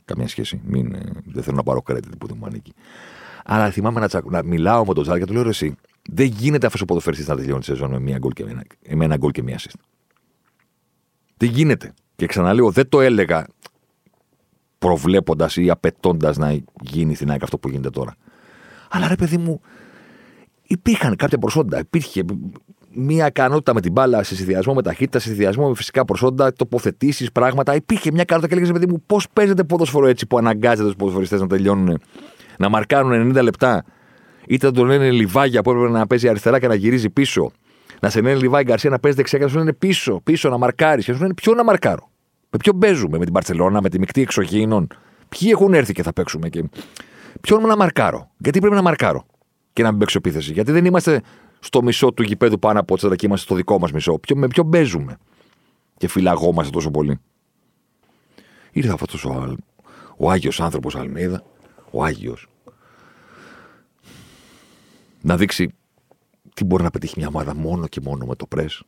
Καμία 0.05 0.28
σχέση. 0.28 0.61
Μην, 0.64 0.93
ε, 0.93 1.01
δεν 1.26 1.43
θέλω 1.43 1.55
να 1.55 1.64
πάρω 1.64 1.84
credit 1.88 2.18
που 2.18 2.28
δεν 2.28 2.38
μου 2.39 2.45
ανήκει. 2.45 2.74
Αλλά 3.43 3.72
θυμάμαι 3.72 3.99
να, 3.99 4.07
τσακ, 4.07 4.26
να 4.26 4.43
μιλάω 4.43 4.86
με 4.86 4.93
τον 4.93 5.03
Τζάρ 5.03 5.18
και 5.18 5.26
του 5.26 5.34
λέω 5.34 5.47
εσύ, 5.47 5.76
δεν 6.09 6.26
γίνεται 6.26 6.66
αυτός 6.66 6.82
ο 6.82 6.86
ποδοσφαιριστής 6.86 7.28
να 7.28 7.36
τελειώνει 7.36 7.59
τη 7.59 7.66
σεζόν 7.66 7.91
με, 7.91 7.99
μια 7.99 8.18
γκολ 8.18 8.32
και 8.32 8.45
με, 8.45 8.61
με 8.95 9.05
ένα 9.05 9.18
γκολ 9.18 9.32
και 9.32 9.43
μία 9.43 9.59
assist. 9.59 9.80
Δεν 11.38 11.49
γίνεται. 11.49 11.93
Και 12.16 12.26
ξαναλέω, 12.26 12.72
δεν 12.72 12.89
το 12.89 13.01
έλεγα 13.01 13.47
προβλέποντας 14.84 15.58
ή 15.58 15.70
απαιτώντας 15.70 16.38
να 16.38 16.58
γίνει 16.82 17.16
στην 17.16 17.32
ΑΕΚ 17.32 17.44
αυτό 17.44 17.58
που 17.58 17.70
γίνεται 17.70 17.90
τώρα. 17.90 18.16
Αλλά 18.90 19.08
ρε 19.08 19.16
παιδί 19.16 19.38
μου, 19.38 19.62
υπήρχαν 20.64 21.16
κάποια 21.16 21.38
προσόντα. 21.38 21.80
Υπήρχε 21.80 22.24
μια 22.94 23.28
ικανότητα 23.28 23.74
με 23.74 23.82
την 23.82 23.92
μπάλα 23.92 24.24
σε 24.24 24.36
συνδυασμό 24.36 24.74
με 24.74 24.82
ταχύτητα, 24.82 25.20
σε 25.20 25.28
συνδυασμό 25.28 25.68
με 25.68 25.76
φυσικά 25.76 26.06
προσόντα, 26.06 26.54
τοποθετήσεις, 26.54 27.32
πράγματα. 27.32 27.76
Υπήρχε 27.76 28.12
μια 28.12 28.22
ικανότητα 28.22 28.54
και 28.54 28.62
έλεγες, 28.62 28.80
παιδί 28.80 28.92
μου, 28.92 29.04
πώς 29.06 29.28
παίζεται 29.34 29.64
ποδοσφαιρό 29.64 30.08
έτσι 30.08 30.28
που 30.28 30.38
αναγκάζεται 30.38 30.84
τους 30.84 30.96
ποδοσφαιριστές 30.96 31.42
να 31.42 31.48
τελειώνουν, 31.48 32.02
να 32.58 32.70
μαρκάρουν 32.70 33.36
90 33.38 33.42
λεπτά; 33.44 33.84
Είτε 34.48 34.72
τον 34.72 34.86
λένε 34.86 35.12
Λιβάγια 35.12 35.62
που 35.62 35.72
έπρεπε 35.72 35.90
να 35.90 36.08
παίζει 36.08 36.30
αριστερά 36.30 36.60
και 36.60 36.68
να 36.68 36.76
γυρίζει 36.76 37.10
πίσω. 37.10 37.52
Να 38.02 38.10
σε 38.10 38.22
λένε 38.22 38.40
Λιβάγια 38.40 38.64
Γκαρσία 38.64 38.90
να 38.90 39.00
παίζει 39.00 39.18
δεξιά 39.18 39.38
και 39.38 39.44
να 39.44 39.50
σου 39.50 39.58
λένε 39.58 39.74
πίσω, 39.74 40.22
πίσω 40.24 40.50
να 40.50 40.58
μαρκάρεις. 40.58 41.06
Και 41.06 41.12
να 41.12 41.18
σου 41.18 41.24
λένε 41.24 41.34
ποιο 41.34 41.54
να 41.54 41.64
μαρκάρω; 41.64 42.10
Με 42.54 42.60
ποιον 42.60 42.80
παίζουμε, 42.80 43.18
με 43.18 43.24
την 43.24 43.34
Παρσελώνα, 43.34 43.82
με 43.82 43.89
τη 43.89 43.99
μεικτή 43.99 44.22
εξοχήνων. 44.22 44.88
Ποιοι 45.30 45.49
έχουν 45.51 45.74
έρθει 45.74 45.93
και 45.93 46.04
θα 46.04 46.14
παίξουμε. 46.14 46.49
Και... 46.49 46.64
Ποιον 47.41 47.62
να 47.62 47.76
μαρκάρω; 47.76 48.32
Γιατί 48.38 48.60
πρέπει 48.60 48.76
να 48.76 48.82
μαρκάρω 48.82 49.26
και 49.74 49.84
να 49.84 49.89
μην 49.89 49.99
παίξω 49.99 50.18
επίθεση; 50.18 50.51
Γιατί 50.51 50.72
δεν 50.72 50.86
είμαστε 50.86 51.22
στο 51.60 51.84
μισό 51.84 52.14
του 52.14 52.24
γηπέδου 52.24 52.60
πάνω 52.60 52.80
από 52.80 52.97
τσέντα 52.97 53.16
και 53.16 53.26
είμαστε 53.26 53.45
στο 53.45 53.56
δικό 53.56 53.80
μας 53.80 53.91
μισό. 53.91 54.20
Ποιο, 54.20 54.36
με 54.36 54.47
ποιον 54.47 54.70
παίζουμε; 54.70 55.18
Και 55.97 56.08
φυλαγόμαστε 56.08 56.72
τόσο 56.72 56.91
πολύ. 56.91 57.20
Ήρθε 58.72 58.91
αυτός 58.93 59.26
ο, 59.26 59.56
ο 60.18 60.32
Άγιος 60.32 60.62
άνθρωπος 60.62 60.95
Αλμίδα, 60.95 61.43
ο 61.91 62.04
Άγιος, 62.04 62.47
να 65.22 65.38
δείξει 65.38 65.74
τι 66.54 66.64
μπορεί 66.64 66.84
να 66.84 66.89
πετύχει 66.89 67.14
μια 67.18 67.28
ομάδα 67.28 67.56
μόνο 67.56 67.88
και 67.88 68.01
μόνο 68.04 68.26
με 68.26 68.36
το 68.36 68.45
πρέσ 68.45 68.84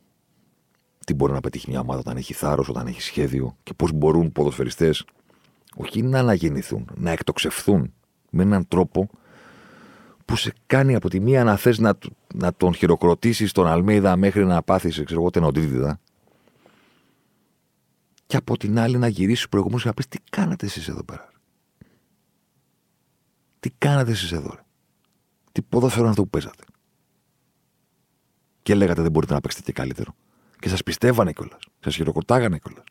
τι 1.06 1.14
μπορεί 1.14 1.32
να 1.32 1.40
πετύχει 1.40 1.70
μια 1.70 1.80
ομάδα 1.80 2.00
όταν 2.00 2.16
έχει 2.16 2.34
θάρρος, 2.34 2.68
όταν 2.68 2.86
έχει 2.86 3.02
σχέδιο 3.02 3.56
και 3.62 3.74
πώς 3.74 3.92
μπορούν 3.92 4.32
ποδοσφαιριστές 4.32 5.04
Όχι 5.76 6.02
να 6.02 6.18
αναγεννηθούν, 6.18 6.88
να 6.94 7.10
εκτοξευθούν 7.10 7.92
με 8.30 8.42
έναν 8.42 8.68
τρόπο 8.68 9.08
που 10.24 10.36
σε 10.36 10.52
κάνει 10.66 10.94
από 10.94 11.08
τη 11.08 11.20
μία 11.20 11.44
να 11.44 11.56
θες 11.56 11.78
να, 11.78 11.98
να 12.34 12.54
τον 12.54 12.74
χειροκροτήσεις 12.74 13.52
τον 13.52 13.66
Αλμέιδα 13.66 14.16
μέχρι 14.16 14.44
να 14.44 14.62
πάθεις, 14.62 15.02
ξέρω 15.04 15.20
εγώ, 15.20 15.30
τενοντρίτιδα. 15.30 16.00
Και 18.26 18.36
από 18.36 18.56
την 18.56 18.78
άλλη 18.78 18.98
να 18.98 19.08
γυρίσεις 19.08 19.48
προηγουμένως 19.48 19.82
και 19.82 19.88
να 19.88 19.94
πεις 19.94 20.08
τι 20.08 20.18
κάνατε 20.30 20.66
εσείς 20.66 20.88
εδώ 20.88 21.04
πέρα. 21.04 21.30
Τι 23.60 23.70
κάνατε 23.78 24.10
εσείς 24.10 24.32
εδώ. 24.32 24.50
Ρε; 24.54 24.62
Τι 25.52 25.62
ποδόσφαιρο 25.62 26.00
είναι 26.00 26.10
αυτό 26.10 26.22
που 26.22 26.30
παίζατε. 26.30 26.64
Και 28.62 28.74
λέγατε 28.74 29.02
δεν 29.02 29.10
μπορείτε 29.10 29.34
να 29.34 29.40
παίξετε 29.40 29.64
και 29.64 29.72
καλύτερο. 29.72 30.14
Και 30.58 30.68
σας 30.68 30.82
πιστεύανε 30.82 31.32
κιόλας. 31.32 31.58
Σας 31.80 31.94
χειροκροτάγανε 31.94 32.58
κιόλας. 32.58 32.84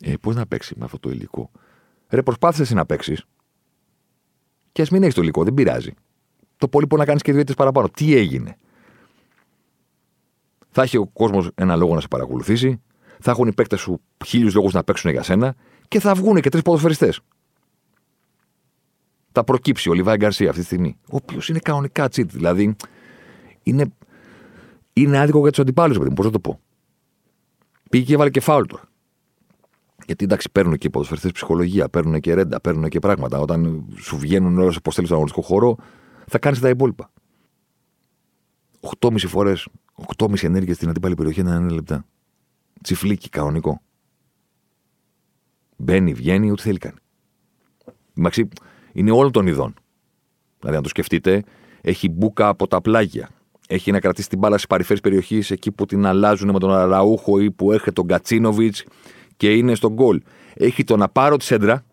Ε, 0.00 0.14
πώ 0.20 0.32
να 0.32 0.46
παίξει 0.46 0.74
με 0.78 0.84
αυτό 0.84 0.98
το 0.98 1.10
υλικό; 1.10 1.50
Ρε, 2.08 2.22
προσπάθησες 2.22 2.70
να 2.70 2.86
παίξεις. 2.86 3.24
Και 4.72 4.82
ας 4.82 4.90
μην 4.90 5.02
έχεις 5.02 5.14
το 5.14 5.22
υλικό, 5.22 5.44
δεν 5.44 5.54
πειράζει. 5.54 5.94
Το 6.56 6.68
πολύ 6.68 6.86
μπορεί 6.86 7.00
να 7.00 7.06
κάνεις 7.06 7.22
και 7.22 7.32
δύο 7.32 7.54
παραπάνω. 7.56 7.88
Τι 7.88 8.14
έγινε; 8.14 8.58
Θα 10.70 10.82
έχει 10.82 10.96
ο 10.96 11.06
κόσμος 11.06 11.50
ένα 11.54 11.76
λόγο 11.76 11.94
να 11.94 12.00
σε 12.00 12.08
παρακολουθήσει. 12.08 12.80
Θα 13.20 13.30
έχουν 13.30 13.48
οι 13.48 13.52
παίκτες 13.52 13.80
σου 13.80 14.00
χίλιους 14.26 14.54
λόγους 14.54 14.72
να 14.72 14.84
παίξουν 14.84 15.10
για 15.10 15.22
σένα. 15.22 15.54
Και 15.88 16.00
θα 16.00 16.14
βγουν 16.14 16.40
και 16.40 16.48
τρεις 16.48 16.62
ποδοσφαιριστές. 16.62 17.20
Θα 19.32 19.44
προκύψει 19.44 19.88
ο 19.88 19.92
Λιβάη 19.92 20.16
Γκαρσία 20.16 20.48
αυτή 20.48 20.60
τη 20.60 20.66
στιγμή. 20.66 20.96
Ο 21.00 21.16
οποίος 21.16 21.48
είναι 21.48 21.58
κανονικά 21.58 22.08
τσίτ. 22.08 22.30
Δηλαδή 22.30 22.76
είναι, 23.62 23.92
είναι 24.94 25.18
άδικο 25.18 25.40
για 25.40 25.50
τους 25.50 25.58
αντιπάλους, 25.58 25.96
παιδί 25.96 26.08
μου. 26.08 26.14
Πώς 26.14 26.24
να 26.24 26.30
το 26.30 26.40
πω. 26.40 26.60
Πήγε 27.90 28.04
και 28.04 28.14
έβαλε 28.14 28.30
και 28.30 28.40
φάουλ 28.40 28.64
τώρα. 28.66 28.82
Γιατί 30.06 30.24
εντάξει, 30.24 30.50
παίρνουν 30.52 30.76
και 30.76 30.90
ποδοσφαιριστές 30.90 31.32
ψυχολογία, 31.32 31.88
παίρνουν 31.88 32.20
και 32.20 32.34
ρέντα, 32.34 32.60
παίρνουν 32.60 32.88
και 32.88 32.98
πράγματα. 32.98 33.38
Όταν 33.38 33.86
σου 33.96 34.18
βγαίνουν 34.18 34.58
όλε 34.58 34.72
πώ 34.82 34.90
θέλεις 34.90 35.08
στον 35.08 35.12
αγωνιστικό 35.12 35.42
χώρο, 35.42 35.76
θα 36.26 36.38
κάνεις 36.38 36.60
τα 36.60 36.68
υπόλοιπα. 36.68 37.10
8,5 38.80 39.18
φορές, 39.28 39.68
8,5 40.16 40.42
ενέργεια 40.42 40.74
στην 40.74 40.88
αντίπαλη 40.88 41.14
περιοχή 41.14 41.40
είναι 41.40 41.50
ένα 41.50 41.72
λεπτά. 41.72 42.04
Τσιφλίκι, 42.82 43.28
κανονικό. 43.28 43.80
Μπαίνει, 45.76 46.14
βγαίνει, 46.14 46.50
ό,τι 46.50 46.62
θέλει 46.62 46.78
κάνει. 46.78 46.96
Μαξί, 48.14 48.48
είναι 48.92 49.10
όλων 49.10 49.32
των 49.32 49.46
ειδών. 49.46 49.74
Δηλαδή, 50.58 50.76
αν 50.76 50.82
το 50.82 50.88
σκεφτείτε, 50.88 51.44
έχει 51.80 52.08
μπουκα 52.08 52.48
από 52.48 52.66
τα 52.66 52.80
πλάγια. 52.80 53.28
Έχει 53.68 53.90
να 53.90 54.00
κρατήσει 54.00 54.28
την 54.28 54.38
μπάλα 54.38 54.54
στις 54.54 54.66
παρυφέρειες 54.66 55.00
περιοχής, 55.00 55.50
εκεί 55.50 55.70
που 55.70 55.86
την 55.86 56.06
αλλάζουν 56.06 56.50
με 56.50 56.58
τον 56.58 56.72
Αραούχο 56.72 57.40
ή 57.40 57.50
που 57.50 57.72
έρχεται 57.72 57.92
τον 57.92 58.06
Κατσίνοβιτς 58.06 58.84
και 59.36 59.52
είναι 59.52 59.74
στον 59.74 59.92
γκολ. 59.92 60.20
Έχει 60.54 60.84
το 60.84 60.96
να 60.96 61.08
πάρω 61.08 61.36
της 61.36 61.46
σέντρα 61.46 61.84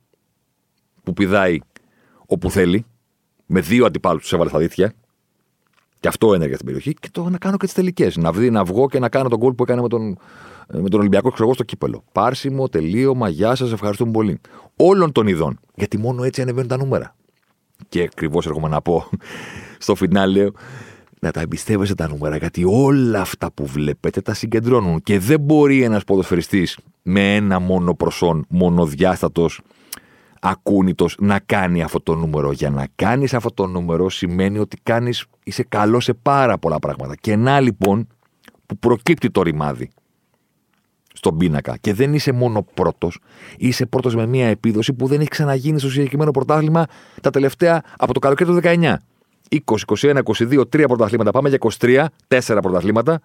που 1.04 1.14
πηδάει 1.14 1.60
όπου 2.26 2.52
θέλει, 2.52 2.86
με 3.46 3.60
δύο 3.60 3.86
αντιπάλους 3.86 4.22
τους 4.22 4.34
έβαλε 4.34 4.50
στα 4.50 4.60
δίθια. 4.60 4.94
Και 6.00 6.08
αυτό 6.08 6.34
ένεργε 6.34 6.54
στην 6.54 6.66
περιοχή. 6.66 6.94
Και 6.94 7.10
το 7.12 7.30
να 7.30 7.38
κάνω 7.38 7.58
και 7.58 7.66
τις 7.66 7.74
τελικές. 7.74 8.18
Να, 8.18 8.32
βγει, 8.32 8.50
να 8.50 8.64
βγω 8.64 8.88
και 8.88 9.00
να 9.00 9.10
κάνω 9.10 9.30
τον 9.30 9.40
γκολ 9.40 9.54
που 9.54 9.64
έκανε 9.64 9.82
με 9.82 9.88
τον, 9.88 10.18
με 10.68 10.90
τον 10.90 11.00
Ολυμπιακό 11.00 11.30
Ξεγό 11.32 11.54
στο 11.54 11.64
κύπελο. 11.64 12.04
Πάρσιμο, 12.12 12.70
τελείωμα, 12.70 13.30
γεια 13.30 13.56
σας, 13.56 13.72
ευχαριστούμε 13.72 14.12
πολύ. 14.12 14.40
Όλων 14.76 15.12
των 15.12 15.28
ειδών. 15.28 15.60
Γιατί 15.76 15.98
μόνο 15.98 16.24
έτσι 16.24 16.42
ανεβαίνουν 16.42 16.68
τα 16.68 16.78
νούμερα. 16.78 17.16
Και 17.90 18.02
ακριβώς 18.02 18.46
έρχομαι 18.46 18.68
να 18.68 18.82
πω 18.82 19.10
στο 19.78 19.96
φινάλε 19.96 20.48
να 21.24 21.32
τα 21.32 21.42
εμπιστεύεσαι 21.42 21.96
τα 21.96 22.08
νούμερα, 22.08 22.38
γιατί 22.38 22.64
όλα 22.66 23.22
αυτά 23.22 23.52
που 23.52 23.66
βλέπετε 23.66 24.22
τα 24.22 24.34
συγκεντρώνουν. 24.34 25.02
Και 25.02 25.20
δεν 25.20 25.40
μπορεί 25.40 25.84
ένας 25.84 26.04
ποδοσφαιριστής 26.04 26.78
με 27.02 27.36
ένα 27.36 27.60
μόνο 27.60 27.94
προσόν, 27.96 28.46
μονοδιάστατο, 28.50 29.50
ακούνητος 30.40 31.16
να 31.20 31.40
κάνει 31.40 31.84
αυτό 31.84 32.02
το 32.02 32.16
νούμερο. 32.16 32.52
Για 32.52 32.70
να 32.70 32.88
κάνεις 32.96 33.34
αυτό 33.34 33.52
το 33.52 33.68
νούμερο 33.68 34.10
σημαίνει 34.10 34.60
ότι 34.60 34.78
κάνεις, 34.84 35.26
είσαι 35.44 35.64
καλός 35.64 36.04
σε 36.04 36.14
πάρα 36.14 36.58
πολλά 36.58 36.80
πράγματα. 36.80 37.16
Και 37.16 37.36
να 37.36 37.60
λοιπόν 37.60 38.08
που 38.66 38.78
προκύπτει 38.78 39.32
το 39.32 39.42
ρημάδι 39.42 39.90
στον 41.14 41.38
πίνακα. 41.38 41.78
Και 41.78 41.94
δεν 41.94 42.14
είσαι 42.14 42.32
μόνο 42.32 42.66
πρώτος, 42.74 43.20
είσαι 43.58 43.86
πρώτος 43.86 44.16
με 44.16 44.26
μια 44.26 44.48
επίδοση 44.48 44.94
που 44.94 45.08
δεν 45.08 45.20
έχει 45.20 45.30
ξαναγίνει 45.30 45.80
στο 45.80 45.90
συγκεκριμένο 45.90 46.32
πρωτάθλημα 46.32 46.86
τα 47.22 47.30
τελευταία 47.30 47.84
από 47.98 48.14
το 48.14 48.20
καλοκαίρι 48.20 48.50
του 48.50 48.60
19. 48.64 48.96
20, 49.52 49.60
21, 49.86 50.22
22, 50.24 50.70
τρία 50.70 50.88
πρωταθλήματα. 50.88 51.32
Πάμε 51.32 51.50
για 51.50 51.58
23, 51.80 52.06
τέσσερα 52.28 52.60
πρωταθλήματα. 52.60 53.22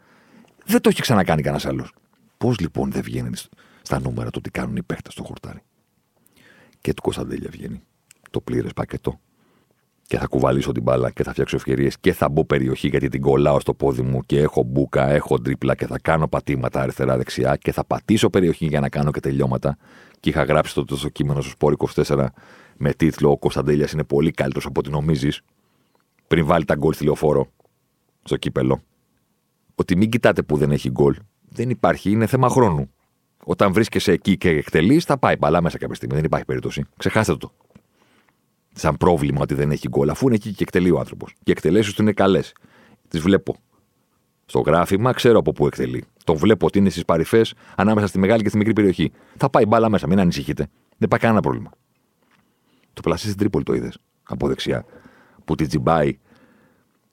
Δεν 0.64 0.80
το 0.80 0.88
έχει 0.88 1.00
ξανακάνει 1.00 1.42
κανένας 1.42 1.66
άλλος. 1.66 1.92
Πώς 2.38 2.58
λοιπόν 2.58 2.90
δεν 2.90 3.02
βγαίνει 3.02 3.30
στα 3.82 4.00
νούμερα 4.00 4.30
το 4.30 4.40
τι 4.40 4.50
κάνουν 4.50 4.76
οι 4.76 4.82
παίχτες 4.82 5.12
στο 5.12 5.22
χορτάρι; 5.22 5.62
Και 6.80 6.94
του 6.94 7.02
Κωνσταντέλια 7.02 7.48
βγαίνει 7.50 7.82
το 8.30 8.40
πλήρες 8.40 8.72
πακετό. 8.72 9.20
Και 10.02 10.18
θα 10.18 10.26
κουβαλήσω 10.26 10.72
την 10.72 10.82
μπάλα 10.82 11.10
και 11.10 11.22
θα 11.22 11.32
φτιάξω 11.32 11.56
ευκαιρίες 11.56 11.98
και 11.98 12.12
θα 12.12 12.28
μπω 12.28 12.44
περιοχή 12.44 12.88
γιατί 12.88 13.08
την 13.08 13.20
κολλάω 13.20 13.60
στο 13.60 13.74
πόδι 13.74 14.02
μου 14.02 14.20
και 14.20 14.40
έχω 14.40 14.62
μπουκα, 14.62 15.10
έχω 15.10 15.40
τρίπλα 15.40 15.74
και 15.74 15.86
θα 15.86 15.98
κάνω 15.98 16.28
πατήματα 16.28 16.80
αριστερά-δεξιά 16.80 17.56
και 17.56 17.72
θα 17.72 17.84
πατήσω 17.84 18.30
περιοχή 18.30 18.66
για 18.66 18.80
να 18.80 18.88
κάνω 18.88 19.10
και 19.10 19.20
τελειώματα. 19.20 19.76
Και 20.20 20.28
είχα 20.28 20.42
γράψει 20.42 20.74
το, 20.74 20.84
το 20.84 21.08
κείμενο 21.08 21.40
στο 21.40 21.50
Σπόρ 21.50 21.74
24 21.94 22.26
με 22.76 22.92
τίτλο 22.92 23.30
Ο 23.30 23.38
Κωνσταντέλιας 23.38 23.92
είναι 23.92 24.04
πολύ 24.04 24.30
καλύτερος 24.30 24.66
από 24.66 24.80
ό,τι 24.80 24.90
νομίζεις 24.90 25.40
πριν 26.28 26.46
βάλει 26.46 26.64
τα 26.64 26.74
γκολ 26.74 26.92
στη 26.92 27.04
λεωφόρο 27.04 27.50
στο 28.22 28.36
κύπελο. 28.36 28.82
Ότι 29.74 29.96
μην 29.96 30.10
κοιτάτε 30.10 30.42
που 30.42 30.56
δεν 30.56 30.70
έχει 30.70 30.90
γκολ. 30.90 31.16
Δεν 31.48 31.70
υπάρχει, 31.70 32.10
είναι 32.10 32.26
θέμα 32.26 32.48
χρόνου. 32.48 32.90
Όταν 33.44 33.72
βρίσκεσαι 33.72 34.12
εκεί 34.12 34.36
και 34.36 34.48
εκτελείς, 34.48 35.04
θα 35.04 35.18
πάει 35.18 35.36
μπαλά 35.36 35.62
μέσα 35.62 35.78
κάποια 35.78 35.94
στιγμή. 35.94 36.14
Δεν 36.14 36.24
υπάρχει 36.24 36.44
περίπτωση. 36.44 36.84
Ξεχάστε 36.96 37.36
το. 37.36 37.52
Σαν 38.74 38.96
πρόβλημα 38.96 39.40
ότι 39.40 39.54
δεν 39.54 39.70
έχει 39.70 39.88
γκολ, 39.88 40.08
αφού 40.08 40.26
είναι 40.26 40.34
εκεί 40.34 40.52
και 40.52 40.62
εκτελεί 40.62 40.90
ο 40.90 40.98
άνθρωπος. 40.98 41.32
Και 41.32 41.40
οι 41.44 41.50
εκτελέσεις 41.50 41.94
του 41.94 42.02
είναι 42.02 42.12
καλές. 42.12 42.54
Τις 43.08 43.20
βλέπω. 43.20 43.56
Στο 44.46 44.60
γράφημα 44.60 45.12
ξέρω 45.12 45.38
από 45.38 45.52
πού 45.52 45.66
εκτελεί. 45.66 46.04
Το 46.24 46.36
βλέπω 46.36 46.66
ότι 46.66 46.78
είναι 46.78 46.90
στις 46.90 47.04
παρυφές 47.04 47.54
ανάμεσα 47.76 48.06
στη 48.06 48.18
μεγάλη 48.18 48.42
και 48.42 48.48
στη 48.48 48.58
μικρή 48.58 48.72
περιοχή. 48.72 49.12
Θα 49.36 49.50
πάει 49.50 49.66
μπάλα 49.66 49.88
μέσα, 49.88 50.06
μην 50.06 50.20
ανησυχείτε. 50.20 50.68
Δεν 50.96 51.08
πάει 51.08 51.20
κανένα 51.20 51.40
πρόβλημα. 51.40 51.70
Το 52.92 53.00
πλασί 53.00 53.24
στην 53.24 53.38
Τρίπολη 53.38 53.64
το 53.64 53.74
είδες. 53.74 53.98
Από 54.22 54.48
δεξιά 54.48 54.84
που 55.46 55.54
την 55.54 55.68
τσιμπάει 55.68 56.18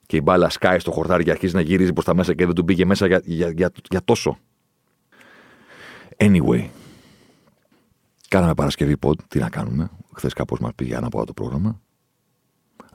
και 0.05 0.17
η 0.17 0.21
μπάλα 0.23 0.49
σκάει 0.49 0.79
στο 0.79 0.91
χορτάρι 0.91 1.23
και 1.23 1.31
αρχίζει 1.31 1.55
να 1.55 1.61
γυρίζει 1.61 1.93
προς 1.93 2.05
τα 2.05 2.15
μέσα 2.15 2.34
και 2.34 2.45
δεν 2.45 2.55
του 2.55 2.65
πήγε 2.65 2.86
μέσα 2.86 3.07
για, 3.07 3.21
για, 3.23 3.49
για, 3.49 3.71
για 3.89 4.01
τόσο. 4.05 4.38
Anyway. 6.17 6.69
Κάναμε 8.27 8.53
Παρασκευή 8.53 8.97
πόντ, 8.97 9.19
τι 9.27 9.39
να 9.39 9.49
κάνουμε. 9.49 9.89
Χθες 10.13 10.34
κάπως 10.34 10.59
μας 10.59 10.71
πήγε 10.75 10.95
ανάποδα 10.95 11.25
το 11.25 11.34
πρόγραμμα. 11.34 11.81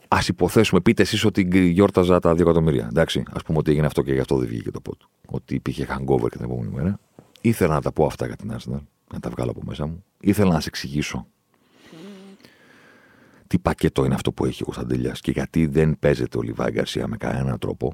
Α 0.08 0.18
υποθέσουμε, 0.28 0.80
πείτε 0.80 1.02
εσείς 1.02 1.24
ότι 1.24 1.68
γιόρταζα 1.70 2.18
τα 2.18 2.32
2 2.32 2.40
εκατομμύρια. 2.40 2.86
Εντάξει, 2.90 3.22
ας 3.30 3.42
πούμε 3.42 3.58
ότι 3.58 3.70
έγινε 3.70 3.86
αυτό 3.86 4.02
και 4.02 4.12
γι' 4.12 4.20
αυτό 4.20 4.36
δεν 4.36 4.48
βγήκε 4.48 4.70
το 4.70 4.80
πόντ. 4.80 5.00
Ότι 5.26 5.54
υπήρχε 5.54 5.86
hangover 5.90 6.28
και 6.28 6.36
την 6.36 6.44
επόμενη 6.44 6.72
μέρα. 6.72 7.00
Ήθελα 7.40 7.74
να 7.74 7.80
τα 7.80 7.92
πω 7.92 8.06
αυτά 8.06 8.26
για 8.26 8.36
την 8.36 8.52
Arsenal, 8.52 8.80
να 9.12 9.20
τα 9.20 9.30
βγάλω 9.30 9.50
από 9.50 9.60
μέσα 9.64 9.86
μου. 9.86 10.04
Ήθελα 10.20 10.52
να 10.52 10.60
σε 10.60 10.68
εξηγήσω 10.68 11.26
τι 13.48 13.58
πακέτο 13.58 14.04
είναι 14.04 14.14
αυτό 14.14 14.32
που 14.32 14.44
έχει 14.44 14.62
ο 14.62 14.64
Κωνσταντέλια 14.64 15.12
και 15.20 15.30
γιατί 15.30 15.66
δεν 15.66 15.98
παίζεται 15.98 16.38
ο 16.38 16.42
Λιβάη 16.42 16.70
Γκαρσία 16.70 17.06
με 17.06 17.16
κανέναν 17.16 17.58
τρόπο. 17.58 17.92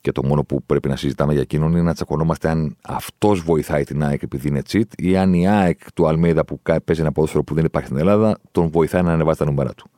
Και 0.00 0.12
το 0.12 0.24
μόνο 0.24 0.44
που 0.44 0.62
πρέπει 0.62 0.88
να 0.88 0.96
συζητάμε 0.96 1.32
για 1.32 1.42
εκείνον 1.42 1.70
είναι 1.70 1.82
να 1.82 1.94
τσακωνόμαστε 1.94 2.48
αν 2.48 2.76
αυτός 2.82 3.40
βοηθάει 3.40 3.84
την 3.84 4.04
ΑΕΚ 4.04 4.22
επειδή 4.22 4.48
είναι 4.48 4.62
τσιτ 4.62 4.92
ή 4.96 5.16
αν 5.16 5.34
η 5.34 5.48
ΑΕΚ 5.48 5.92
του 5.92 6.06
Αλμέδα 6.06 6.44
που 6.44 6.60
παίζει 6.62 7.00
ένα 7.00 7.12
ποδόσφαιρο 7.12 7.44
που 7.44 7.54
δεν 7.54 7.64
υπάρχει 7.64 7.88
στην 7.88 8.00
Ελλάδα 8.00 8.38
τον 8.52 8.70
βοηθάει 8.70 9.02
να 9.02 9.12
ανεβάσει 9.12 9.38
τα 9.38 9.44
νούμερα 9.44 9.74
του. 9.74 9.90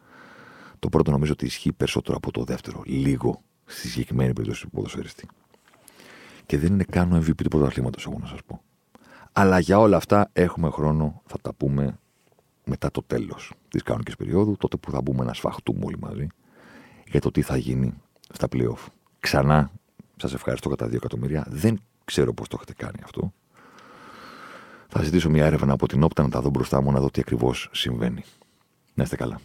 Το 0.78 0.88
πρώτο 0.88 1.10
νομίζω 1.10 1.32
ότι 1.32 1.44
ισχύει 1.44 1.72
περισσότερο 1.72 2.16
από 2.16 2.30
το 2.30 2.44
δεύτερο. 2.44 2.82
Λίγο 2.86 3.42
στη 3.64 3.88
συγκεκριμένη 3.88 4.32
περίπτωση 4.32 4.62
του 4.62 4.70
ποδοσφαιριστή. 4.70 5.28
Και 6.46 6.58
δεν 6.58 6.72
είναι 6.72 6.84
καν 6.90 7.12
ο 7.12 7.16
MVP 7.16 7.42
του 7.42 7.48
πρωταθλήματος, 7.48 8.06
εγώ 8.06 8.18
να 8.20 8.26
σας 8.26 8.38
πω. 8.46 8.62
Αλλά 9.32 9.58
για 9.58 9.78
όλα 9.78 9.96
αυτά 9.96 10.30
έχουμε 10.32 10.70
χρόνο, 10.70 11.22
θα 11.26 11.38
τα 11.42 11.52
πούμε 11.54 11.98
μετά 12.64 12.90
το 12.90 13.02
τέλος 13.06 13.52
της 13.72 13.82
κανονικής 13.82 14.16
περίοδου, 14.16 14.56
τότε 14.56 14.76
που 14.76 14.90
θα 14.90 15.00
μπούμε 15.00 15.24
να 15.24 15.34
σφαχτούμε 15.34 15.84
όλοι 15.84 15.98
μαζί 16.00 16.26
για 17.08 17.20
το 17.20 17.30
τι 17.30 17.42
θα 17.42 17.56
γίνει 17.56 17.94
στα 18.32 18.48
playoff. 18.52 18.86
Ξανά 19.20 19.70
σας 20.16 20.34
ευχαριστώ 20.34 20.68
κατά 20.68 20.86
2 20.86 20.94
εκατομμύρια. 20.94 21.46
Δεν 21.48 21.80
ξέρω 22.04 22.34
πώς 22.34 22.48
το 22.48 22.56
έχετε 22.60 22.84
κάνει 22.84 22.98
αυτό. 23.04 23.32
Θα 24.88 25.02
ζητήσω 25.02 25.30
μια 25.30 25.44
έρευνα 25.44 25.72
από 25.72 25.88
την 25.88 26.02
όπτα 26.02 26.22
να 26.22 26.28
τα 26.28 26.40
δω 26.40 26.50
μπροστά 26.50 26.82
μου 26.82 26.92
να 26.92 27.00
δω 27.00 27.10
τι 27.10 27.20
ακριβώς 27.20 27.68
συμβαίνει. 27.72 28.24
Να 28.94 29.02
είστε 29.02 29.16
καλά. 29.16 29.40